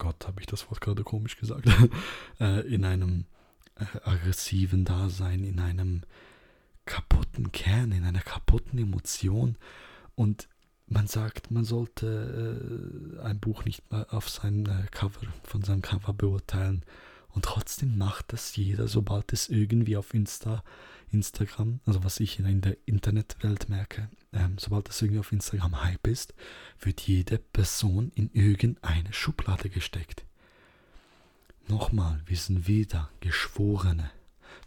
Gott, 0.02 0.26
habe 0.26 0.40
ich 0.40 0.48
das 0.48 0.68
Wort 0.68 0.82
gerade 0.82 1.04
komisch 1.04 1.38
gesagt, 1.38 1.68
äh, 2.40 2.62
in 2.62 2.86
einem 2.86 3.26
äh, 3.76 3.86
aggressiven 4.04 4.84
Dasein, 4.84 5.44
in 5.44 5.60
einem 5.60 6.02
kaputten 6.86 7.52
Kern, 7.52 7.92
in 7.92 8.04
einer 8.04 8.22
kaputten 8.22 8.80
Emotion. 8.80 9.60
Und 10.16 10.50
man 10.88 11.06
sagt, 11.06 11.52
man 11.52 11.66
sollte 11.66 13.20
äh, 13.20 13.24
ein 13.24 13.40
Buch 13.40 13.64
nicht 13.64 13.92
mal 13.92 14.08
auf 14.10 14.28
sein 14.28 14.66
äh, 14.66 14.88
Cover, 14.90 15.22
von 15.44 15.62
seinem 15.62 15.84
Cover 15.84 16.14
beurteilen. 16.14 16.84
Und 17.34 17.46
trotzdem 17.46 17.98
macht 17.98 18.34
das 18.34 18.56
jeder, 18.56 18.88
sobald 18.88 19.32
es 19.34 19.50
irgendwie 19.50 19.98
auf 19.98 20.14
Insta, 20.14 20.64
Instagram, 21.12 21.80
also 21.86 22.04
was 22.04 22.20
ich 22.20 22.40
in 22.40 22.62
der 22.62 22.78
Internetwelt 22.86 23.70
merke, 23.70 24.10
ähm, 24.34 24.58
sobald 24.58 24.88
das 24.88 25.02
irgendwie 25.02 25.20
auf 25.20 25.32
Instagram 25.32 25.84
Hype 25.84 26.08
ist, 26.08 26.34
wird 26.80 27.02
jede 27.02 27.38
Person 27.38 28.12
in 28.16 28.30
irgendeine 28.34 29.12
Schublade 29.14 29.70
gesteckt. 29.70 30.26
Nochmal, 31.68 32.22
wir 32.26 32.38
sind 32.38 32.68
weder 32.68 33.10
Geschworene, 33.20 34.12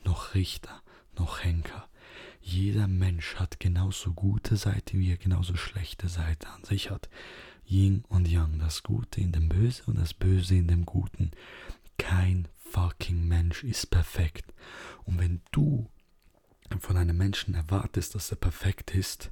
noch 0.05 0.35
Richter, 0.35 0.83
noch 1.19 1.43
Henker. 1.43 1.89
Jeder 2.41 2.89
Mensch 2.89 3.37
hat 3.37 3.59
genauso 3.59 4.12
gute 4.12 4.57
Seite, 4.57 4.99
wie 4.99 5.11
er 5.11 5.17
genauso 5.17 5.57
schlechte 5.57 6.09
Seite 6.09 6.49
an 6.49 6.62
sich 6.65 6.91
hat. 6.91 7.09
Yin 7.67 8.05
und 8.09 8.29
Yang, 8.29 8.59
das 8.59 8.83
Gute 8.83 9.21
in 9.21 9.33
dem 9.33 9.49
Böse 9.49 9.83
und 9.87 9.99
das 9.99 10.12
Böse 10.12 10.55
in 10.55 10.69
dem 10.69 10.85
Guten. 10.85 11.31
Kein 11.99 12.49
fucking 12.71 13.27
Mensch 13.27 13.65
ist 13.65 13.91
perfekt. 13.91 14.53
Und 15.05 15.19
wenn 15.19 15.43
du 15.53 15.91
von 16.81 16.97
einem 16.97 17.17
Menschen 17.17 17.55
erwartest, 17.55 18.15
dass 18.15 18.31
er 18.31 18.37
perfekt 18.37 18.95
ist, 18.95 19.31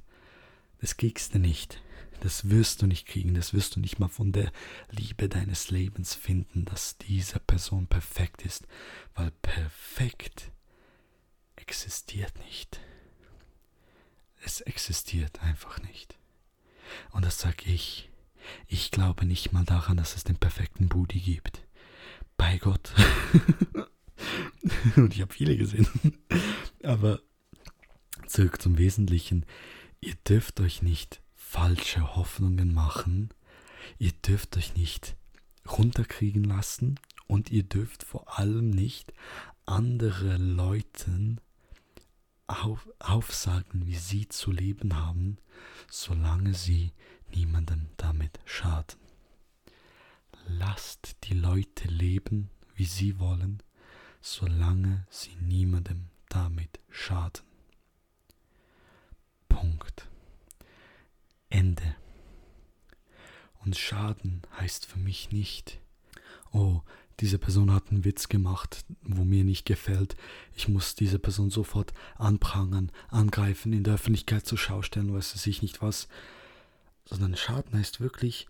das 0.79 0.97
kriegst 0.97 1.33
du 1.33 1.39
nicht. 1.39 1.81
Das 2.19 2.49
wirst 2.49 2.81
du 2.81 2.87
nicht 2.87 3.05
kriegen. 3.05 3.33
Das 3.33 3.53
wirst 3.53 3.75
du 3.75 3.79
nicht 3.79 3.99
mal 3.99 4.07
von 4.07 4.31
der 4.31 4.51
Liebe 4.89 5.27
deines 5.27 5.71
Lebens 5.71 6.13
finden, 6.13 6.65
dass 6.65 6.97
diese 6.97 7.39
Person 7.39 7.87
perfekt 7.87 8.43
ist. 8.43 8.67
Weil 9.13 9.31
perfekt 9.41 10.51
existiert 11.55 12.37
nicht. 12.39 12.79
Es 14.45 14.61
existiert 14.61 15.41
einfach 15.41 15.81
nicht. 15.81 16.17
Und 17.11 17.25
das 17.25 17.39
sage 17.39 17.65
ich. 17.65 18.09
Ich 18.67 18.91
glaube 18.91 19.25
nicht 19.25 19.53
mal 19.53 19.63
daran, 19.63 19.95
dass 19.97 20.15
es 20.15 20.25
den 20.25 20.37
perfekten 20.37 20.89
Booty 20.89 21.19
gibt. 21.19 21.62
Bei 22.37 22.57
Gott. 22.57 22.93
Und 24.95 25.13
ich 25.13 25.21
habe 25.21 25.33
viele 25.33 25.57
gesehen. 25.57 25.87
Aber 26.83 27.19
zurück 28.27 28.61
zum 28.61 28.77
Wesentlichen. 28.77 29.45
Ihr 30.01 30.15
dürft 30.27 30.59
euch 30.59 30.81
nicht 30.81 31.21
falsche 31.33 32.15
Hoffnungen 32.15 32.73
machen, 32.73 33.29
ihr 33.99 34.11
dürft 34.11 34.57
euch 34.57 34.75
nicht 34.75 35.15
runterkriegen 35.69 36.43
lassen 36.43 36.99
und 37.27 37.51
ihr 37.51 37.63
dürft 37.63 38.03
vor 38.03 38.39
allem 38.39 38.69
nicht 38.69 39.13
andere 39.65 40.37
Leuten 40.37 41.39
auf, 42.47 42.89
aufsagen, 42.99 43.85
wie 43.85 43.95
sie 43.95 44.27
zu 44.27 44.51
leben 44.51 44.95
haben, 44.95 45.37
solange 45.89 46.53
sie 46.53 46.91
niemandem 47.33 47.87
damit 47.97 48.39
schaden. 48.45 49.02
Lasst 50.47 51.17
die 51.25 51.33
Leute 51.33 51.87
leben, 51.87 52.49
wie 52.75 52.85
sie 52.85 53.19
wollen, 53.19 53.61
solange 54.21 55.05
sie 55.09 55.35
niemandem 55.35 56.09
damit 56.29 56.79
schaden. 56.89 57.43
Punkt. 59.47 60.09
Ende. 61.49 61.95
Und 63.63 63.77
Schaden 63.77 64.41
heißt 64.57 64.85
für 64.85 64.99
mich 64.99 65.31
nicht, 65.31 65.79
oh, 66.51 66.81
diese 67.19 67.37
Person 67.37 67.71
hat 67.71 67.89
einen 67.89 68.03
Witz 68.03 68.27
gemacht, 68.27 68.85
wo 69.03 69.23
mir 69.23 69.43
nicht 69.43 69.65
gefällt. 69.65 70.15
Ich 70.55 70.67
muss 70.67 70.95
diese 70.95 71.19
Person 71.19 71.51
sofort 71.51 71.93
anprangern, 72.15 72.91
angreifen, 73.09 73.71
in 73.71 73.83
der 73.83 73.93
Öffentlichkeit 73.93 74.45
zur 74.45 74.57
Schau 74.57 74.81
stellen, 74.81 75.13
weiß 75.13 75.45
ich 75.45 75.61
nicht 75.61 75.81
was. 75.81 76.07
Sondern 77.05 77.35
Schaden 77.35 77.77
heißt 77.77 77.99
wirklich, 77.99 78.47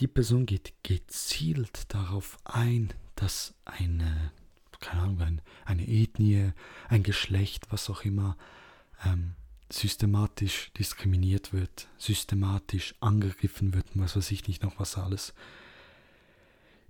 die 0.00 0.08
Person 0.08 0.46
geht 0.46 0.72
gezielt 0.82 1.92
darauf 1.92 2.38
ein, 2.44 2.92
dass 3.16 3.54
eine, 3.66 4.32
keine 4.80 5.02
Ahnung, 5.02 5.40
eine 5.66 5.86
Ethnie, 5.86 6.52
ein 6.88 7.02
Geschlecht, 7.02 7.70
was 7.70 7.90
auch 7.90 8.04
immer, 8.04 8.36
ähm, 9.04 9.34
systematisch 9.70 10.72
diskriminiert 10.72 11.52
wird, 11.52 11.88
systematisch 11.98 12.94
angegriffen 13.00 13.74
wird, 13.74 13.86
was 13.94 14.16
weiß 14.16 14.30
ich 14.30 14.48
nicht 14.48 14.62
noch 14.62 14.80
was 14.80 14.96
alles. 14.96 15.34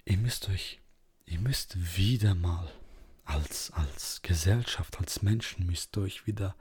Ihr 0.04 0.16
müsst 0.16 0.48
euch, 0.48 0.80
ihr 1.26 1.40
müsst 1.40 1.96
wieder 1.96 2.34
mal 2.34 2.70
als, 3.24 3.72
als 3.72 4.22
Gesellschaft, 4.22 4.98
als 4.98 5.22
Menschen 5.22 5.66
müsst 5.66 5.98
euch 5.98 6.26
wieder 6.26 6.54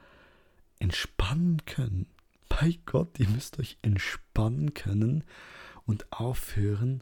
entspannen 0.80 1.64
können. 1.66 2.08
Bei 2.50 2.78
Gott, 2.86 3.20
ihr 3.20 3.30
müsst 3.30 3.60
euch 3.60 3.78
entspannen 3.84 4.74
können 4.74 5.24
und 5.90 6.12
aufhören, 6.14 7.02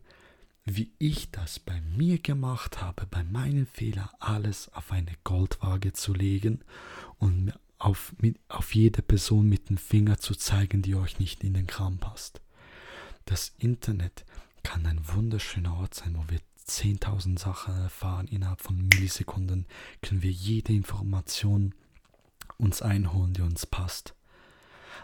wie 0.64 0.94
ich 0.98 1.30
das 1.30 1.60
bei 1.60 1.82
mir 1.82 2.20
gemacht 2.20 2.82
habe, 2.82 3.06
bei 3.06 3.22
meinen 3.22 3.66
Fehlern 3.66 4.10
alles 4.20 4.74
auf 4.74 4.94
eine 4.94 5.12
Goldwaage 5.26 5.92
zu 5.92 6.14
legen 6.14 6.62
und 7.20 7.52
auf, 7.80 8.16
mit, 8.20 8.40
auf 8.48 8.74
jede 8.74 9.02
Person 9.02 9.50
mit 9.50 9.70
dem 9.70 9.78
Finger 9.78 10.20
zu 10.20 10.36
zeigen, 10.36 10.82
die 10.82 10.96
euch 10.96 11.20
nicht 11.20 11.44
in 11.44 11.54
den 11.54 11.68
Kram 11.68 11.98
passt. 11.98 12.40
Das 13.26 13.54
Internet 13.58 14.26
kann 14.64 14.86
ein 14.86 15.02
wunderschöner 15.06 15.76
Ort 15.76 15.94
sein, 15.94 16.16
wo 16.18 16.24
wir 16.30 16.40
10.000 16.66 17.38
Sachen 17.38 17.78
erfahren. 17.78 18.28
Innerhalb 18.28 18.62
von 18.62 18.78
Millisekunden 18.78 19.66
können 20.02 20.22
wir 20.22 20.32
jede 20.32 20.72
Information 20.72 21.76
uns 22.58 22.82
einholen, 22.82 23.34
die 23.34 23.42
uns 23.42 23.66
passt. 23.66 24.17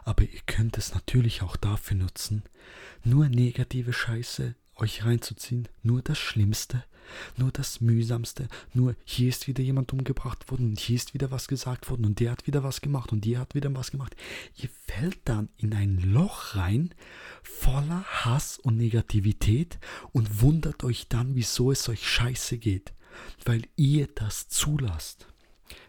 Aber 0.03 0.23
ihr 0.23 0.41
könnt 0.45 0.77
es 0.77 0.93
natürlich 0.93 1.41
auch 1.41 1.55
dafür 1.55 1.97
nutzen, 1.97 2.43
nur 3.03 3.29
negative 3.29 3.93
Scheiße 3.93 4.55
euch 4.75 5.05
reinzuziehen, 5.05 5.67
nur 5.83 6.01
das 6.01 6.17
Schlimmste, 6.17 6.83
nur 7.37 7.51
das 7.51 7.81
Mühsamste, 7.81 8.47
nur 8.73 8.95
hier 9.03 9.29
ist 9.29 9.47
wieder 9.47 9.61
jemand 9.63 9.93
umgebracht 9.93 10.49
worden 10.49 10.69
und 10.69 10.79
hier 10.79 10.95
ist 10.95 11.13
wieder 11.13 11.31
was 11.31 11.47
gesagt 11.47 11.89
worden 11.89 12.05
und 12.05 12.19
der 12.19 12.31
hat 12.31 12.47
wieder 12.47 12.63
was 12.63 12.81
gemacht 12.81 13.11
und 13.11 13.25
der 13.25 13.39
hat 13.39 13.55
wieder 13.55 13.73
was 13.75 13.91
gemacht. 13.91 14.15
Ihr 14.55 14.69
fällt 14.87 15.19
dann 15.25 15.49
in 15.57 15.73
ein 15.73 15.97
Loch 15.97 16.55
rein, 16.55 16.93
voller 17.43 18.03
Hass 18.03 18.57
und 18.57 18.77
Negativität 18.77 19.79
und 20.11 20.41
wundert 20.41 20.83
euch 20.83 21.07
dann, 21.07 21.35
wieso 21.35 21.71
es 21.71 21.87
euch 21.89 22.07
scheiße 22.07 22.57
geht, 22.57 22.93
weil 23.45 23.63
ihr 23.75 24.07
das 24.15 24.47
zulasst. 24.47 25.27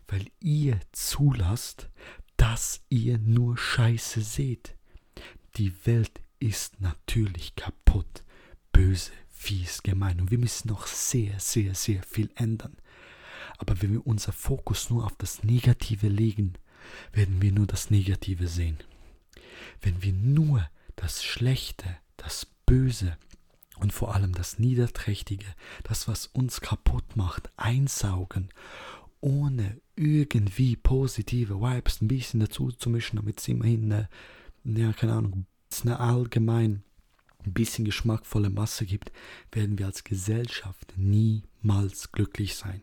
Weil 0.08 0.26
ihr 0.40 0.78
zulasst, 0.92 1.88
dass 2.44 2.82
ihr 2.90 3.16
nur 3.16 3.56
Scheiße 3.56 4.20
seht. 4.20 4.74
Die 5.56 5.72
Welt 5.86 6.20
ist 6.40 6.78
natürlich 6.78 7.56
kaputt, 7.56 8.22
böse, 8.70 9.12
fies, 9.30 9.82
gemein 9.82 10.20
und 10.20 10.30
wir 10.30 10.36
müssen 10.36 10.68
noch 10.68 10.86
sehr, 10.86 11.40
sehr, 11.40 11.74
sehr 11.74 12.02
viel 12.02 12.28
ändern. 12.34 12.76
Aber 13.56 13.80
wenn 13.80 13.94
wir 13.94 14.06
unser 14.06 14.32
Fokus 14.32 14.90
nur 14.90 15.06
auf 15.06 15.16
das 15.16 15.42
Negative 15.42 16.08
legen, 16.08 16.52
werden 17.14 17.40
wir 17.40 17.50
nur 17.50 17.66
das 17.66 17.88
Negative 17.88 18.46
sehen. 18.46 18.76
Wenn 19.80 20.02
wir 20.02 20.12
nur 20.12 20.68
das 20.96 21.24
Schlechte, 21.24 21.96
das 22.18 22.46
Böse 22.66 23.16
und 23.76 23.94
vor 23.94 24.14
allem 24.14 24.34
das 24.34 24.58
Niederträchtige, 24.58 25.46
das, 25.82 26.08
was 26.08 26.26
uns 26.26 26.60
kaputt 26.60 27.16
macht, 27.16 27.50
einsaugen, 27.56 28.50
ohne 29.24 29.80
irgendwie 29.96 30.76
positive 30.76 31.58
Vibes 31.58 32.02
ein 32.02 32.08
bisschen 32.08 32.40
dazu 32.40 32.70
zu 32.70 32.90
mischen, 32.90 33.16
damit 33.16 33.40
es 33.40 33.48
immerhin 33.48 33.90
eine, 33.90 34.08
ja, 34.64 34.92
keine 34.92 35.14
Ahnung, 35.14 35.46
eine 35.82 35.98
allgemein 35.98 36.84
ein 37.44 37.54
bisschen 37.54 37.86
geschmackvolle 37.86 38.50
Masse 38.50 38.84
gibt, 38.84 39.12
werden 39.50 39.78
wir 39.78 39.86
als 39.86 40.04
Gesellschaft 40.04 40.92
niemals 40.96 42.12
glücklich 42.12 42.54
sein. 42.54 42.82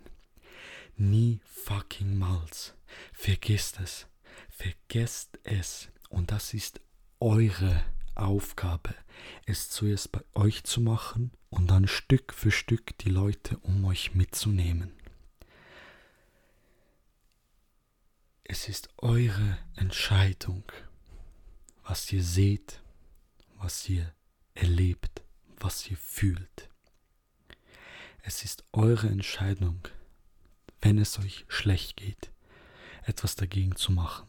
Nie 0.98 1.42
fucking 1.46 2.18
mals. 2.18 2.74
Vergesst 3.14 3.80
es. 3.80 4.08
Vergesst 4.50 5.40
es. 5.44 5.90
Und 6.10 6.32
das 6.32 6.56
ist 6.56 6.82
eure 7.20 7.84
Aufgabe, 8.16 8.96
es 9.46 9.70
zuerst 9.70 10.12
bei 10.12 10.22
euch 10.34 10.64
zu 10.64 10.82
machen 10.82 11.32
und 11.50 11.70
dann 11.70 11.88
Stück 11.88 12.34
für 12.34 12.52
Stück 12.52 12.98
die 13.00 13.10
Leute 13.10 13.58
um 13.60 13.86
euch 13.86 14.16
mitzunehmen. 14.16 15.01
Es 18.54 18.68
ist 18.68 18.90
eure 18.98 19.58
Entscheidung, 19.78 20.66
was 21.86 22.12
ihr 22.12 22.22
seht, 22.22 22.82
was 23.56 23.88
ihr 23.88 24.14
erlebt, 24.56 25.22
was 25.62 25.90
ihr 25.90 25.96
fühlt. 25.96 26.70
Es 28.24 28.44
ist 28.44 28.66
eure 28.74 29.08
Entscheidung, 29.08 29.80
wenn 30.82 30.98
es 30.98 31.18
euch 31.18 31.46
schlecht 31.48 31.96
geht, 31.96 32.30
etwas 33.04 33.38
dagegen 33.38 33.78
zu 33.78 33.94
machen. 33.94 34.28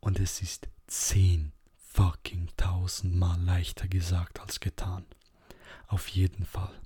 Und 0.00 0.20
es 0.20 0.40
ist 0.40 0.68
zehn 0.86 1.52
fucking 1.92 2.48
tausendmal 2.56 3.38
leichter 3.42 3.88
gesagt 3.88 4.40
als 4.40 4.58
getan. 4.58 5.04
Auf 5.86 6.08
jeden 6.08 6.46
Fall. 6.46 6.80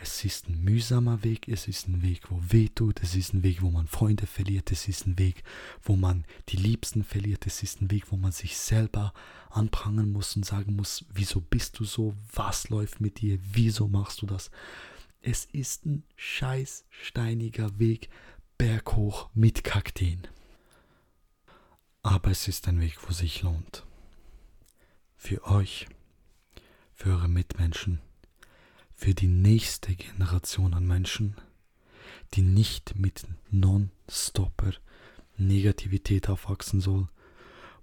Es 0.00 0.24
ist 0.24 0.48
ein 0.48 0.62
mühsamer 0.62 1.22
Weg, 1.24 1.48
es 1.48 1.68
ist 1.68 1.88
ein 1.88 2.02
Weg, 2.02 2.30
wo 2.30 2.40
weh 2.48 2.68
tut, 2.68 3.02
es 3.02 3.14
ist 3.14 3.32
ein 3.32 3.42
Weg, 3.42 3.62
wo 3.62 3.70
man 3.70 3.86
Freunde 3.86 4.26
verliert, 4.26 4.72
es 4.72 4.88
ist 4.88 5.06
ein 5.06 5.18
Weg, 5.18 5.42
wo 5.82 5.96
man 5.96 6.24
die 6.48 6.56
Liebsten 6.56 7.04
verliert, 7.04 7.46
es 7.46 7.62
ist 7.62 7.80
ein 7.80 7.90
Weg, 7.90 8.10
wo 8.10 8.16
man 8.16 8.32
sich 8.32 8.56
selber 8.56 9.12
anprangern 9.50 10.10
muss 10.10 10.36
und 10.36 10.44
sagen 10.44 10.76
muss, 10.76 11.04
wieso 11.12 11.40
bist 11.40 11.78
du 11.78 11.84
so, 11.84 12.14
was 12.32 12.68
läuft 12.68 13.00
mit 13.00 13.20
dir, 13.20 13.38
wieso 13.52 13.88
machst 13.88 14.22
du 14.22 14.26
das. 14.26 14.50
Es 15.20 15.46
ist 15.46 15.86
ein 15.86 16.04
scheiß 16.16 16.84
steiniger 16.90 17.78
Weg, 17.78 18.10
berghoch 18.58 19.30
mit 19.34 19.64
Kakteen. 19.64 20.26
Aber 22.02 22.30
es 22.30 22.48
ist 22.48 22.68
ein 22.68 22.80
Weg, 22.80 22.98
wo 23.08 23.12
sich 23.12 23.42
lohnt. 23.42 23.86
Für 25.16 25.44
euch, 25.46 25.86
für 26.92 27.10
eure 27.10 27.28
Mitmenschen, 27.28 28.00
für 29.04 29.12
die 29.12 29.28
nächste 29.28 29.94
Generation 29.94 30.72
an 30.72 30.86
Menschen, 30.86 31.36
die 32.32 32.40
nicht 32.40 32.96
mit 32.96 33.26
non-stopper 33.50 34.72
Negativität 35.36 36.30
aufwachsen 36.30 36.80
soll, 36.80 37.08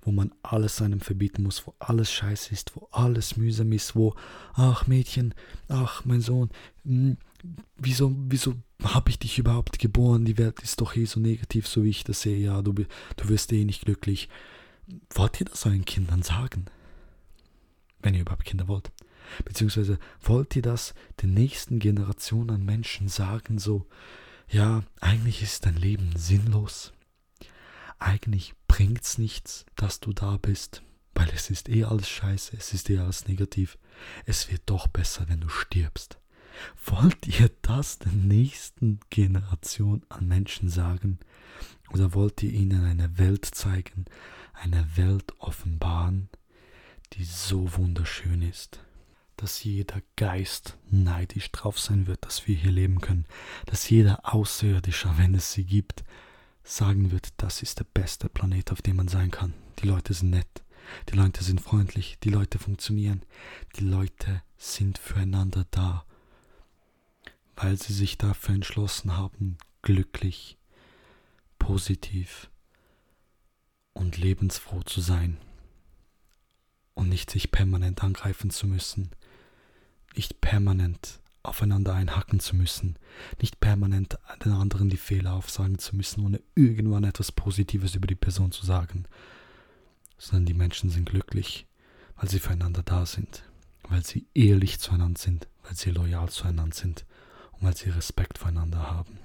wo 0.02 0.12
man 0.12 0.34
alles 0.42 0.82
einem 0.82 1.00
verbieten 1.00 1.44
muss, 1.44 1.68
wo 1.68 1.76
alles 1.78 2.12
scheiße 2.12 2.52
ist, 2.52 2.76
wo 2.76 2.88
alles 2.90 3.38
mühsam 3.38 3.72
ist, 3.72 3.96
wo, 3.96 4.16
ach 4.56 4.88
Mädchen, 4.88 5.36
ach 5.68 6.06
mein 6.06 6.22
Sohn, 6.22 6.50
hm, 6.86 7.18
wieso, 7.78 8.16
wieso 8.28 8.56
habe 8.84 9.12
ich 9.12 9.20
dich 9.20 9.38
überhaupt 9.38 9.78
geboren? 9.78 10.26
Die 10.26 10.40
Welt 10.40 10.60
ist 10.62 10.82
doch 10.82 10.96
eh 10.96 11.06
so 11.06 11.20
negativ, 11.20 11.68
so 11.68 11.84
wie 11.84 11.92
ich 11.92 12.04
das 12.04 12.22
sehe, 12.22 12.40
ja, 12.40 12.64
du, 12.64 12.74
du 12.74 13.30
wirst 13.30 13.54
eh 13.54 13.64
nicht 13.64 13.86
glücklich. 13.86 14.28
Wollt 15.14 15.40
ihr 15.40 15.46
das 15.46 15.68
euren 15.68 15.86
Kindern 15.86 16.24
sagen? 16.24 16.66
Wenn 18.00 18.16
ihr 18.16 18.22
überhaupt 18.22 18.46
Kinder 18.46 18.68
wollt. 18.68 18.92
Beziehungsweise 19.46 20.00
wollt 20.22 20.56
ihr 20.56 20.62
das 20.62 20.94
den 21.22 21.34
nächsten 21.34 21.80
Generationen 21.80 22.50
an 22.52 22.66
Menschen 22.66 23.08
sagen, 23.08 23.60
so, 23.60 23.88
ja, 24.48 24.84
eigentlich 25.00 25.42
ist 25.42 25.66
dein 25.66 25.76
Leben 25.76 26.12
sinnlos. 26.16 26.94
Eigentlich 28.00 28.54
bringt's 28.68 29.18
nichts, 29.18 29.66
dass 29.76 30.00
du 30.00 30.12
da 30.12 30.38
bist, 30.38 30.82
weil 31.14 31.30
es 31.34 31.50
ist 31.50 31.70
eh 31.70 31.84
alles 31.84 32.10
scheiße, 32.10 32.56
es 32.58 32.74
ist 32.74 32.90
eh 32.90 32.98
alles 32.98 33.28
negativ. 33.28 33.78
Es 34.26 34.52
wird 34.52 34.64
doch 34.66 34.88
besser, 34.88 35.26
wenn 35.30 35.42
du 35.42 35.50
stirbst. 35.50 36.18
Wollt 36.86 37.28
ihr 37.28 37.50
das 37.62 38.00
der 38.00 38.12
nächsten 38.12 39.00
Generation 39.10 40.04
an 40.10 40.28
Menschen 40.28 40.70
sagen? 40.70 41.20
Oder 41.92 42.14
wollt 42.14 42.42
ihr 42.44 42.52
ihnen 42.52 42.84
eine 42.86 43.18
Welt 43.18 43.46
zeigen, 43.46 44.06
eine 44.54 44.86
Welt 44.96 45.34
offenbaren, 45.40 46.30
die 47.14 47.24
so 47.24 47.78
wunderschön 47.78 48.42
ist, 48.42 48.80
dass 49.42 49.64
jeder 49.64 50.04
Geist 50.18 50.78
neidisch 50.92 51.52
drauf 51.52 51.80
sein 51.80 52.06
wird, 52.06 52.24
dass 52.24 52.48
wir 52.48 52.56
hier 52.56 52.72
leben 52.72 53.02
können, 53.02 53.26
dass 53.66 53.90
jeder 53.90 54.34
Außerirdischer, 54.34 55.18
wenn 55.18 55.34
es 55.34 55.52
sie 55.52 55.64
gibt, 55.64 56.04
sagen 56.64 57.12
wird, 57.12 57.30
das 57.38 57.64
ist 57.64 57.80
der 57.80 57.86
beste 57.86 58.30
Planet, 58.30 58.72
auf 58.72 58.84
dem 58.84 58.98
man 58.98 59.08
sein 59.08 59.32
kann. 59.32 59.56
Die 59.80 59.88
Leute 59.88 60.14
sind 60.14 60.30
nett, 60.30 60.64
die 61.10 61.16
Leute 61.16 61.44
sind 61.44 61.60
freundlich, 61.60 62.20
die 62.24 62.30
Leute 62.30 62.60
funktionieren, 62.60 63.24
die 63.78 63.84
Leute 63.84 64.44
sind 64.58 65.00
füreinander 65.00 65.66
da, 65.72 66.06
weil 67.56 67.82
sie 67.82 67.94
sich 67.94 68.20
dafür 68.20 68.54
entschlossen 68.54 69.18
haben, 69.18 69.58
glücklich, 69.82 70.60
positiv 71.58 72.52
und 73.94 74.18
lebensfroh 74.18 74.84
zu 74.84 75.02
sein 75.02 75.38
und 76.94 77.10
nicht 77.10 77.32
sich 77.32 77.50
permanent 77.50 78.04
angreifen 78.04 78.52
zu 78.52 78.68
müssen, 78.68 79.10
nicht 80.16 80.42
permanent 80.42 81.20
aufeinander 81.44 81.94
einhacken 81.94 82.40
zu 82.40 82.56
müssen, 82.56 82.98
nicht 83.42 83.60
permanent 83.60 84.20
den 84.46 84.52
anderen 84.52 84.90
die 84.90 84.98
Fehler 84.98 85.34
aufsagen 85.34 85.80
zu 85.80 85.96
müssen, 85.96 86.24
ohne 86.24 86.42
irgendwann 86.56 87.04
etwas 87.04 87.32
Positives 87.32 87.96
über 87.96 88.08
die 88.08 88.16
Person 88.16 88.52
zu 88.52 88.66
sagen, 88.66 89.06
sondern 90.18 90.46
die 90.46 90.54
Menschen 90.54 90.90
sind 90.90 91.10
glücklich, 91.10 91.66
weil 92.16 92.30
sie 92.30 92.40
füreinander 92.40 92.84
da 92.84 93.06
sind, 93.06 93.44
weil 93.90 94.06
sie 94.06 94.28
ehrlich 94.36 94.80
zueinander 94.80 95.20
sind, 95.20 95.48
weil 95.64 95.76
sie 95.76 95.90
loyal 95.90 96.30
zueinander 96.30 96.76
sind 96.76 97.06
und 97.54 97.64
weil 97.64 97.76
sie 97.76 97.90
Respekt 97.90 98.38
voreinander 98.38 98.92
haben. 98.92 99.18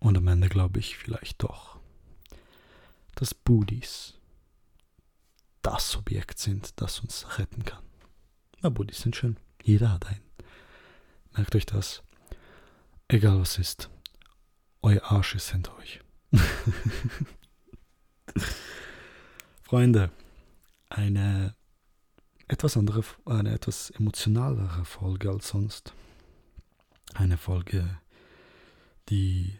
Und 0.00 0.16
am 0.16 0.26
Ende 0.26 0.48
glaube 0.48 0.80
ich 0.80 0.96
vielleicht 0.96 1.42
doch, 1.42 1.78
dass 3.14 3.34
Budis 3.34 4.14
das 5.62 5.96
Objekt 5.96 6.38
sind, 6.38 6.72
das 6.80 7.00
uns 7.00 7.38
retten 7.38 7.64
kann. 7.64 7.89
Na, 8.62 8.68
Budis 8.68 9.00
sind 9.00 9.16
schön. 9.16 9.36
Jeder 9.62 9.92
hat 9.92 10.06
einen. 10.06 10.20
Merkt 11.34 11.54
euch 11.54 11.66
das. 11.66 12.02
Egal 13.08 13.40
was 13.40 13.58
ist. 13.58 13.88
Euer 14.82 15.02
Arsch 15.04 15.34
ist 15.34 15.50
hinter 15.50 15.76
euch. 15.78 16.00
Freunde, 19.62 20.10
eine 20.88 21.54
etwas 22.48 22.76
andere, 22.76 23.02
eine 23.24 23.52
etwas 23.52 23.90
emotionalere 23.90 24.84
Folge 24.84 25.30
als 25.30 25.48
sonst. 25.48 25.94
Eine 27.14 27.38
Folge, 27.38 27.98
die 29.08 29.58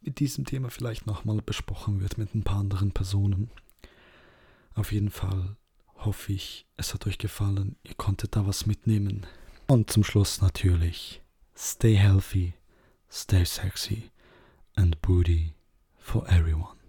mit 0.00 0.18
diesem 0.20 0.44
Thema 0.44 0.70
vielleicht 0.70 1.06
nochmal 1.06 1.40
besprochen 1.40 2.00
wird 2.00 2.18
mit 2.18 2.34
ein 2.34 2.44
paar 2.44 2.58
anderen 2.60 2.92
Personen. 2.92 3.50
Auf 4.74 4.92
jeden 4.92 5.10
Fall 5.10 5.56
hoffe 6.04 6.32
ich, 6.32 6.66
es 6.76 6.94
hat 6.94 7.06
euch 7.06 7.18
gefallen, 7.18 7.76
ihr 7.82 7.94
konntet 7.94 8.36
da 8.36 8.46
was 8.46 8.66
mitnehmen. 8.66 9.26
Und 9.66 9.90
zum 9.90 10.04
Schluss 10.04 10.40
natürlich, 10.40 11.22
stay 11.56 11.94
healthy, 11.94 12.54
stay 13.10 13.44
sexy 13.44 14.10
and 14.76 15.00
booty 15.02 15.52
for 15.98 16.26
everyone. 16.28 16.79